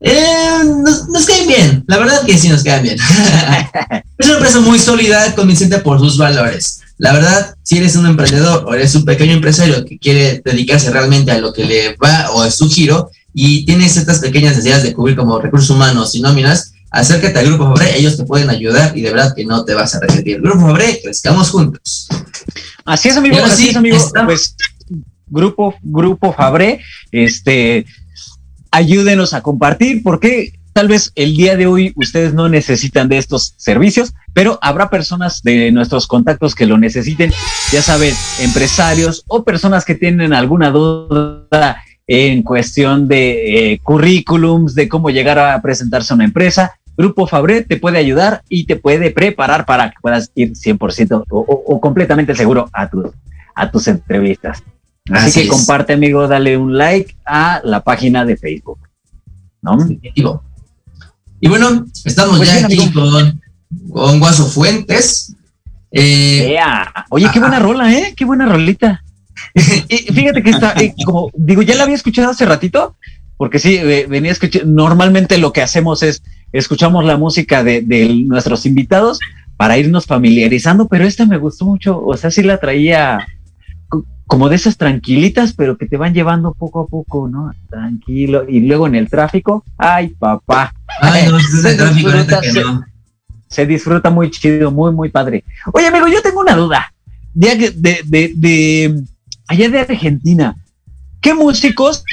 Eh, 0.00 0.60
nos, 1.08 1.26
caen 1.26 1.48
bien, 1.48 1.84
la 1.88 1.98
verdad 1.98 2.24
que 2.24 2.38
sí 2.38 2.48
nos 2.48 2.62
caen 2.62 2.82
bien. 2.84 2.98
es 4.18 4.26
una 4.26 4.36
empresa 4.36 4.60
muy 4.60 4.78
sólida, 4.78 5.34
convincente 5.34 5.78
por 5.78 5.98
sus 5.98 6.16
valores. 6.16 6.80
La 6.98 7.12
verdad, 7.12 7.54
si 7.62 7.78
eres 7.78 7.96
un 7.96 8.06
emprendedor 8.06 8.64
o 8.66 8.74
eres 8.74 8.94
un 8.94 9.04
pequeño 9.04 9.32
empresario 9.32 9.84
que 9.84 9.98
quiere 9.98 10.42
dedicarse 10.44 10.90
realmente 10.90 11.30
a 11.30 11.38
lo 11.38 11.52
que 11.52 11.64
le 11.64 11.96
va 11.96 12.30
o 12.32 12.44
es 12.44 12.56
su 12.56 12.68
giro 12.68 13.10
y 13.32 13.64
tienes 13.64 13.96
estas 13.96 14.18
pequeñas 14.18 14.56
necesidades 14.56 14.82
de 14.82 14.92
cubrir 14.92 15.16
como 15.16 15.38
recursos 15.38 15.70
humanos 15.70 16.14
y 16.14 16.20
nóminas, 16.20 16.72
acércate 16.90 17.38
al 17.38 17.46
Grupo 17.46 17.64
Fabré, 17.64 17.98
ellos 17.98 18.16
te 18.16 18.24
pueden 18.24 18.50
ayudar 18.50 18.96
y 18.96 19.02
de 19.02 19.10
verdad 19.10 19.34
que 19.34 19.44
no 19.44 19.64
te 19.64 19.74
vas 19.74 19.94
a 19.94 19.98
arrepentir. 19.98 20.40
Grupo 20.40 20.60
Fabré, 20.60 21.00
crezcamos 21.02 21.50
juntos. 21.50 22.08
Así 22.84 23.08
es, 23.08 23.16
amigo, 23.16 23.36
así 23.44 23.70
es, 23.70 23.76
amigo. 23.76 23.98
Pues, 24.24 24.56
Grupo, 25.26 25.74
Grupo 25.82 26.32
Fabré, 26.32 26.80
este, 27.12 27.84
ayúdenos 28.70 29.34
a 29.34 29.42
compartir 29.42 30.02
porque 30.02 30.52
tal 30.72 30.88
vez 30.88 31.12
el 31.16 31.36
día 31.36 31.56
de 31.56 31.66
hoy 31.66 31.92
ustedes 31.96 32.34
no 32.34 32.48
necesitan 32.48 33.08
de 33.08 33.18
estos 33.18 33.54
servicios, 33.56 34.14
pero 34.32 34.58
habrá 34.62 34.88
personas 34.88 35.42
de 35.42 35.72
nuestros 35.72 36.06
contactos 36.06 36.54
que 36.54 36.66
lo 36.66 36.78
necesiten, 36.78 37.32
ya 37.72 37.82
saben, 37.82 38.14
empresarios 38.40 39.24
o 39.26 39.42
personas 39.42 39.84
que 39.84 39.96
tienen 39.96 40.32
alguna 40.32 40.70
duda 40.70 41.82
en 42.06 42.42
cuestión 42.42 43.06
de 43.06 43.72
eh, 43.72 43.80
currículums, 43.80 44.74
de 44.74 44.88
cómo 44.88 45.10
llegar 45.10 45.38
a 45.38 45.60
presentarse 45.60 46.12
a 46.12 46.16
una 46.16 46.24
empresa. 46.24 46.77
Grupo 46.98 47.28
Fabre 47.28 47.62
te 47.62 47.76
puede 47.76 47.98
ayudar 47.98 48.42
y 48.48 48.66
te 48.66 48.74
puede 48.74 49.12
preparar 49.12 49.64
para 49.64 49.90
que 49.90 49.96
puedas 50.02 50.32
ir 50.34 50.54
100% 50.54 51.24
o, 51.30 51.80
completamente 51.80 52.34
seguro 52.34 52.68
a, 52.72 52.90
tu, 52.90 53.12
a 53.54 53.70
tus 53.70 53.86
entrevistas. 53.86 54.64
Así, 55.08 55.42
que 55.42 55.48
comparte, 55.48 55.92
amigo, 55.92 56.26
dale 56.26 56.56
un 56.56 56.76
like 56.76 57.16
a 57.24 57.60
la 57.62 57.84
página 57.84 58.24
de 58.24 58.36
Facebook. 58.36 58.80
¿No? 59.62 59.78
Y 61.40 61.48
bueno, 61.48 61.86
estamos 62.04 62.36
pues 62.36 62.52
ya 62.52 62.66
aquí 62.66 62.90
con, 62.90 63.40
con 63.92 64.18
Guaso 64.18 64.46
Fuentes. 64.46 65.36
Eh, 65.92 66.58
Oye, 67.10 67.28
qué 67.32 67.38
buena 67.38 67.60
rola, 67.60 67.92
¿eh? 67.92 68.12
Qué 68.16 68.24
buena 68.24 68.46
rolita. 68.46 69.04
fíjate 69.54 70.42
que 70.42 70.50
está, 70.50 70.72
eh, 70.72 70.94
como 71.04 71.30
digo, 71.32 71.62
ya 71.62 71.76
la 71.76 71.84
había 71.84 71.94
escuchado 71.94 72.30
hace 72.30 72.44
ratito, 72.44 72.96
porque 73.36 73.60
sí, 73.60 73.78
venía 74.08 74.32
escuchando. 74.32 74.68
Normalmente 74.68 75.38
lo 75.38 75.52
que 75.52 75.62
hacemos 75.62 76.02
es 76.02 76.24
escuchamos 76.52 77.04
la 77.04 77.16
música 77.16 77.62
de, 77.62 77.82
de, 77.82 78.08
nuestros 78.26 78.66
invitados 78.66 79.18
para 79.56 79.78
irnos 79.78 80.06
familiarizando, 80.06 80.88
pero 80.88 81.04
esta 81.04 81.26
me 81.26 81.38
gustó 81.38 81.66
mucho. 81.66 82.00
O 82.04 82.16
sea, 82.16 82.30
sí 82.30 82.42
la 82.42 82.58
traía 82.58 83.26
como 84.28 84.50
de 84.50 84.56
esas 84.56 84.76
tranquilitas, 84.76 85.54
pero 85.54 85.78
que 85.78 85.86
te 85.86 85.96
van 85.96 86.12
llevando 86.12 86.52
poco 86.52 86.80
a 86.80 86.86
poco, 86.86 87.28
¿no? 87.28 87.50
Tranquilo. 87.70 88.44
Y 88.46 88.60
luego 88.60 88.86
en 88.86 88.94
el 88.94 89.08
tráfico, 89.08 89.64
ay, 89.78 90.08
papá. 90.08 90.72
Ay, 91.00 91.26
no, 91.28 91.40
se, 91.40 91.74
tráfico, 91.74 92.10
disfruta, 92.10 92.42
se, 92.42 92.62
se, 93.48 93.66
disfruta 93.66 94.10
muy 94.10 94.30
chido, 94.30 94.70
muy, 94.70 94.92
muy 94.92 95.08
padre. 95.08 95.44
Oye, 95.72 95.86
amigo, 95.86 96.06
yo 96.08 96.20
tengo 96.20 96.40
una 96.40 96.54
duda. 96.54 96.92
De, 97.32 97.72
de, 97.74 98.02
de, 98.04 98.32
de 98.36 99.02
allá 99.48 99.68
de 99.70 99.80
Argentina, 99.80 100.56
¿qué 101.22 101.32
músicos 101.32 102.04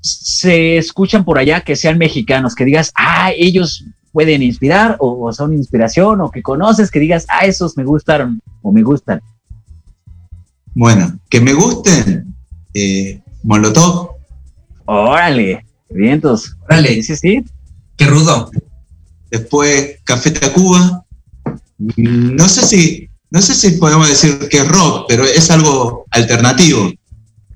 se 0.00 0.78
escuchan 0.78 1.24
por 1.24 1.38
allá 1.38 1.62
que 1.62 1.76
sean 1.76 1.98
mexicanos? 1.98 2.54
Que 2.54 2.64
digas, 2.64 2.92
ah, 2.96 3.32
ellos 3.36 3.84
pueden 4.12 4.42
inspirar 4.42 4.96
o, 5.00 5.26
o 5.26 5.32
son 5.32 5.52
inspiración 5.52 6.20
o 6.20 6.30
que 6.30 6.42
conoces, 6.42 6.90
que 6.90 7.00
digas, 7.00 7.26
ah, 7.28 7.46
esos 7.46 7.76
me 7.76 7.84
gustaron 7.84 8.40
o 8.62 8.72
me 8.72 8.82
gustan. 8.82 9.20
Bueno, 10.74 11.18
que 11.28 11.40
me 11.40 11.54
gusten, 11.54 12.34
eh, 12.74 13.20
Molotov. 13.42 14.10
Órale, 14.84 15.66
vientos. 15.90 16.56
Órale, 16.68 17.02
sí, 17.02 17.16
sí. 17.16 17.44
Qué 17.96 18.06
rudo. 18.06 18.50
Después 19.30 19.96
Café 20.04 20.30
Tacuba. 20.30 21.04
No 21.96 22.48
sé 22.48 22.64
si, 22.64 23.10
no 23.30 23.42
sé 23.42 23.54
si 23.54 23.72
podemos 23.72 24.08
decir 24.08 24.48
que 24.48 24.58
es 24.58 24.68
rock, 24.68 25.06
pero 25.08 25.24
es 25.24 25.50
algo 25.50 26.06
alternativo. 26.10 26.92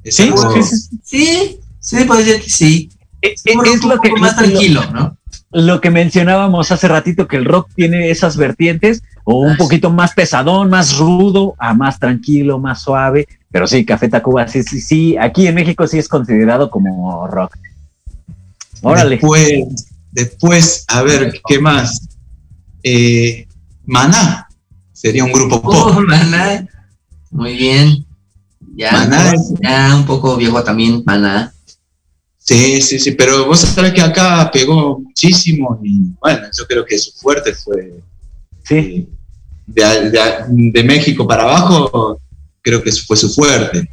¿Sí? 0.04 0.32
sí, 0.62 0.98
sí, 1.02 1.60
puede 2.06 2.24
decir 2.24 2.42
que 2.42 2.50
sí. 2.50 2.90
Es, 3.20 3.42
lo 3.84 4.00
que 4.00 4.12
más 4.12 4.36
tranquilo, 4.36 4.82
¿no? 4.92 5.16
Lo 5.52 5.80
que 5.80 5.90
mencionábamos 5.90 6.72
hace 6.72 6.88
ratito, 6.88 7.28
que 7.28 7.36
el 7.36 7.44
rock 7.44 7.70
tiene 7.74 8.10
esas 8.10 8.36
vertientes, 8.36 9.02
o 9.24 9.38
un 9.38 9.56
poquito 9.56 9.90
más 9.90 10.12
pesadón, 10.14 10.70
más 10.70 10.96
rudo, 10.96 11.54
a 11.58 11.74
más 11.74 11.98
tranquilo, 11.98 12.58
más 12.58 12.82
suave. 12.82 13.28
Pero 13.50 13.66
sí, 13.66 13.84
Café 13.84 14.08
Tacuba, 14.08 14.48
sí, 14.48 14.62
sí, 14.62 14.80
sí, 14.80 15.16
aquí 15.16 15.46
en 15.46 15.54
México 15.54 15.86
sí 15.86 15.98
es 15.98 16.08
considerado 16.08 16.70
como 16.70 17.26
rock. 17.28 17.56
Órale. 18.80 19.16
Después, 19.16 19.86
después 20.10 20.84
a 20.88 21.02
ver, 21.02 21.40
¿qué 21.46 21.58
más? 21.58 22.08
Eh, 22.82 23.46
Maná, 23.84 24.48
sería 24.92 25.24
un 25.24 25.32
grupo 25.32 25.62
pop. 25.62 25.74
Oh, 25.74 26.00
Maná, 26.00 26.66
muy 27.30 27.56
bien. 27.56 28.06
Ya, 28.74 28.90
Maná 28.92 29.34
ya 29.62 29.94
un 29.96 30.06
poco 30.06 30.36
viejo 30.36 30.64
también, 30.64 31.02
Maná. 31.04 31.51
Sí, 32.44 32.82
sí, 32.82 32.98
sí, 32.98 33.12
pero 33.12 33.46
vos 33.46 33.60
sabés 33.60 33.92
que 33.92 34.00
acá 34.00 34.50
pegó 34.52 34.98
muchísimo 34.98 35.80
y 35.82 36.12
bueno, 36.20 36.48
yo 36.56 36.66
creo 36.66 36.84
que 36.84 36.98
su 36.98 37.12
fuerte 37.12 37.54
fue 37.54 38.02
Sí. 38.64 39.08
De, 39.66 40.84
México 40.84 41.26
para 41.26 41.44
abajo, 41.44 42.20
creo 42.60 42.82
que 42.82 42.92
fue 42.92 43.16
su 43.16 43.30
fuerte. 43.30 43.88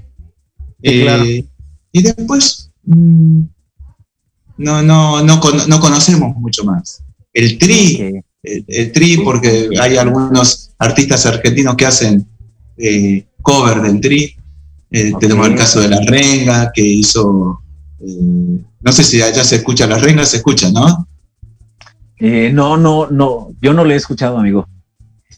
Eh, 0.82 1.46
y 1.92 2.02
después, 2.02 2.72
mm, 2.86 3.42
no, 4.58 4.82
no, 4.82 5.24
no, 5.24 5.40
no, 5.68 5.80
conocemos 5.80 6.36
mucho 6.38 6.64
más. 6.64 7.04
El 7.34 7.58
tri, 7.58 8.22
el, 8.44 8.92
tri, 8.92 9.18
porque 9.18 9.70
hay 9.80 9.98
algunos 9.98 10.72
artistas 10.80 11.26
argentinos 11.26 11.76
que 11.76 11.86
hacen 11.86 12.28
eh, 12.78 13.26
cover 13.42 13.82
del 13.82 14.02
tri. 14.02 14.36
Eh, 14.92 15.14
tenemos 15.20 15.48
el 15.48 15.56
caso 15.56 15.82
de 15.82 15.90
La 15.90 16.02
Renga, 16.02 16.72
que 16.74 16.82
hizo, 16.82 17.62
no 18.02 18.92
sé 18.92 19.04
si 19.04 19.22
allá 19.22 19.44
se 19.44 19.58
escucha 19.58 19.88
La 19.88 19.98
Renga, 19.98 20.26
se 20.26 20.38
escucha, 20.38 20.72
¿no? 20.72 21.08
Eh, 22.18 22.52
no, 22.54 22.78
no, 22.78 23.08
no, 23.10 23.52
yo 23.62 23.74
no 23.74 23.84
le 23.84 23.94
he 23.94 23.98
escuchado, 23.98 24.38
amigo. 24.38 24.68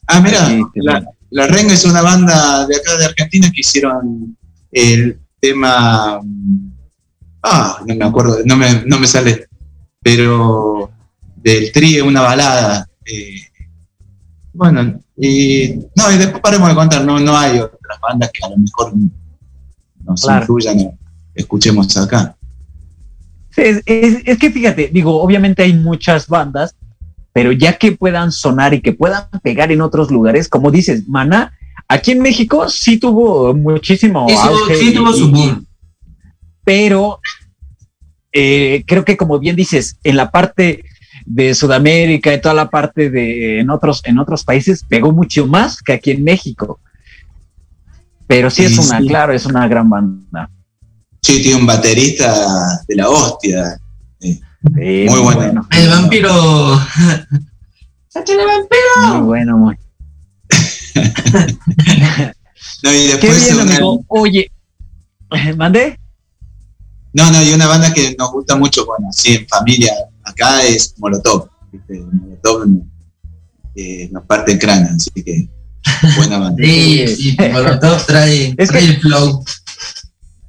Ah, 0.08 0.20
mira, 0.20 0.48
la, 1.30 1.48
Renga 1.48 1.74
es 1.74 1.86
una 1.86 2.02
banda 2.02 2.66
de 2.68 2.76
acá 2.76 2.98
de 2.98 3.06
Argentina 3.06 3.52
que 3.52 3.62
hicieron 3.62 4.38
el 4.72 5.20
tema. 5.40 6.20
Ah, 7.44 7.80
no 7.86 7.96
me 7.96 8.06
acuerdo, 8.06 8.40
no 8.46 8.56
me, 8.58 8.84
no 8.86 9.00
me 9.00 9.08
sale, 9.08 9.48
pero 10.02 10.92
del 11.36 11.72
trío, 11.72 12.06
una 12.06 12.22
balada. 12.22 12.88
Eh, 13.06 13.42
bueno, 14.54 15.02
y 15.18 15.80
no, 15.96 16.12
y 16.12 16.18
después 16.18 16.42
paremos 16.42 16.70
de 16.70 16.76
contar, 16.76 17.06
no, 17.06 17.20
no 17.20 17.38
hay 17.38 17.60
otras 17.60 18.00
bandas 18.02 18.32
que 18.32 18.46
a 18.46 18.50
lo 18.50 18.58
mejor 18.58 18.94
nos 20.04 20.24
influyan 20.24 20.80
o 20.80 20.98
escuchemos 21.36 21.96
acá 21.98 22.36
es, 23.56 24.38
que 24.38 24.52
fíjate, 24.52 24.90
digo, 24.92 25.22
obviamente 25.22 25.64
hay 25.64 25.74
muchas 25.74 26.28
bandas, 26.28 26.76
pero 27.34 27.52
ya 27.52 27.78
que 27.78 27.94
puedan 27.94 28.32
sonar 28.32 28.74
y 28.74 28.82
que 28.82 28.94
puedan 28.94 29.26
pegar 29.44 29.72
en 29.72 29.82
otros 29.82 30.12
lugares, 30.12 30.48
como 30.48 30.72
dices, 30.72 31.08
Mana, 31.08 31.54
aquí 31.88 32.12
en 32.12 32.22
México 32.22 32.70
sí 32.70 32.98
tuvo 32.98 33.54
muchísimo 33.54 34.28
sí 34.80 34.94
tuvo 34.94 35.14
su 35.14 35.32
boom. 35.32 35.66
Pero 36.64 37.20
eh, 38.32 38.84
creo 38.86 39.04
que 39.04 39.18
como 39.18 39.40
bien 39.40 39.56
dices, 39.56 39.98
en 40.04 40.16
la 40.16 40.32
parte 40.32 40.84
de 41.26 41.54
Sudamérica 41.54 42.34
y 42.34 42.42
toda 42.42 42.56
la 42.56 42.70
parte 42.70 43.10
de 43.10 43.60
en 43.60 43.70
otros, 43.70 44.02
en 44.06 44.20
otros 44.20 44.44
países 44.44 44.84
pegó 44.88 45.12
mucho 45.12 45.48
más 45.48 45.82
que 45.82 45.94
aquí 45.94 46.12
en 46.12 46.24
México. 46.24 46.80
Pero 48.28 48.50
sí, 48.50 48.64
es 48.64 48.78
una, 48.78 49.00
claro, 49.00 49.34
es 49.34 49.46
una 49.46 49.68
gran 49.68 49.90
banda. 49.90 50.50
Sí, 51.24 51.42
tiene 51.44 51.60
un 51.60 51.66
baterista 51.68 52.82
de 52.88 52.96
la 52.96 53.08
hostia. 53.10 53.80
muy, 54.62 55.20
bueno. 55.20 55.68
El 55.72 55.90
vampiro. 55.90 56.74
el 58.16 58.38
vampiro! 58.38 59.08
Muy 59.14 59.22
bueno, 59.22 59.58
muy. 59.58 59.76
No, 62.84 62.92
y 62.92 62.96
Qué 62.96 63.08
después 63.10 63.44
bien, 63.44 63.56
una- 63.60 63.76
amigo. 63.76 64.04
Oye, 64.08 64.52
¿mandé? 65.56 66.00
No, 67.14 67.30
no, 67.30 67.44
y 67.44 67.54
una 67.54 67.68
banda 67.68 67.94
que 67.94 68.16
nos 68.18 68.32
gusta 68.32 68.56
mucho, 68.56 68.86
bueno, 68.88 69.08
sí, 69.12 69.36
en 69.36 69.48
familia, 69.48 69.94
acá 70.24 70.64
es 70.64 70.96
Molotov. 70.98 71.48
¿viste? 71.72 72.00
Molotov 72.12 72.64
eh, 73.76 74.10
nos 74.12 74.24
parte 74.26 74.54
el 74.54 74.60
cráneo, 74.60 74.90
así 74.96 75.12
que 75.24 75.48
buena 76.18 76.40
banda. 76.40 76.64
Sí, 76.64 77.08
sí, 77.08 77.38
Molotov 77.52 78.04
trae, 78.08 78.56
Es 78.58 78.70
trae 78.70 78.82
que- 78.82 78.88
el 78.94 79.00
flow. 79.00 79.44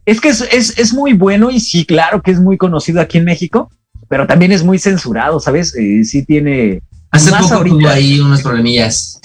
Es 0.04 0.20
que 0.20 0.28
es, 0.30 0.40
es, 0.52 0.78
es 0.78 0.92
muy 0.92 1.12
bueno 1.12 1.50
y 1.50 1.60
sí, 1.60 1.84
claro 1.84 2.22
que 2.22 2.30
es 2.32 2.40
muy 2.40 2.56
conocido 2.58 3.00
aquí 3.00 3.18
en 3.18 3.24
México, 3.24 3.70
pero 4.08 4.26
también 4.26 4.52
es 4.52 4.64
muy 4.64 4.78
censurado, 4.78 5.38
¿sabes? 5.40 5.74
Eh, 5.76 6.04
sí 6.04 6.24
tiene... 6.24 6.82
Hace 7.10 7.30
más 7.30 7.42
poco 7.42 7.54
ahorita. 7.56 7.76
tuvo 7.76 7.88
ahí 7.88 8.20
unos 8.20 8.42
problemillas. 8.42 9.20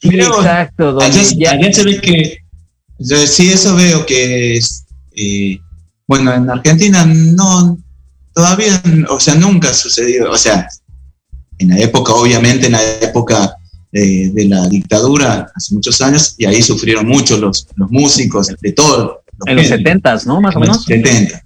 Sí, 0.00 0.08
exacto. 0.18 0.92
donde 0.92 1.04
Allá, 1.06 1.22
ya- 1.36 1.50
allá 1.52 1.72
se 1.72 1.84
ve 1.84 2.00
que, 2.00 2.38
sí, 3.26 3.50
eso 3.50 3.74
veo 3.76 4.06
que 4.06 4.56
es, 4.56 4.84
eh, 5.14 5.58
bueno, 6.06 6.32
en 6.32 6.48
Argentina 6.48 7.04
no, 7.04 7.78
todavía, 8.32 8.82
o 9.10 9.20
sea, 9.20 9.34
nunca 9.34 9.70
ha 9.70 9.74
sucedido, 9.74 10.30
o 10.30 10.38
sea, 10.38 10.66
en 11.58 11.68
la 11.68 11.78
época, 11.80 12.14
obviamente, 12.14 12.66
en 12.66 12.72
la 12.72 12.82
época 13.02 13.54
eh, 13.92 14.30
de 14.32 14.44
la 14.48 14.66
dictadura, 14.68 15.50
hace 15.54 15.74
muchos 15.74 16.00
años, 16.00 16.34
y 16.38 16.46
ahí 16.46 16.62
sufrieron 16.62 17.06
mucho 17.06 17.36
los, 17.36 17.66
los 17.76 17.90
músicos 17.90 18.46
de 18.60 18.72
todo. 18.72 19.22
En 19.46 19.56
los 19.56 19.66
setentas, 19.66 20.26
¿no? 20.26 20.40
Más 20.40 20.56
o 20.56 20.60
menos. 20.60 20.84
70. 20.84 21.42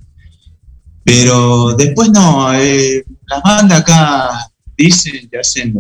Pero 1.05 1.75
después 1.75 2.11
no, 2.11 2.53
eh, 2.55 3.05
las 3.27 3.43
bandas 3.43 3.81
acá 3.81 4.51
dicen 4.77 5.29
y 5.31 5.37
hacen 5.37 5.75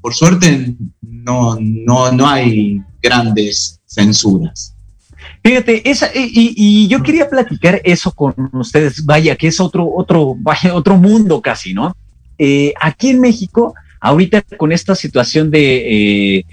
por 0.00 0.14
suerte 0.14 0.74
no, 1.00 1.56
no, 1.60 2.12
no 2.12 2.28
hay 2.28 2.80
grandes 3.02 3.80
censuras. 3.86 4.74
Fíjate, 5.42 5.88
esa, 5.88 6.10
y 6.14 6.88
yo 6.88 7.02
quería 7.02 7.28
platicar 7.28 7.80
eso 7.84 8.12
con 8.12 8.34
ustedes, 8.52 9.04
vaya, 9.04 9.36
que 9.36 9.46
es 9.48 9.60
otro, 9.60 9.88
otro, 9.94 10.34
vaya, 10.38 10.74
otro 10.74 10.96
mundo 10.96 11.40
casi, 11.40 11.72
¿no? 11.72 11.96
Eh, 12.38 12.74
aquí 12.80 13.10
en 13.10 13.20
México, 13.20 13.74
ahorita 14.00 14.42
con 14.56 14.72
esta 14.72 14.94
situación 14.94 15.50
de, 15.50 16.38
eh, 16.38 16.44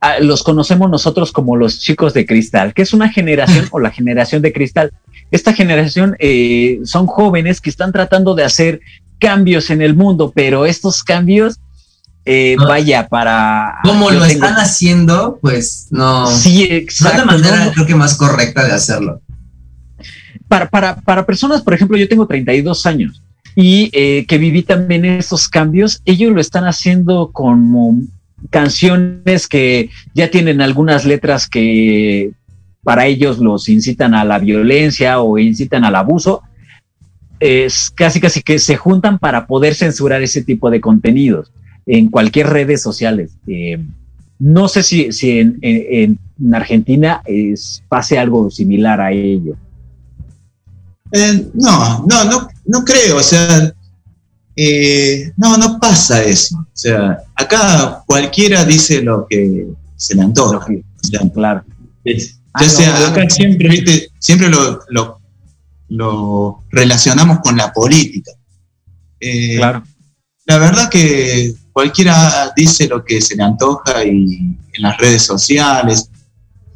ah, 0.00 0.18
los 0.20 0.42
conocemos 0.42 0.90
nosotros 0.90 1.32
como 1.32 1.56
los 1.56 1.80
chicos 1.80 2.14
de 2.14 2.26
cristal, 2.26 2.72
que 2.74 2.82
es 2.82 2.92
una 2.92 3.08
generación 3.08 3.66
o 3.72 3.80
la 3.80 3.90
generación 3.90 4.42
de 4.42 4.52
cristal. 4.52 4.92
Esta 5.30 5.52
generación 5.52 6.16
eh, 6.18 6.80
son 6.84 7.06
jóvenes 7.06 7.60
que 7.60 7.70
están 7.70 7.92
tratando 7.92 8.34
de 8.34 8.44
hacer 8.44 8.80
cambios 9.18 9.70
en 9.70 9.82
el 9.82 9.94
mundo, 9.94 10.32
pero 10.34 10.66
estos 10.66 11.02
cambios, 11.02 11.58
eh, 12.26 12.56
Ah. 12.58 12.64
vaya, 12.66 13.08
para... 13.08 13.74
Como 13.84 14.10
lo 14.10 14.20
tengo- 14.26 14.44
están 14.46 14.54
haciendo, 14.54 15.38
pues 15.42 15.88
no. 15.90 16.26
Sí, 16.26 16.58
no 16.68 16.74
es 16.76 16.82
exacto. 16.82 17.18
la 17.18 17.24
manera, 17.24 17.64
¿no? 17.64 17.72
creo 17.72 17.86
que 17.86 17.94
más 17.94 18.16
correcta 18.16 18.64
de 18.64 18.72
hacerlo. 18.72 19.20
para, 20.48 20.68
para, 20.68 20.96
para 21.00 21.26
personas, 21.26 21.62
por 21.62 21.74
ejemplo, 21.74 21.96
yo 21.96 22.08
tengo 22.08 22.26
32 22.26 22.86
años 22.86 23.22
y 23.56 23.90
eh, 23.92 24.24
que 24.26 24.38
viví 24.38 24.62
también 24.62 25.04
estos 25.04 25.48
cambios, 25.48 26.00
ellos 26.04 26.32
lo 26.32 26.40
están 26.40 26.64
haciendo 26.64 27.30
como 27.32 28.00
canciones 28.50 29.46
que 29.48 29.90
ya 30.14 30.30
tienen 30.30 30.60
algunas 30.60 31.04
letras 31.04 31.48
que 31.48 32.32
para 32.82 33.06
ellos 33.06 33.38
los 33.38 33.68
incitan 33.68 34.14
a 34.14 34.24
la 34.24 34.38
violencia 34.38 35.20
o 35.20 35.38
incitan 35.38 35.84
al 35.84 35.94
abuso. 35.94 36.42
Es 37.40 37.90
casi 37.90 38.20
casi 38.20 38.42
que 38.42 38.58
se 38.58 38.76
juntan 38.76 39.18
para 39.18 39.46
poder 39.46 39.74
censurar 39.74 40.22
ese 40.22 40.42
tipo 40.42 40.70
de 40.70 40.80
contenidos 40.80 41.50
en 41.86 42.08
cualquier 42.10 42.48
redes 42.48 42.82
sociales. 42.82 43.32
Eh, 43.46 43.78
no 44.38 44.68
sé 44.68 44.82
si, 44.82 45.12
si 45.12 45.38
en, 45.38 45.58
en- 45.62 46.18
en 46.42 46.54
Argentina 46.54 47.22
pase 47.88 48.18
algo 48.18 48.50
similar 48.50 49.00
a 49.00 49.12
ello. 49.12 49.56
Eh, 51.12 51.46
no, 51.54 52.04
no, 52.08 52.24
no, 52.24 52.48
no 52.66 52.84
creo, 52.84 53.18
o 53.18 53.22
sea, 53.22 53.72
eh, 54.56 55.32
no, 55.36 55.56
no 55.56 55.78
pasa 55.80 56.22
eso. 56.22 56.56
O 56.58 56.66
sea, 56.72 57.18
acá 57.34 58.02
cualquiera 58.06 58.64
dice 58.64 59.02
lo 59.02 59.26
que 59.28 59.66
se 59.96 60.14
le 60.14 60.22
antoja. 60.22 60.58
O 60.58 61.06
sea, 61.06 61.20
Claro. 61.32 61.64
es- 62.04 62.38
Ah, 62.56 62.62
ya 62.62 62.68
sea, 62.68 62.98
no. 63.00 63.06
acá 63.06 63.28
siempre, 63.28 63.68
viste, 63.68 64.08
siempre 64.20 64.48
lo, 64.48 64.80
lo, 64.90 65.18
lo 65.88 66.62
relacionamos 66.70 67.40
con 67.40 67.56
la 67.56 67.72
política. 67.72 68.30
Eh, 69.18 69.56
Claro. 69.56 69.82
La 70.46 70.58
verdad 70.58 70.88
que 70.88 71.52
cualquiera 71.72 72.52
dice 72.54 72.86
lo 72.86 73.04
que 73.04 73.20
se 73.20 73.34
le 73.34 73.42
antoja 73.42 74.04
y 74.04 74.56
en 74.72 74.82
las 74.82 74.96
redes 74.98 75.22
sociales. 75.22 76.08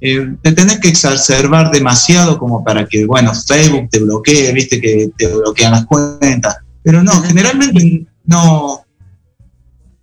Eh, 0.00 0.34
te 0.42 0.52
tenés 0.52 0.78
que 0.78 0.88
exacerbar 0.88 1.70
demasiado 1.70 2.38
como 2.38 2.62
para 2.62 2.86
que, 2.86 3.04
bueno, 3.04 3.32
Facebook 3.34 3.88
te 3.90 3.98
bloquee, 3.98 4.52
viste 4.52 4.80
que 4.80 5.10
te 5.16 5.26
bloquean 5.26 5.72
las 5.72 5.86
cuentas. 5.86 6.58
Pero 6.82 7.02
no, 7.02 7.20
generalmente 7.22 8.06
no. 8.24 8.84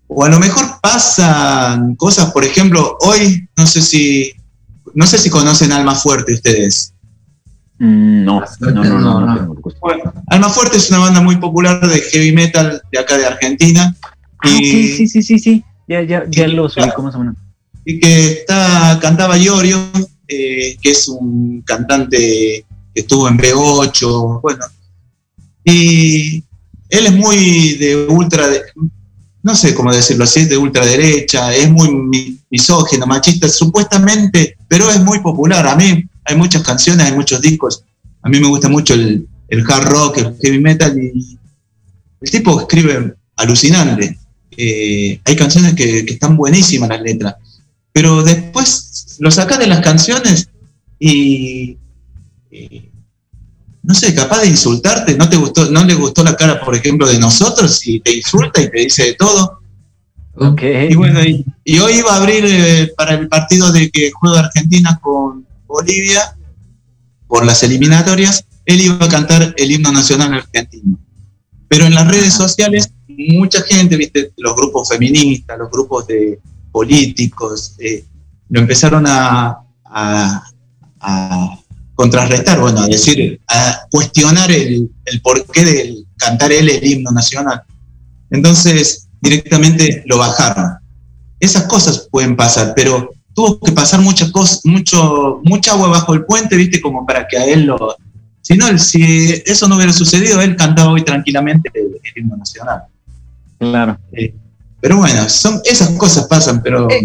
O 0.07 0.23
a 0.23 0.29
lo 0.29 0.39
mejor 0.39 0.65
pasan 0.81 1.95
cosas, 1.95 2.31
por 2.31 2.43
ejemplo, 2.43 2.97
hoy, 3.01 3.47
no 3.57 3.65
sé 3.65 3.81
si, 3.81 4.33
no 4.93 5.07
sé 5.07 5.17
si 5.17 5.29
conocen 5.29 5.71
Alma 5.71 5.95
Fuerte 5.95 6.33
ustedes. 6.33 6.93
Mm, 7.79 8.23
No, 8.23 8.43
no, 8.59 8.71
no, 8.71 8.99
no, 8.99 9.19
no. 9.21 9.55
Bueno, 9.81 10.13
Alma 10.27 10.49
Fuerte 10.49 10.77
es 10.77 10.89
una 10.89 10.99
banda 10.99 11.21
muy 11.21 11.37
popular 11.37 11.79
de 11.87 12.01
heavy 12.01 12.33
metal 12.33 12.81
de 12.91 12.99
acá 12.99 13.17
de 13.17 13.25
Argentina. 13.25 13.95
Ah, 14.39 14.49
ok, 14.49 14.61
sí, 14.63 15.07
sí, 15.07 15.23
sí, 15.23 15.39
sí. 15.39 15.63
Ya, 15.87 16.01
ya, 16.01 16.25
ya 16.29 16.47
lo 16.47 16.65
ubico 16.65 17.01
más 17.01 17.15
o 17.15 17.19
menos. 17.19 17.35
Y 17.85 17.99
que 17.99 18.31
está, 18.31 18.97
cantaba 19.01 19.37
Iorio, 19.37 19.77
eh, 20.27 20.75
que 20.81 20.91
es 20.91 21.07
un 21.07 21.61
cantante 21.61 22.65
que 22.93 23.01
estuvo 23.01 23.27
en 23.27 23.37
B8, 23.37 24.41
bueno, 24.41 24.65
y 25.63 26.43
él 26.89 27.05
es 27.07 27.13
muy 27.13 27.73
de 27.75 28.07
ultra, 28.07 28.47
no 29.43 29.55
sé 29.55 29.73
cómo 29.75 29.93
decirlo 29.93 30.23
así, 30.23 30.41
es 30.41 30.49
de 30.49 30.57
ultraderecha, 30.57 31.53
es 31.53 31.69
muy 31.69 31.89
mi- 31.93 32.39
misógino, 32.49 33.05
machista, 33.05 33.47
supuestamente, 33.49 34.57
pero 34.67 34.89
es 34.89 34.99
muy 35.01 35.19
popular. 35.19 35.67
A 35.67 35.75
mí 35.75 36.03
hay 36.23 36.35
muchas 36.35 36.63
canciones, 36.63 37.05
hay 37.05 37.13
muchos 37.13 37.41
discos, 37.41 37.83
a 38.21 38.29
mí 38.29 38.39
me 38.39 38.47
gusta 38.47 38.69
mucho 38.69 38.93
el, 38.93 39.27
el 39.49 39.63
hard 39.69 39.85
rock, 39.85 40.17
el 40.17 40.35
heavy 40.41 40.59
metal, 40.59 40.97
y 40.97 41.37
el 42.21 42.31
tipo 42.31 42.59
escribe 42.61 43.13
alucinante. 43.35 44.17
Eh, 44.57 45.19
hay 45.25 45.35
canciones 45.35 45.73
que, 45.75 46.05
que 46.05 46.13
están 46.13 46.37
buenísimas 46.37 46.89
las 46.89 47.01
letras 47.01 47.35
pero 47.95 48.23
después 48.23 49.15
lo 49.19 49.31
sacas 49.31 49.57
de 49.57 49.67
las 49.67 49.79
canciones 49.79 50.49
y, 50.99 51.77
y, 52.51 52.91
no 53.83 53.93
sé, 53.93 54.13
capaz 54.13 54.41
de 54.41 54.47
insultarte, 54.47 55.15
no 55.15 55.29
te 55.29 55.37
gustó, 55.37 55.71
no 55.71 55.81
le 55.85 55.93
gustó 55.93 56.21
la 56.21 56.35
cara, 56.35 56.59
por 56.59 56.75
ejemplo, 56.75 57.07
de 57.07 57.17
nosotros 57.19 57.87
y 57.87 58.01
te 58.01 58.13
insulta 58.13 58.61
y 58.61 58.69
te 58.69 58.79
dice 58.79 59.03
de 59.05 59.13
todo. 59.13 59.61
Ok. 60.33 60.61
Y 60.89 60.95
bueno, 60.95 61.23
y, 61.23 61.45
y 61.63 61.79
hoy 61.79 61.93
iba 61.99 62.11
a 62.11 62.17
abrir 62.17 62.43
eh, 62.45 62.91
para 62.97 63.13
el 63.13 63.29
partido 63.29 63.71
de 63.71 63.89
que 63.89 64.11
juega 64.11 64.41
Argentina 64.41 64.99
con 65.01 65.45
Bolivia 65.65 66.35
por 67.27 67.45
las 67.45 67.63
eliminatorias, 67.63 68.43
él 68.65 68.81
iba 68.81 69.05
a 69.05 69.09
cantar 69.09 69.53
el 69.55 69.71
himno 69.71 69.93
nacional 69.93 70.33
argentino. 70.33 70.99
Pero 71.69 71.85
en 71.85 71.95
las 71.95 72.09
redes 72.09 72.33
sociales, 72.33 72.91
mucha 73.07 73.61
gente, 73.61 73.95
viste, 73.95 74.33
los 74.35 74.53
grupos 74.53 74.89
feministas, 74.89 75.57
los 75.57 75.71
grupos 75.71 76.07
de 76.07 76.41
políticos, 76.75 77.77
eh, 77.79 78.03
lo 78.49 78.59
empezaron 78.59 79.05
a, 79.07 79.59
a, 79.85 80.43
a 80.99 81.59
contrarrestar, 81.93 82.59
bueno, 82.59 82.81
a 82.81 82.87
decir, 82.87 83.39
a 83.47 83.87
cuestionar 83.89 84.51
el, 84.51 84.91
el 85.05 85.21
porqué 85.21 85.63
del 85.63 86.05
cantar 86.17 86.51
él 86.51 86.69
el 86.69 86.85
himno 86.85 87.11
nacional. 87.11 87.61
Entonces, 88.29 89.07
directamente 89.21 90.03
lo 90.05 90.17
bajaron. 90.17 90.71
Esas 91.39 91.63
cosas 91.63 92.09
pueden 92.11 92.35
pasar, 92.35 92.73
pero 92.75 93.09
tuvo 93.33 93.57
que 93.61 93.71
pasar 93.71 94.01
muchas 94.01 94.29
cosas, 94.33 94.59
mucho, 94.65 95.39
mucha 95.45 95.71
agua 95.71 95.87
bajo 95.87 96.13
el 96.13 96.25
puente, 96.25 96.57
viste, 96.57 96.81
como 96.81 97.05
para 97.05 97.25
que 97.25 97.37
a 97.37 97.45
él 97.45 97.67
lo. 97.67 97.95
Si 98.41 98.57
no, 98.57 98.65
si 98.77 99.41
eso 99.45 99.69
no 99.69 99.77
hubiera 99.77 99.93
sucedido, 99.93 100.41
él 100.41 100.57
cantaba 100.57 100.91
hoy 100.91 101.05
tranquilamente 101.05 101.71
el, 101.73 102.01
el 102.03 102.21
himno 102.21 102.35
nacional. 102.35 102.81
Claro. 103.59 103.97
Eh, 104.11 104.35
pero 104.85 104.97
bueno, 104.97 105.27
son, 105.29 105.61
esas 105.65 105.89
cosas 105.97 106.27
pasan, 106.27 106.61
pero. 106.61 106.87
Eh, 106.91 107.01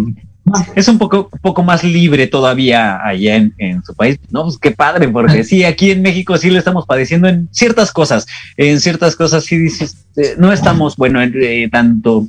es 0.76 0.86
un 0.86 0.98
poco, 0.98 1.30
un 1.32 1.38
poco 1.38 1.62
más 1.62 1.82
libre 1.82 2.26
todavía 2.26 3.02
allá 3.02 3.36
en, 3.36 3.54
en, 3.56 3.82
su 3.82 3.94
país. 3.94 4.18
No, 4.30 4.42
pues 4.42 4.58
qué 4.58 4.70
padre, 4.70 5.08
porque 5.08 5.44
sí, 5.44 5.64
aquí 5.64 5.90
en 5.90 6.02
México 6.02 6.36
sí 6.36 6.50
lo 6.50 6.58
estamos 6.58 6.84
padeciendo 6.84 7.26
en 7.26 7.48
ciertas 7.52 7.90
cosas. 7.90 8.26
En 8.58 8.80
ciertas 8.82 9.16
cosas 9.16 9.44
sí 9.44 9.56
dices, 9.56 9.96
eh, 10.16 10.34
no 10.36 10.52
estamos, 10.52 10.96
bueno, 10.96 11.22
eh, 11.22 11.70
tanto. 11.72 12.28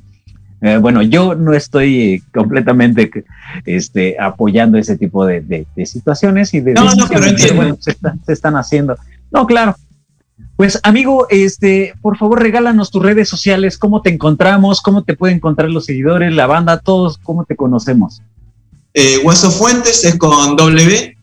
Eh, 0.62 0.78
bueno, 0.78 1.02
yo 1.02 1.36
no 1.36 1.54
estoy 1.54 2.24
completamente 2.34 3.12
este, 3.66 4.16
apoyando 4.22 4.78
ese 4.78 4.98
tipo 4.98 5.26
de, 5.26 5.42
de, 5.42 5.68
de 5.76 5.86
situaciones 5.86 6.54
y 6.54 6.62
de 6.62 6.76
no, 6.76 6.96
no, 6.96 7.10
pero 7.10 7.26
entiendo. 7.26 7.56
bueno, 7.58 7.78
se, 7.82 7.92
está, 7.92 8.16
se, 8.26 8.32
están 8.32 8.56
haciendo. 8.56 8.96
No, 9.32 9.46
claro. 9.46 9.76
Pues 10.62 10.80
amigo, 10.84 11.26
este, 11.32 11.96
por 12.04 12.20
favor 12.20 12.40
regálanos 12.40 12.92
tus 12.92 13.02
redes 13.02 13.28
sociales, 13.28 13.80
cómo 13.80 14.04
te 14.04 14.12
encontramos, 14.12 14.80
cómo 14.80 15.04
te 15.04 15.16
pueden 15.16 15.38
encontrar 15.38 15.72
los 15.72 15.86
seguidores, 15.86 16.32
la 16.32 16.46
banda, 16.46 16.78
todos, 16.78 17.18
cómo 17.18 17.46
te 17.46 17.56
conocemos. 17.56 18.22
Eh, 18.94 19.18
Hueso 19.24 19.50
Fuentes 19.50 20.04
es 20.04 20.20
con 20.20 20.56
W. 20.56 21.18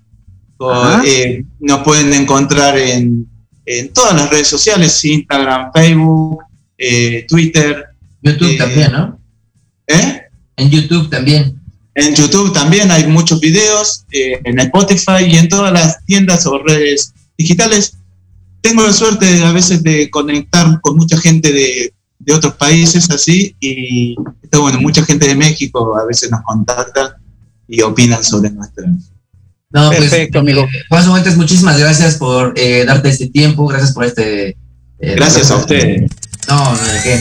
Eh, 1.05 1.45
nos 1.61 1.82
pueden 1.84 2.12
encontrar 2.14 2.76
en, 2.78 3.28
en, 3.64 3.93
todas 3.93 4.16
las 4.16 4.28
redes 4.28 4.49
sociales, 4.49 5.05
Instagram, 5.05 5.70
Facebook, 5.72 6.43
eh, 6.76 7.24
Twitter. 7.28 7.84
YouTube 8.20 8.59
también, 8.59 8.91
¿no? 8.91 9.20
¿Eh? 9.86 10.22
En 10.57 10.68
YouTube 10.68 11.09
también. 11.11 11.62
En 11.95 12.12
YouTube 12.12 12.53
también 12.53 12.91
hay 12.91 13.07
muchos 13.07 13.41
videos, 13.41 14.05
en 14.11 14.59
Spotify 14.59 15.26
y 15.28 15.36
en 15.36 15.49
todas 15.49 15.72
las 15.72 16.05
tiendas 16.07 16.45
o 16.45 16.59
redes 16.59 17.14
digitales. 17.36 17.99
Tengo 18.61 18.83
la 18.83 18.93
suerte 18.93 19.43
a 19.45 19.53
veces 19.53 19.83
de 19.83 20.11
conectar 20.11 20.81
con 20.81 20.97
mucha 20.97 21.17
gente 21.19 21.53
de, 21.53 21.95
de 22.19 22.35
otros 22.35 22.55
países 22.55 23.09
así 23.11 23.57
y 23.61 24.17
bueno, 24.53 24.81
mucha 24.81 25.05
gente 25.05 25.29
de 25.29 25.35
México 25.35 25.97
a 25.97 26.05
veces 26.05 26.31
nos 26.31 26.43
contacta 26.43 27.17
y 27.67 27.83
opinan 27.83 28.25
sobre 28.25 28.51
nuestra. 28.51 28.87
No, 29.71 29.89
pues, 29.89 30.01
Perfecto, 30.01 30.39
amigo. 30.41 30.63
Eh, 30.63 30.69
Juan 30.89 31.05
Fuentes, 31.05 31.37
muchísimas 31.37 31.79
gracias 31.79 32.17
por 32.17 32.55
eh, 32.57 32.85
darte 32.87 33.11
este 33.11 33.29
tiempo, 33.29 33.67
gracias 33.67 33.93
por 33.93 34.05
este... 34.05 34.57
Eh, 35.01 35.15
gracias 35.15 35.51
a 35.51 35.57
usted. 35.57 36.07
No, 36.49 36.75
no 36.75 36.83
de 36.83 37.03
qué. 37.03 37.21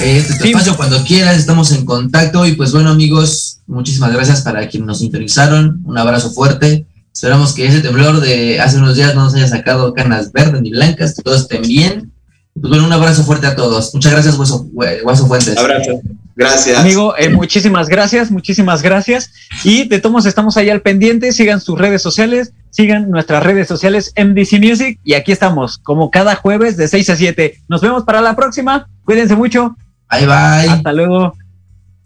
Este 0.00 0.46
espacio 0.48 0.76
cuando 0.76 1.04
quieras, 1.04 1.38
estamos 1.38 1.70
en 1.72 1.84
contacto 1.84 2.46
y 2.46 2.54
pues 2.54 2.72
bueno 2.72 2.90
amigos, 2.90 3.60
muchísimas 3.66 4.12
gracias 4.12 4.40
para 4.40 4.66
quienes 4.68 4.86
nos 4.86 4.98
sintonizaron, 4.98 5.82
un 5.84 5.98
abrazo 5.98 6.32
fuerte, 6.32 6.86
esperamos 7.12 7.52
que 7.52 7.66
ese 7.66 7.80
temblor 7.80 8.20
de 8.20 8.60
hace 8.60 8.78
unos 8.78 8.96
días 8.96 9.14
no 9.14 9.24
nos 9.24 9.34
haya 9.34 9.48
sacado 9.48 9.94
canas 9.94 10.32
verdes 10.32 10.62
ni 10.62 10.70
blancas, 10.70 11.14
que 11.14 11.22
todos 11.22 11.42
estén 11.42 11.62
bien 11.62 12.12
pues 12.54 12.68
bueno, 12.68 12.86
un 12.86 12.92
abrazo 12.92 13.24
fuerte 13.24 13.46
a 13.46 13.56
todos. 13.56 13.94
Muchas 13.94 14.12
gracias, 14.12 14.38
Hueso, 14.38 14.66
Hueso 14.72 15.26
Fuentes. 15.26 15.56
Abrazo. 15.56 16.00
Gracias. 16.36 16.78
Amigo, 16.78 17.14
eh, 17.18 17.28
muchísimas 17.30 17.88
gracias, 17.88 18.30
muchísimas 18.30 18.82
gracias. 18.82 19.32
Y 19.64 19.88
de 19.88 20.00
todos 20.00 20.26
estamos 20.26 20.56
ahí 20.56 20.68
al 20.70 20.82
pendiente. 20.82 21.32
Sigan 21.32 21.60
sus 21.60 21.78
redes 21.78 22.02
sociales, 22.02 22.52
sigan 22.70 23.10
nuestras 23.10 23.42
redes 23.42 23.68
sociales 23.68 24.12
MDC 24.16 24.60
Music. 24.60 25.00
Y 25.02 25.14
aquí 25.14 25.32
estamos, 25.32 25.78
como 25.78 26.10
cada 26.10 26.36
jueves 26.36 26.76
de 26.76 26.88
6 26.88 27.10
a 27.10 27.16
7. 27.16 27.62
Nos 27.68 27.80
vemos 27.80 28.04
para 28.04 28.20
la 28.20 28.36
próxima. 28.36 28.88
Cuídense 29.04 29.34
mucho. 29.34 29.76
Bye, 30.10 30.26
bye. 30.26 30.70
Hasta 30.70 30.92
luego. 30.92 31.34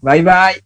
Bye, 0.00 0.22
bye. 0.22 0.65